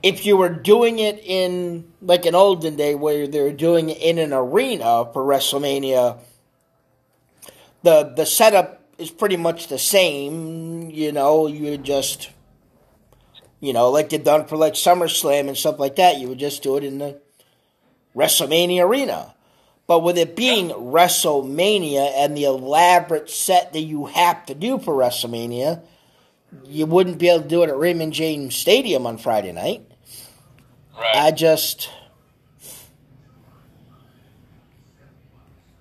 if 0.04 0.26
you 0.26 0.38
were 0.38 0.50
doing 0.50 1.00
it 1.00 1.20
in 1.24 1.91
like 2.02 2.26
an 2.26 2.36
olden 2.36 2.76
day 2.76 2.95
where 2.95 3.28
they're 3.28 3.52
doing 3.52 3.89
it 3.89 3.98
in 4.00 4.18
an 4.18 4.34
arena 4.34 5.06
for 5.12 5.24
WrestleMania, 5.24 6.20
the 7.84 8.14
the 8.16 8.26
setup 8.26 8.84
is 8.98 9.10
pretty 9.10 9.38
much 9.38 9.68
the 9.68 9.80
same. 9.80 10.89
You 10.89 11.12
know, 11.12 11.48
you 11.48 11.72
would 11.72 11.84
just, 11.84 12.30
you 13.60 13.74
know, 13.74 13.89
like 13.89 14.10
they've 14.10 14.24
done 14.24 14.45
for 14.45 14.58
like 14.58 14.74
SummerSlam 14.74 15.48
and 15.48 15.58
stuff 15.58 15.80
like 15.80 15.95
that. 15.95 16.18
You 16.18 16.30
would 16.30 16.39
just 16.39 16.64
do 16.64 16.78
it 16.78 16.84
in 16.84 17.00
the 17.00 17.20
WrestleMania 18.16 18.84
arena. 18.84 19.34
But 19.88 20.00
with 20.00 20.18
it 20.18 20.36
being 20.36 20.70
WrestleMania 20.70 22.12
and 22.18 22.36
the 22.36 22.43
elaborate 22.43 23.30
set 23.30 23.72
that 23.72 23.80
you 23.80 24.08
have 24.08 24.45
to 24.48 24.54
do 24.54 24.80
for 24.80 24.93
WrestleMania, 24.93 25.82
you 26.66 26.86
wouldn't 26.86 27.18
be 27.18 27.30
able 27.30 27.43
to 27.43 27.48
do 27.48 27.64
it 27.64 27.70
at 27.70 27.78
Raymond 27.78 28.14
James 28.14 28.56
Stadium 28.56 29.06
on 29.06 29.18
Friday 29.18 29.52
night. 29.52 29.84
Right. 30.98 31.16
I 31.16 31.32
just 31.32 31.89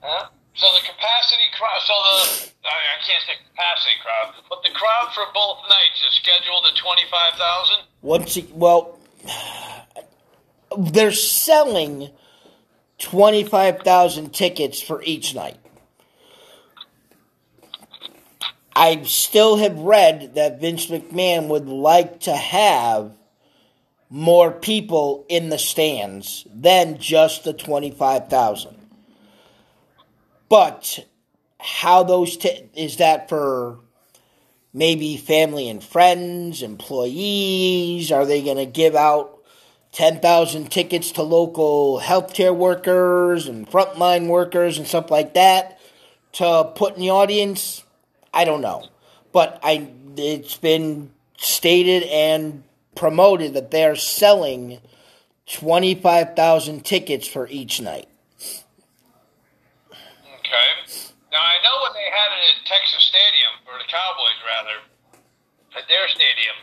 Huh? 0.03 0.29
So 0.55 0.67
the 0.73 0.87
capacity 0.87 1.43
crowd, 1.59 1.81
so 1.85 1.93
the 1.93 2.53
I, 2.65 2.71
I 2.71 3.07
can't 3.07 3.23
say 3.27 3.33
capacity 3.51 3.95
crowd, 4.03 4.35
but 4.49 4.63
the 4.63 4.71
crowd 4.71 5.13
for 5.15 5.25
both 5.35 5.59
nights 5.69 6.01
is 6.09 6.15
scheduled 6.15 6.65
at 6.67 6.77
twenty 6.77 7.03
five 7.11 7.35
thousand. 7.35 7.79
once 8.03 8.37
it, 8.37 8.55
well, 8.55 8.99
they're 10.79 11.13
selling 11.13 12.11
twenty 12.99 13.43
five 13.43 13.81
thousand 13.81 14.33
tickets 14.33 14.81
for 14.81 15.03
each 15.03 15.35
night. 15.35 15.59
I 18.79 19.05
still 19.05 19.57
have 19.57 19.79
read 19.79 20.35
that 20.35 20.61
Vince 20.61 20.89
McMahon 20.89 21.49
would 21.49 21.67
like 21.67 22.21
to 22.21 22.37
have 22.37 23.17
more 24.11 24.53
people 24.53 25.25
in 25.31 25.49
the 25.49 25.57
stands 25.57 26.47
than 26.55 26.99
just 26.99 27.45
the 27.45 27.55
25,000. 27.55 28.77
But 30.51 31.07
how 31.59 32.03
those 32.03 32.37
t- 32.37 32.69
is 32.75 32.99
that 32.99 33.31
for 33.31 33.79
maybe 34.75 35.17
family 35.17 35.71
and 35.71 35.83
friends, 35.83 36.61
employees? 36.61 38.13
Are 38.13 38.27
they 38.27 38.43
going 38.43 38.59
to 38.59 38.67
give 38.67 38.95
out 38.95 39.39
10,000 39.93 40.71
tickets 40.71 41.13
to 41.13 41.23
local 41.23 41.99
healthcare 41.99 42.55
workers 42.55 43.47
and 43.47 43.67
frontline 43.67 44.27
workers 44.27 44.77
and 44.77 44.87
stuff 44.87 45.11
like 45.11 45.33
that 45.33 45.81
to 46.33 46.73
put 46.75 46.97
in 46.97 47.01
the 47.01 47.09
audience? 47.09 47.83
I 48.37 48.45
don't 48.45 48.61
know. 48.61 48.87
But 49.33 49.59
I 49.63 49.89
it's 50.17 50.57
been 50.57 51.11
stated 51.39 52.03
and 52.05 52.63
promoted 52.95 53.55
that 53.55 53.71
they're 53.71 53.97
selling 53.97 54.81
25,000 55.53 56.85
tickets 56.85 57.27
for 57.27 57.47
each 57.49 57.81
night. 57.81 58.09
Okay. 59.91 60.69
Now 61.33 61.43
I 61.43 61.57
know 61.65 61.77
when 61.85 61.93
they 61.93 62.09
had 62.13 62.29
it 62.33 62.43
at 62.57 62.67
Texas 62.67 63.05
Stadium, 63.09 63.53
or 63.69 63.79
the 63.79 63.89
Cowboys 63.89 64.41
rather, 64.49 64.77
at 65.77 65.85
their 65.89 66.09
stadium, 66.09 66.57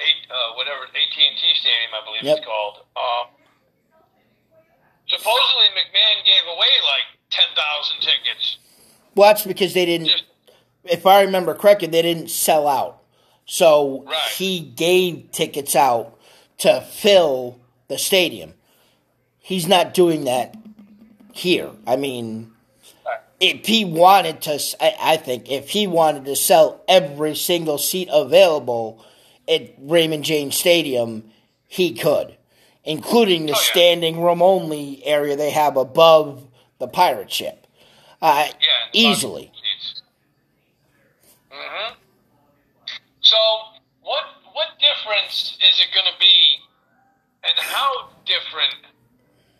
eight 0.00 0.24
uh, 0.30 0.56
whatever 0.56 0.84
AT 0.84 0.94
and 0.96 1.36
T 1.36 1.44
Stadium, 1.60 1.90
I 1.96 2.04
believe 2.04 2.22
Yep. 2.24 2.38
it's 2.38 2.46
called. 2.46 2.84
Um, 2.96 3.26
supposedly 5.08 5.68
McMahon 5.76 6.24
gave 6.24 6.44
away 6.48 6.72
like 6.88 7.06
ten 7.30 7.48
thousand 7.56 8.00
tickets. 8.00 8.58
Well, 9.14 9.28
that's 9.28 9.44
because 9.44 9.74
they 9.74 9.84
didn't 9.84 10.06
Just 10.08 10.24
if 10.84 11.06
I 11.06 11.22
remember 11.22 11.54
correctly, 11.54 11.88
they 11.88 12.02
didn't 12.02 12.30
sell 12.30 12.66
out. 12.68 12.98
So 13.46 14.04
Right. 14.06 14.16
he 14.36 14.60
gave 14.60 15.30
tickets 15.32 15.74
out 15.74 16.16
to 16.58 16.80
fill 16.80 17.58
the 17.88 17.98
stadium. 17.98 18.54
He's 19.38 19.66
not 19.66 19.94
doing 19.94 20.24
that 20.24 20.54
here. 21.32 21.70
I 21.86 21.96
mean, 21.96 22.52
if 23.40 23.66
he 23.66 23.84
wanted 23.84 24.42
to, 24.42 24.60
I, 24.80 24.94
I 25.00 25.16
think 25.16 25.50
if 25.50 25.70
he 25.70 25.86
wanted 25.86 26.24
to 26.26 26.36
sell 26.36 26.82
every 26.86 27.34
single 27.34 27.78
seat 27.78 28.08
available 28.12 29.04
at 29.48 29.74
Raymond 29.78 30.24
James 30.24 30.56
Stadium, 30.56 31.24
he 31.66 31.94
could, 31.94 32.36
including 32.84 33.46
the 33.46 33.52
Oh, 33.54 33.56
yeah. 33.58 33.70
standing 33.72 34.20
room 34.20 34.42
only 34.42 35.04
area 35.04 35.36
they 35.36 35.50
have 35.50 35.76
above 35.76 36.46
the 36.78 36.86
pirate 36.86 37.32
ship. 37.32 37.66
Uh, 38.22 38.46
yeah, 38.48 38.52
easily. 38.92 39.50
Mm-hmm. 41.50 41.98
So 43.20 43.36
what 44.02 44.24
what 44.54 44.78
difference 44.78 45.58
is 45.62 45.78
it 45.78 45.90
going 45.94 46.06
to 46.06 46.18
be, 46.18 46.58
and 47.44 47.54
how 47.58 48.10
different 48.24 48.86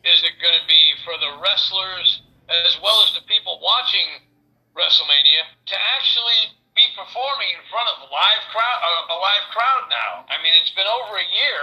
is 0.02 0.22
it 0.24 0.34
going 0.40 0.56
to 0.56 0.66
be 0.66 0.96
for 1.04 1.14
the 1.20 1.38
wrestlers 1.38 2.22
as 2.48 2.74
well 2.82 2.98
as 3.06 3.14
the 3.14 3.22
people 3.30 3.60
watching 3.62 4.26
WrestleMania 4.74 5.46
to 5.70 5.76
actually 5.98 6.56
be 6.74 6.82
performing 6.96 7.50
in 7.54 7.62
front 7.68 7.86
of 7.94 8.06
a 8.06 8.08
live 8.08 8.44
crowd, 8.50 8.80
a, 9.10 9.18
live 9.18 9.46
crowd 9.52 9.84
now? 9.90 10.26
I 10.30 10.40
mean, 10.42 10.54
it's 10.58 10.72
been 10.72 10.88
over 10.88 11.20
a 11.20 11.28
year, 11.30 11.62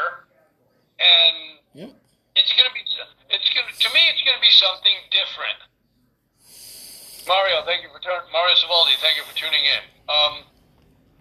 and 1.01 1.91
it's 2.35 2.53
going 2.53 2.67
to 2.69 2.75
be 2.75 2.83
it's 3.33 3.49
going 3.51 3.65
to 3.65 3.73
to 3.73 3.89
me 3.91 4.01
it's 4.11 4.21
going 4.21 4.37
to 4.37 4.43
be 4.43 4.53
something 4.53 4.97
different. 5.09 5.59
Mario, 7.27 7.61
thank 7.67 7.83
you 7.83 7.91
for 7.91 7.99
turn 7.99 8.23
Mario 8.31 8.55
Savaldi, 8.55 8.95
thank 9.03 9.19
you 9.19 9.25
for 9.27 9.35
tuning 9.35 9.61
in. 9.61 9.83
Um, 10.07 10.33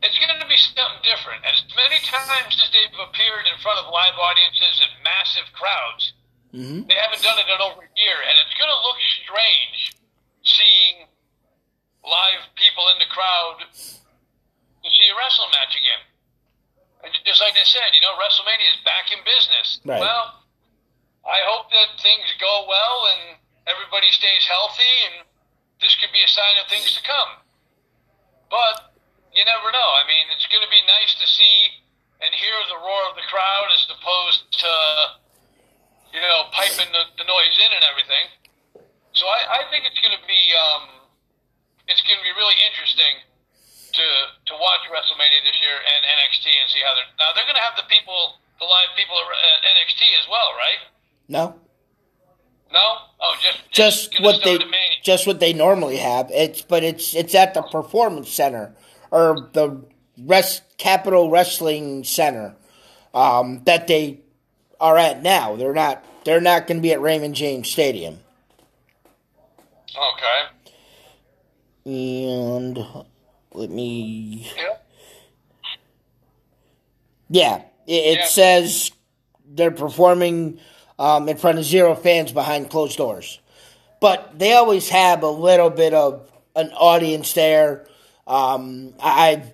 it's 0.07 0.17
going 0.23 0.31
to 0.31 0.47
be 0.47 0.57
something 0.57 1.03
different. 1.03 1.43
As 1.43 1.67
many 1.75 1.99
times 2.07 2.55
as 2.55 2.71
they've 2.71 2.99
appeared 3.03 3.51
in 3.51 3.59
front 3.59 3.83
of 3.83 3.91
live 3.91 4.15
audiences 4.15 4.87
and 4.87 4.93
massive 5.03 5.51
crowds, 5.53 6.15
hmm 6.55 6.87
they 6.87 6.95
haven't 6.95 7.21
done 7.27 7.37
it 7.43 7.51
in 7.51 7.59
over 7.59 7.83
a 7.83 7.93
year, 7.99 8.19
and 8.23 8.35
it's 8.39 8.55
going 8.55 8.71
to 8.71 8.81
look 8.87 8.99
strange 9.27 9.99
seeing 10.47 11.11
live 12.07 12.47
people 12.55 12.87
in 12.95 13.03
the 13.03 13.11
crowd 13.11 13.67
to 13.67 14.89
see 14.95 15.07
a 15.11 15.17
wrestling 15.19 15.51
match 15.51 15.75
again. 15.75 16.03
And 17.03 17.11
just 17.27 17.43
like 17.43 17.59
they 17.59 17.67
said, 17.67 17.91
you 17.93 18.01
know, 18.01 18.15
WrestleMania 18.15 18.71
is 18.79 18.81
back 18.87 19.11
in 19.11 19.19
business. 19.27 19.83
Right. 19.83 20.01
Well, 20.01 20.47
I 21.27 21.43
hope 21.51 21.67
that 21.75 21.99
things 21.99 22.31
go 22.39 22.65
well 22.71 23.11
and 23.11 23.43
everybody 23.67 24.07
stays 24.15 24.47
healthy, 24.47 24.95
and 25.11 25.27
this 25.81 25.95
could 26.01 26.13
be 26.13 26.23
a 26.25 26.31
sign 26.31 26.57
of 26.63 26.67
things 26.69 26.93
to 26.97 27.03
come. 27.05 27.45
But 28.49 28.95
you 29.37 29.45
never 29.45 29.69
know. 29.69 29.91
I 30.01 30.09
mean, 30.09 30.25
it's 30.33 30.49
going 30.49 30.65
to 30.65 30.73
be 30.73 30.81
nice 30.89 31.13
to 31.21 31.27
see 31.29 31.85
and 32.25 32.33
hear 32.33 32.57
the 32.73 32.81
roar 32.81 33.13
of 33.13 33.15
the 33.21 33.27
crowd 33.29 33.69
as 33.77 33.85
opposed 33.93 34.49
to, 34.65 34.73
you 36.17 36.23
know, 36.25 36.49
piping 36.57 36.89
the, 36.89 37.05
the 37.21 37.27
noise 37.29 37.57
in 37.61 37.71
and 37.77 37.85
everything. 37.85 38.27
So 39.13 39.29
I, 39.29 39.61
I 39.61 39.69
think 39.69 39.85
it's 39.85 40.01
going 40.01 40.17
to 40.17 40.25
be 40.25 40.43
um, 40.57 40.97
it's 41.89 42.01
going 42.05 42.17
to 42.17 42.25
be 42.25 42.33
really 42.37 42.57
interesting 42.69 43.21
to 43.97 44.07
to 44.49 44.53
watch 44.57 44.85
WrestleMania 44.93 45.41
this 45.45 45.57
year 45.61 45.77
and 45.77 46.01
NXT 46.05 46.47
and 46.53 46.69
see 46.69 46.85
how 46.85 46.93
they're 46.97 47.13
now 47.17 47.33
they're 47.33 47.49
going 47.49 47.61
to 47.61 47.65
have 47.65 47.77
the 47.81 47.89
people, 47.89 48.41
the 48.61 48.69
live 48.69 48.93
people 48.97 49.17
at 49.17 49.61
NXT 49.65 50.01
as 50.21 50.27
well, 50.29 50.53
right? 50.57 50.81
No, 51.29 51.45
No, 52.73 53.09
oh, 53.21 53.35
just 53.41 53.61
just 53.73 54.13
gonna 54.13 54.25
what 54.25 54.45
they. 54.45 54.61
Just 55.07 55.25
what 55.25 55.39
they 55.39 55.53
normally 55.53 55.99
have. 55.99 56.33
It's 56.33 56.63
but 56.63 56.83
it's 56.83 57.15
it's 57.15 57.33
at 57.37 57.55
the 57.55 57.63
Performance 57.63 58.29
Center 58.29 58.75
or 59.13 59.49
the 59.53 59.85
Rest 60.19 60.65
Capitol 60.79 61.31
Wrestling 61.31 62.03
Center 62.03 62.57
um, 63.15 63.63
that 63.67 63.87
they 63.87 64.19
are 64.81 64.99
at 64.99 65.23
now. 65.23 65.55
They're 65.55 65.73
not 65.73 66.05
they're 66.25 66.41
not 66.41 66.67
going 66.67 66.79
to 66.79 66.83
be 66.83 66.91
at 66.93 67.01
Raymond 67.01 67.37
James 67.37 67.71
Stadium. 67.71 68.19
Okay. 69.97 70.43
And 71.85 72.85
let 73.55 73.71
me 73.71 74.51
Yeah. 74.57 74.77
yeah, 77.29 77.63
it, 77.87 78.19
Yeah. 78.19 78.27
says 78.27 78.91
they're 79.49 79.71
performing 79.71 80.59
um, 80.99 81.29
in 81.29 81.37
front 81.37 81.59
of 81.59 81.65
zero 81.65 81.95
fans 81.95 82.33
behind 82.33 82.71
closed 82.71 82.99
doors. 82.99 83.39
But 84.07 84.39
they 84.39 84.53
always 84.53 84.89
have 84.91 85.25
a 85.25 85.29
little 85.29 85.69
bit 85.69 85.93
of 85.93 86.31
an 86.55 86.71
audience 86.71 87.33
there. 87.33 87.89
Um, 88.25 88.95
I've 89.03 89.51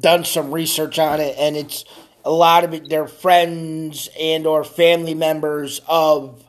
done 0.00 0.26
some 0.26 0.52
research 0.52 0.98
on 0.98 1.18
it, 1.18 1.34
and 1.38 1.56
it's 1.56 1.86
a 2.26 2.30
lot 2.30 2.64
of 2.64 2.74
it. 2.74 2.90
They're 2.90 3.08
friends 3.08 4.10
and 4.20 4.46
or 4.46 4.64
family 4.64 5.14
members 5.14 5.80
of 5.88 6.44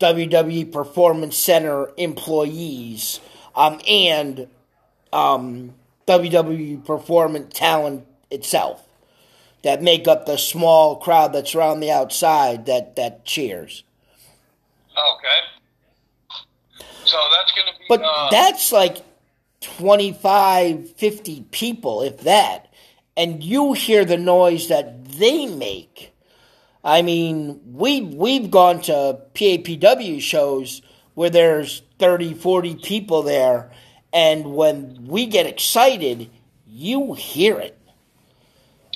WWE 0.00 0.70
Performance 0.70 1.34
Center 1.34 1.92
employees, 1.96 3.20
um, 3.56 3.80
and 3.88 4.48
um, 5.14 5.72
WWE 6.06 6.84
Performance 6.84 7.58
talent 7.58 8.04
itself. 8.30 8.86
that 9.62 9.82
make 9.82 10.06
up 10.06 10.26
the 10.26 10.36
small 10.36 10.96
crowd 10.96 11.32
that's 11.32 11.54
around 11.54 11.80
the 11.80 11.90
outside 11.90 12.66
that 12.66 12.96
that 12.96 13.24
cheers. 13.24 13.82
Okay. 14.92 15.57
So 17.08 17.18
that's 17.32 17.52
going 17.52 17.72
to 17.72 17.78
be. 17.78 17.84
But 17.88 18.02
uh, 18.02 18.28
that's 18.30 18.72
like 18.72 18.98
25, 19.60 20.92
50 20.92 21.46
people, 21.50 22.02
if 22.02 22.20
that. 22.20 22.72
And 23.16 23.42
you 23.42 23.72
hear 23.72 24.04
the 24.04 24.16
noise 24.16 24.68
that 24.68 25.04
they 25.04 25.46
make. 25.46 26.12
I 26.84 27.02
mean, 27.02 27.60
we 27.66 28.00
we've 28.00 28.50
gone 28.50 28.80
to 28.82 29.20
PAPW 29.34 30.20
shows 30.20 30.82
where 31.14 31.30
there's 31.30 31.82
30, 31.98 32.34
40 32.34 32.76
people 32.76 33.22
there, 33.22 33.72
and 34.12 34.54
when 34.54 35.06
we 35.06 35.26
get 35.26 35.46
excited, 35.46 36.30
you 36.66 37.14
hear 37.14 37.58
it. 37.58 37.76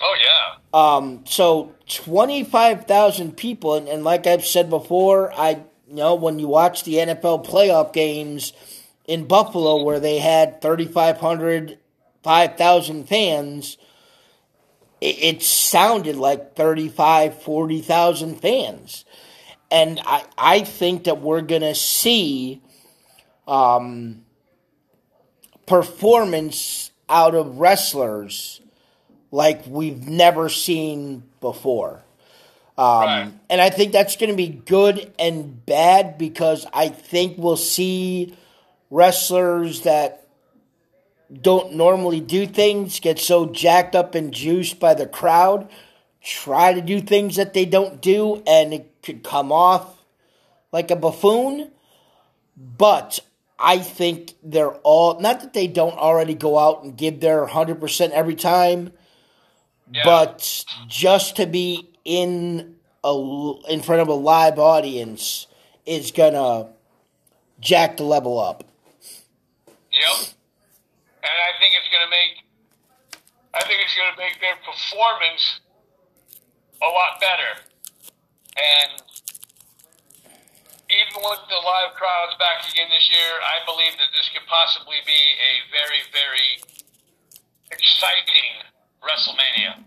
Oh 0.00 0.16
yeah. 0.20 0.56
Um, 0.72 1.24
so 1.26 1.74
25,000 1.88 3.36
people, 3.36 3.74
and, 3.74 3.88
and 3.88 4.04
like 4.04 4.26
I've 4.26 4.46
said 4.46 4.70
before, 4.70 5.32
I 5.34 5.64
you 5.92 5.98
know 5.98 6.14
when 6.14 6.38
you 6.38 6.48
watch 6.48 6.84
the 6.84 6.94
NFL 6.94 7.46
playoff 7.46 7.92
games 7.92 8.54
in 9.04 9.26
Buffalo 9.26 9.82
where 9.82 10.00
they 10.00 10.18
had 10.20 10.62
3,500, 10.62 11.78
5,000 12.22 13.04
fans, 13.06 13.76
it, 15.02 15.22
it 15.22 15.42
sounded 15.42 16.16
like 16.16 16.56
35, 16.56 17.42
40,000 17.42 18.40
fans. 18.40 19.04
And 19.70 20.00
I, 20.06 20.24
I 20.38 20.60
think 20.60 21.04
that 21.04 21.20
we're 21.20 21.42
going 21.42 21.60
to 21.60 21.74
see 21.74 22.62
um, 23.46 24.24
performance 25.66 26.90
out 27.06 27.34
of 27.34 27.58
wrestlers 27.58 28.62
like 29.30 29.66
we've 29.66 30.08
never 30.08 30.48
seen 30.48 31.24
before. 31.42 32.02
Um, 32.78 32.86
Right. 33.04 33.32
And 33.50 33.60
I 33.60 33.70
think 33.70 33.92
that's 33.92 34.16
going 34.16 34.30
to 34.30 34.36
be 34.36 34.48
good 34.48 35.12
and 35.18 35.64
bad 35.66 36.16
because 36.18 36.66
I 36.72 36.88
think 36.88 37.36
we'll 37.38 37.56
see 37.56 38.34
wrestlers 38.90 39.82
that 39.82 40.26
don't 41.40 41.74
normally 41.74 42.20
do 42.20 42.46
things 42.46 43.00
get 43.00 43.18
so 43.18 43.46
jacked 43.46 43.94
up 43.94 44.14
and 44.14 44.32
juiced 44.32 44.78
by 44.78 44.94
the 44.94 45.06
crowd, 45.06 45.70
try 46.22 46.72
to 46.74 46.80
do 46.80 47.00
things 47.00 47.36
that 47.36 47.54
they 47.54 47.64
don't 47.64 48.00
do, 48.00 48.42
and 48.46 48.74
it 48.74 49.02
could 49.02 49.22
come 49.22 49.50
off 49.50 50.02
like 50.72 50.90
a 50.90 50.96
buffoon. 50.96 51.70
But 52.56 53.20
I 53.58 53.78
think 53.78 54.34
they're 54.42 54.74
all, 54.82 55.20
not 55.20 55.40
that 55.40 55.52
they 55.54 55.66
don't 55.66 55.96
already 55.96 56.34
go 56.34 56.58
out 56.58 56.84
and 56.84 56.96
give 56.96 57.20
their 57.20 57.46
100% 57.46 58.10
every 58.10 58.34
time, 58.34 58.92
Yeah. 59.90 60.02
but 60.04 60.64
just 60.86 61.36
to 61.36 61.46
be 61.46 61.88
in 62.04 62.76
a 63.04 63.52
in 63.68 63.82
front 63.82 64.02
of 64.02 64.08
a 64.08 64.14
live 64.14 64.58
audience 64.58 65.46
is 65.86 66.10
gonna 66.10 66.68
jack 67.60 67.96
the 67.96 68.04
level 68.04 68.38
up. 68.38 68.64
Yep. 69.92 70.34
And 71.22 71.36
I 71.38 71.58
think 71.60 71.74
it's 71.76 71.88
to 71.90 72.10
make. 72.10 72.44
I 73.54 73.64
think 73.64 73.80
it's 73.82 73.94
to 73.94 74.16
make 74.18 74.40
their 74.40 74.56
performance 74.64 75.60
a 76.82 76.88
lot 76.88 77.20
better. 77.20 77.62
And 78.56 79.02
even 80.90 81.22
with 81.24 81.40
the 81.48 81.60
live 81.64 81.94
crowds 81.96 82.36
back 82.38 82.68
again 82.68 82.88
this 82.90 83.08
year, 83.08 83.32
I 83.40 83.64
believe 83.64 83.96
that 83.96 84.12
this 84.12 84.28
could 84.28 84.44
possibly 84.48 85.00
be 85.06 85.22
a 85.40 85.52
very, 85.72 86.04
very 86.12 86.60
exciting 87.70 88.60
WrestleMania 89.00 89.80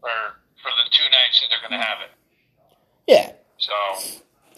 for 0.00 0.40
for 0.66 0.74
the 0.82 0.90
two 0.90 1.06
nights 1.14 1.38
that 1.38 1.46
they're 1.46 1.62
going 1.62 1.78
to 1.78 1.84
have 1.86 2.02
it. 2.02 2.10
Yeah. 3.06 3.38
So, 3.62 3.70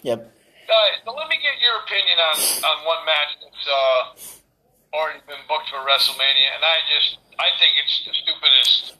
Yep. 0.01 0.25
uh, 0.25 0.73
so 1.05 1.13
let 1.13 1.29
me 1.29 1.37
get 1.37 1.61
your 1.61 1.77
opinion 1.85 2.17
on 2.17 2.37
on 2.65 2.77
one 2.89 3.05
match 3.05 3.37
that's 3.37 3.65
uh, 3.69 4.01
already 4.97 5.21
been 5.29 5.39
booked 5.45 5.69
for 5.69 5.85
WrestleMania, 5.85 6.49
and 6.57 6.65
I 6.65 6.81
just 6.89 7.21
I 7.37 7.53
think 7.61 7.77
it's 7.77 7.95
the 8.09 8.13
stupidest 8.17 8.97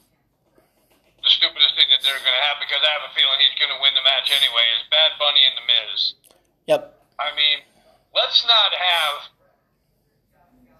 the 1.25 1.31
stupidest 1.33 1.73
thing 1.73 1.89
that 1.89 1.99
they're 2.05 2.21
going 2.21 2.37
to 2.37 2.45
have 2.45 2.61
because 2.61 2.79
I 2.79 2.91
have 3.01 3.09
a 3.09 3.13
feeling 3.17 3.41
he's 3.41 3.57
going 3.57 3.73
to 3.73 3.81
win 3.81 3.91
the 3.97 4.05
match 4.05 4.29
anyway. 4.29 4.65
Is 4.77 4.85
Bad 4.93 5.17
Bunny 5.17 5.41
and 5.49 5.55
The 5.57 5.65
Miz. 5.65 5.99
Yep. 6.69 6.81
I 7.19 7.33
mean, 7.35 7.65
let's 8.15 8.45
not 8.47 8.71
have 8.71 9.15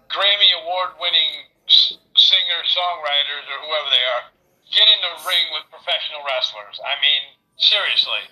Grammy 0.08 0.48
award 0.64 0.96
winning 0.96 1.50
singer 1.68 2.60
songwriters 2.66 3.44
or 3.52 3.58
whoever 3.68 3.88
they 3.92 4.04
are 4.16 4.22
get 4.70 4.86
in 4.86 5.00
the 5.02 5.14
ring 5.26 5.46
with 5.54 5.66
professional 5.70 6.22
wrestlers. 6.26 6.78
I 6.82 6.94
mean, 7.02 7.22
seriously. 7.58 8.22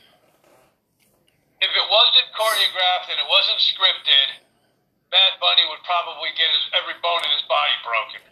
If 1.59 1.71
it 1.75 1.87
wasn't 1.91 2.29
choreographed 2.39 3.11
and 3.11 3.19
it 3.19 3.29
wasn't 3.29 3.59
scripted, 3.59 4.29
Bad 5.11 5.33
Bunny 5.43 5.67
would 5.69 5.83
probably 5.83 6.31
get 6.39 6.47
his, 6.55 6.65
every 6.79 6.95
bone 7.03 7.23
in 7.27 7.33
his 7.35 7.47
body 7.51 7.75
broken. 7.83 8.23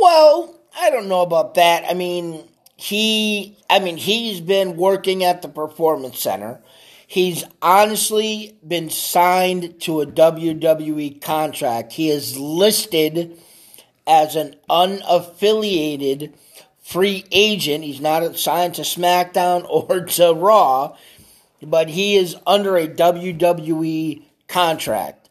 Well, 0.00 0.60
I 0.76 0.90
don't 0.90 1.08
know 1.08 1.22
about 1.22 1.54
that. 1.54 1.84
I 1.88 1.94
mean, 1.94 2.48
he 2.76 3.56
I 3.70 3.78
mean, 3.78 3.96
he's 3.96 4.40
been 4.40 4.76
working 4.76 5.24
at 5.24 5.42
the 5.42 5.48
performance 5.48 6.20
center. 6.20 6.60
He's 7.06 7.44
honestly 7.62 8.58
been 8.66 8.90
signed 8.90 9.80
to 9.82 10.00
a 10.00 10.06
WWE 10.06 11.22
contract. 11.22 11.92
He 11.92 12.10
is 12.10 12.36
listed 12.36 13.38
as 14.06 14.34
an 14.34 14.56
unaffiliated 14.68 16.34
free 16.86 17.24
agent. 17.32 17.82
He's 17.82 18.00
not 18.00 18.36
signed 18.36 18.74
to 18.74 18.82
SmackDown 18.82 19.66
or 19.68 20.04
to 20.04 20.32
Raw, 20.32 20.96
but 21.62 21.88
he 21.88 22.16
is 22.16 22.36
under 22.46 22.76
a 22.76 22.86
WWE 22.86 24.22
contract. 24.48 25.28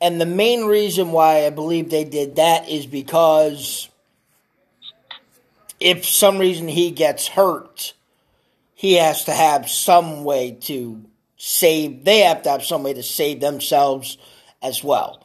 And 0.00 0.20
the 0.20 0.26
main 0.26 0.64
reason 0.64 1.12
why 1.12 1.46
I 1.46 1.50
believe 1.50 1.90
they 1.90 2.04
did 2.04 2.36
that 2.36 2.68
is 2.68 2.86
because 2.86 3.88
if 5.78 6.04
some 6.06 6.38
reason 6.38 6.68
he 6.68 6.90
gets 6.90 7.28
hurt, 7.28 7.94
he 8.74 8.94
has 8.94 9.24
to 9.24 9.32
have 9.32 9.68
some 9.68 10.24
way 10.24 10.52
to 10.62 11.04
save. 11.36 12.04
They 12.04 12.20
have 12.20 12.42
to 12.42 12.50
have 12.50 12.64
some 12.64 12.82
way 12.82 12.94
to 12.94 13.02
save 13.02 13.40
themselves 13.40 14.18
as 14.60 14.82
well. 14.82 15.24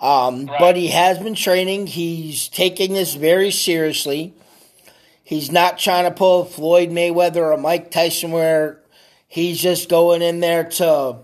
Um, 0.00 0.46
Right. 0.46 0.58
But 0.58 0.76
he 0.76 0.88
has 0.88 1.18
been 1.18 1.34
training. 1.34 1.86
He's 1.86 2.48
taking 2.48 2.92
this 2.94 3.14
very 3.14 3.50
seriously. 3.50 4.34
He's 5.24 5.50
not 5.50 5.78
trying 5.78 6.04
to 6.04 6.10
pull 6.10 6.44
Floyd 6.44 6.90
Mayweather 6.90 7.52
or 7.52 7.56
Mike 7.56 7.90
Tyson 7.90 8.30
where 8.30 8.78
he's 9.26 9.58
just 9.58 9.88
going 9.88 10.20
in 10.20 10.40
there 10.40 10.64
to, 10.64 11.16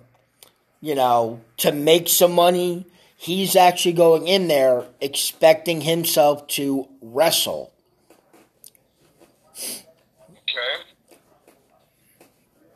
you 0.80 0.94
know, 0.94 1.42
to 1.58 1.70
make 1.70 2.08
some 2.08 2.32
money. 2.32 2.86
He's 3.14 3.54
actually 3.54 3.92
going 3.92 4.26
in 4.26 4.48
there 4.48 4.86
expecting 5.02 5.82
himself 5.82 6.46
to 6.56 6.88
wrestle. 7.02 7.70
Okay. 9.52 10.72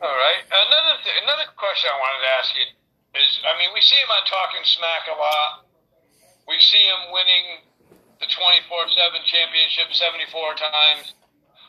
All 0.03 0.13
right. 0.13 0.45
Another 0.45 1.01
th- 1.03 1.17
another 1.25 1.49
question 1.57 1.89
I 1.89 1.97
wanted 1.97 2.21
to 2.21 2.33
ask 2.39 2.53
you 2.55 2.67
is, 3.17 3.41
I 3.49 3.57
mean, 3.59 3.71
we 3.73 3.81
see 3.81 3.97
him 3.97 4.11
on 4.13 4.27
Talking 4.29 4.61
Smack 4.65 5.09
a 5.09 5.17
lot. 5.17 5.65
We 6.47 6.61
see 6.61 6.85
him 6.85 7.09
winning 7.11 7.64
the 8.25 8.33
twenty 8.33 8.65
four 8.69 8.89
seven 8.89 9.21
championship 9.29 9.93
seventy 9.93 10.25
four 10.33 10.57
times. 10.57 11.13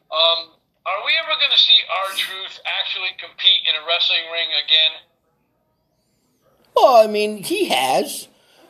Um, 0.08 0.56
are 0.86 1.02
we 1.04 1.12
ever 1.20 1.34
going 1.40 1.52
to 1.52 1.58
see 1.58 1.80
R-Truth 2.08 2.60
actually 2.64 3.10
compete 3.20 3.66
in 3.68 3.74
a 3.76 3.86
wrestling 3.88 4.32
ring 4.32 4.50
again? 4.64 4.94
Well, 6.76 7.04
I 7.04 7.08
mean, 7.08 7.44
he 7.44 7.66
has. 7.70 8.28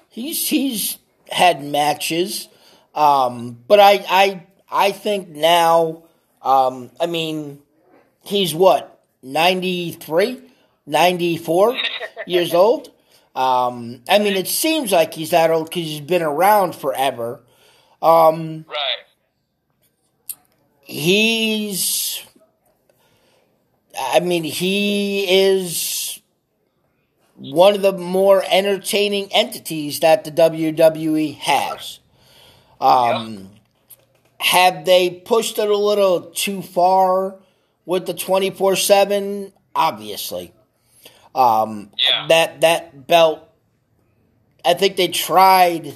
He's 0.10 0.48
he's 0.48 0.98
had 1.30 1.64
matches, 1.64 2.48
um, 2.94 3.60
but 3.68 3.80
I 3.80 4.06
I 4.10 4.44
I 4.72 4.92
think 4.92 5.30
now. 5.30 6.04
Um, 6.42 6.92
I 7.00 7.08
mean, 7.08 7.60
he's 8.24 8.54
what 8.54 9.02
93, 9.24 10.42
94 10.86 11.78
years 12.28 12.54
old. 12.54 12.92
Um, 13.36 14.04
I 14.08 14.20
mean, 14.20 14.36
it 14.36 14.48
seems 14.48 14.92
like 14.92 15.16
he's 15.16 15.32
that 15.32 15.50
old 15.50 15.70
because 15.70 15.84
he's 15.84 16.02
been 16.02 16.22
around 16.22 16.76
forever. 16.76 17.42
Um, 18.02 18.66
Right. 18.68 19.06
he's 20.82 22.24
I 24.00 24.20
mean 24.20 24.44
he 24.44 25.26
is 25.30 26.20
one 27.36 27.76
of 27.76 27.82
the 27.82 27.94
more 27.94 28.44
entertaining 28.50 29.32
entities 29.34 30.00
that 30.02 30.24
the 30.24 30.32
WWE 30.32 31.36
has. 31.38 32.00
Um, 32.80 33.50
Have 34.40 34.86
they 34.86 35.10
pushed 35.10 35.58
it 35.60 35.70
a 35.70 35.78
little 35.78 36.22
too 36.22 36.62
far 36.62 37.36
with 37.86 38.06
the 38.06 38.14
twenty 38.14 38.52
four 38.52 38.76
seven? 38.76 39.52
Obviously, 39.74 40.54
um, 41.34 41.90
Yeah. 41.98 42.28
that 42.28 42.62
that 42.62 43.08
belt. 43.08 43.42
I 44.64 44.74
think 44.74 44.96
they 44.98 45.08
tried 45.10 45.96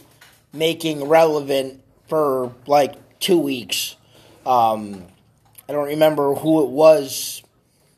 making 0.54 1.04
relevant 1.06 1.82
for 2.10 2.52
like 2.68 3.20
two 3.20 3.38
weeks. 3.40 3.96
Um, 4.46 5.06
I 5.70 5.74
don't 5.74 5.88
remember 5.88 6.34
who 6.34 6.64
it 6.64 6.70
was, 6.70 7.44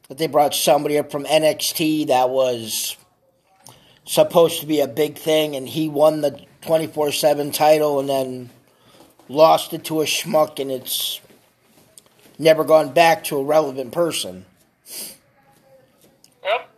but 0.08 0.18
they 0.18 0.28
brought 0.28 0.54
somebody 0.54 0.98
up 0.98 1.10
from 1.10 1.24
NXT 1.24 2.08
that 2.08 2.30
was 2.30 2.98
supposed 4.06 4.60
to 4.60 4.66
be 4.66 4.82
a 4.82 4.88
big 4.88 5.18
thing, 5.18 5.56
and 5.56 5.68
he 5.68 5.88
won 5.88 6.22
the 6.22 6.46
24 6.62 7.14
7 7.14 7.52
title 7.52 8.00
and 8.00 8.10
then 8.10 8.50
lost 9.30 9.74
it 9.74 9.86
to 9.86 10.02
a 10.02 10.06
schmuck, 10.06 10.60
and 10.60 10.70
it's 10.70 11.22
never 12.38 12.66
gone 12.66 12.94
back 12.94 13.24
to 13.26 13.38
a 13.38 13.44
relevant 13.44 13.94
person. 13.94 14.46
Yep. 16.44 16.70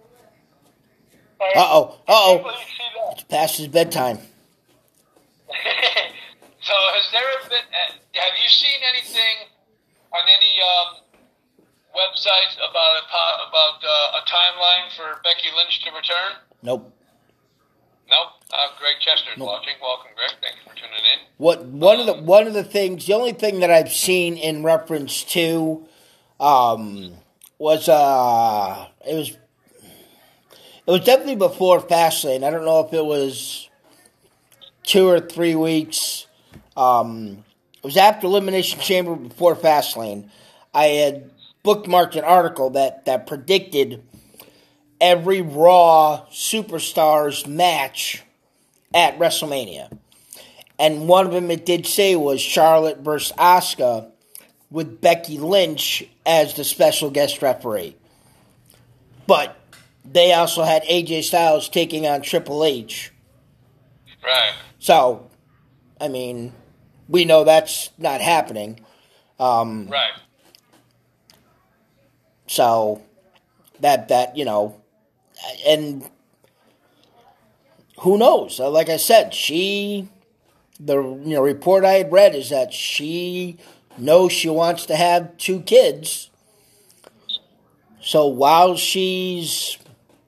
Uh 1.42 1.46
oh, 1.56 2.00
uh 2.08 2.12
oh. 2.12 2.42
Well, 2.44 2.54
you 2.54 2.60
see 2.60 2.84
that. 2.96 3.14
It's 3.14 3.24
past 3.24 3.58
his 3.58 3.68
bedtime. 3.68 4.20
so 6.64 6.74
has 6.96 7.06
there 7.12 7.28
been? 7.50 7.60
uh, 7.60 7.94
Have 8.20 8.36
you 8.42 8.50
seen 8.50 8.80
anything 8.96 9.52
on 10.12 10.24
any 10.28 10.54
um, 10.64 11.04
websites 11.94 12.56
about 12.58 12.94
a 13.04 13.48
about 13.50 13.78
uh, 13.84 14.20
a 14.20 14.22
timeline 14.26 14.90
for 14.96 15.22
Becky 15.24 15.50
Lynch 15.56 15.84
to 15.84 15.92
return? 15.92 16.40
Nope. 16.62 16.90
Nope. 18.10 18.28
Uh, 18.52 18.56
Greg 18.80 18.96
Chester's 19.00 19.38
Nope. 19.38 19.48
watching. 19.48 19.74
Welcome, 19.82 20.12
Greg. 20.16 20.32
Thank 20.42 20.56
you 20.58 20.62
for 20.70 20.76
tuning 20.76 21.04
in. 21.14 21.20
What 21.38 21.66
one 21.66 22.00
of 22.00 22.06
the 22.06 22.14
one 22.14 22.48
of 22.48 22.54
the 22.54 22.64
things, 22.64 23.06
the 23.08 23.14
only 23.14 23.34
thing 23.34 23.60
that 23.62 23.72
I've 23.72 23.92
seen 23.94 24.38
in 24.38 24.64
reference 24.64 25.24
to, 25.34 25.86
um, 26.40 27.14
was 27.58 27.88
uh, 27.90 28.88
it 29.08 29.16
was 29.16 29.30
it 30.86 30.92
was 30.92 31.02
definitely 31.04 31.38
before 31.38 31.80
Fastlane. 31.80 32.44
I 32.44 32.50
don't 32.50 32.66
know 32.66 32.82
if 32.82 32.94
it 32.94 33.06
was 33.06 33.70
two 34.84 35.08
or 35.08 35.20
three 35.20 35.56
weeks. 35.56 36.28
Um, 36.76 37.44
it 37.76 37.84
was 37.84 37.98
after 37.98 38.28
Elimination 38.28 38.80
Chamber 38.80 39.16
before 39.16 39.56
Fastlane. 39.56 40.30
I 40.74 40.86
had 40.86 41.32
bookmarked 41.64 42.16
an 42.16 42.24
article 42.24 42.72
that 42.72 43.06
that 43.06 43.28
predicted 43.28 44.04
every 45.00 45.42
Raw 45.42 46.26
superstars 46.32 47.46
match 47.46 48.24
at 48.94 49.18
WrestleMania. 49.20 49.98
And 50.80 51.08
one 51.08 51.26
of 51.26 51.32
them 51.32 51.52
it 51.52 51.66
did 51.66 51.86
say 51.86 52.16
was 52.16 52.42
Charlotte 52.42 53.00
versus 53.00 53.36
Asuka 53.38 54.10
with 54.72 55.02
Becky 55.02 55.38
Lynch 55.38 56.04
as 56.26 56.56
the 56.56 56.64
special 56.64 57.10
guest 57.12 57.42
referee. 57.42 57.96
But 59.28 59.56
they 60.04 60.34
also 60.34 60.64
had 60.64 60.84
AJ 60.84 61.24
Styles 61.24 61.70
taking 61.70 62.08
on 62.08 62.22
Triple 62.22 62.64
H. 62.66 63.12
Right. 64.24 64.54
So, 64.80 65.30
I 66.02 66.08
mean, 66.08 66.54
we 67.08 67.26
know 67.26 67.44
that's 67.44 67.90
not 67.98 68.22
happening. 68.22 68.80
Um, 69.40 69.88
Right. 69.88 70.14
So 72.48 73.02
that 73.80 74.08
that 74.10 74.38
you 74.38 74.46
know, 74.46 74.82
and 75.66 76.10
who 78.00 78.18
knows? 78.18 78.60
Uh, 78.60 78.70
Like 78.70 78.90
I 78.90 78.98
said, 78.98 79.34
she 79.34 80.08
the 80.80 80.98
you 80.98 81.36
know 81.36 81.42
report 81.42 81.86
I 81.86 81.94
had 81.94 82.12
read 82.12 82.36
is 82.36 82.50
that 82.50 82.74
she 82.74 83.58
knows 83.98 84.32
she 84.32 84.50
wants 84.50 84.86
to 84.88 84.96
have 84.96 85.38
two 85.38 85.62
kids. 85.62 86.30
So 88.02 88.28
while 88.28 88.76
she's 88.76 89.78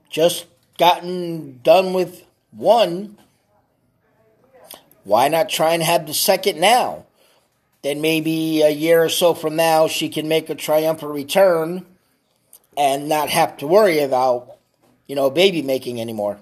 just 0.09 0.45
gotten 0.77 1.59
done 1.61 1.91
with 1.93 2.23
one, 2.51 3.17
why 5.05 5.29
not 5.29 5.47
try 5.47 5.73
and 5.73 5.83
have 5.83 6.07
the 6.07 6.13
second 6.13 6.59
now? 6.59 7.05
Then 7.83 8.01
maybe 8.01 8.63
a 8.65 8.73
year 8.73 9.05
or 9.05 9.09
so 9.09 9.33
from 9.37 9.55
now, 9.55 9.87
she 9.87 10.09
can 10.09 10.27
make 10.27 10.49
a 10.49 10.55
triumphant 10.55 11.13
return 11.13 11.85
and 12.75 13.07
not 13.07 13.29
have 13.29 13.55
to 13.57 13.67
worry 13.69 13.99
about, 14.01 14.57
you 15.05 15.15
know, 15.15 15.29
baby 15.29 15.61
making 15.61 16.01
anymore. 16.01 16.41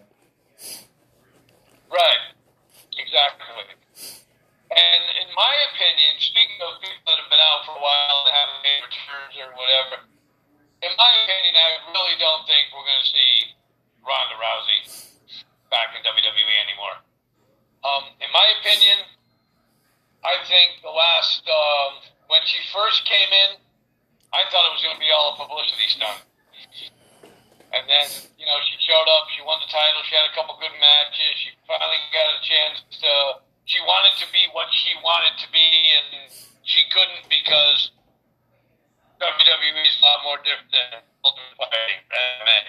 Right. 1.92 2.24
Exactly. 2.96 3.76
And 4.72 5.04
in 5.20 5.30
my 5.36 5.54
opinion, 5.76 6.16
speaking 6.24 6.58
of 6.64 6.80
people 6.80 7.04
that 7.12 7.20
have 7.20 7.30
been 7.30 7.44
out 7.44 7.68
for 7.68 7.76
a 7.76 7.84
while 7.84 8.24
and 8.24 8.32
haven't 8.32 8.64
made 8.64 8.80
returns 8.88 9.36
or 9.44 9.52
whatever, 9.60 10.08
in 10.80 10.96
my 10.96 11.12
opinion, 11.28 11.54
I 11.60 11.92
really 11.92 12.16
don't 12.24 12.48
think 12.48 12.72
we're 12.72 12.88
going 12.88 13.04
to 13.04 13.12
see 13.12 13.52
Ronda 14.00 14.40
Rousey 14.40 15.12
back 15.68 15.92
in 15.92 16.00
WWE 16.08 16.56
anymore. 16.64 17.03
Um, 17.84 18.16
in 18.24 18.32
my 18.32 18.48
opinion, 18.64 19.04
I 20.24 20.40
think 20.48 20.80
the 20.80 20.92
last 20.92 21.44
um, 21.52 22.00
when 22.32 22.40
she 22.48 22.64
first 22.72 23.04
came 23.04 23.28
in, 23.28 23.60
I 24.32 24.48
thought 24.48 24.64
it 24.72 24.74
was 24.74 24.84
going 24.84 24.96
to 24.96 25.04
be 25.04 25.12
all 25.12 25.36
a 25.36 25.38
publicity 25.38 25.88
stunt. 25.92 26.24
And 27.76 27.84
then, 27.90 28.08
you 28.40 28.46
know, 28.48 28.58
she 28.64 28.80
showed 28.80 29.10
up, 29.20 29.28
she 29.36 29.44
won 29.44 29.60
the 29.60 29.68
title, 29.68 30.00
she 30.08 30.16
had 30.16 30.30
a 30.30 30.34
couple 30.38 30.56
good 30.62 30.74
matches, 30.80 31.34
she 31.42 31.52
finally 31.66 32.00
got 32.14 32.28
a 32.32 32.40
chance 32.46 32.86
to. 33.02 33.12
She 33.66 33.80
wanted 33.88 34.16
to 34.20 34.28
be 34.32 34.44
what 34.52 34.68
she 34.72 34.94
wanted 35.02 35.40
to 35.40 35.48
be, 35.52 35.68
and 35.96 36.30
she 36.64 36.84
couldn't 36.92 37.26
because 37.32 37.92
WWE 39.18 39.84
is 39.88 39.96
a 40.00 40.04
lot 40.04 40.20
more 40.24 40.40
different 40.44 40.72
than 40.72 41.00
Ultimate 41.24 41.56
Fighting, 41.56 42.04
MMA. 42.12 42.60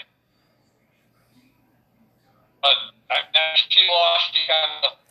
But 2.62 2.78
I, 3.10 3.16
now 3.28 3.52
she 3.58 3.82
lost, 3.90 4.32
she 4.32 4.42
kind 4.46 4.72
of 4.88 5.03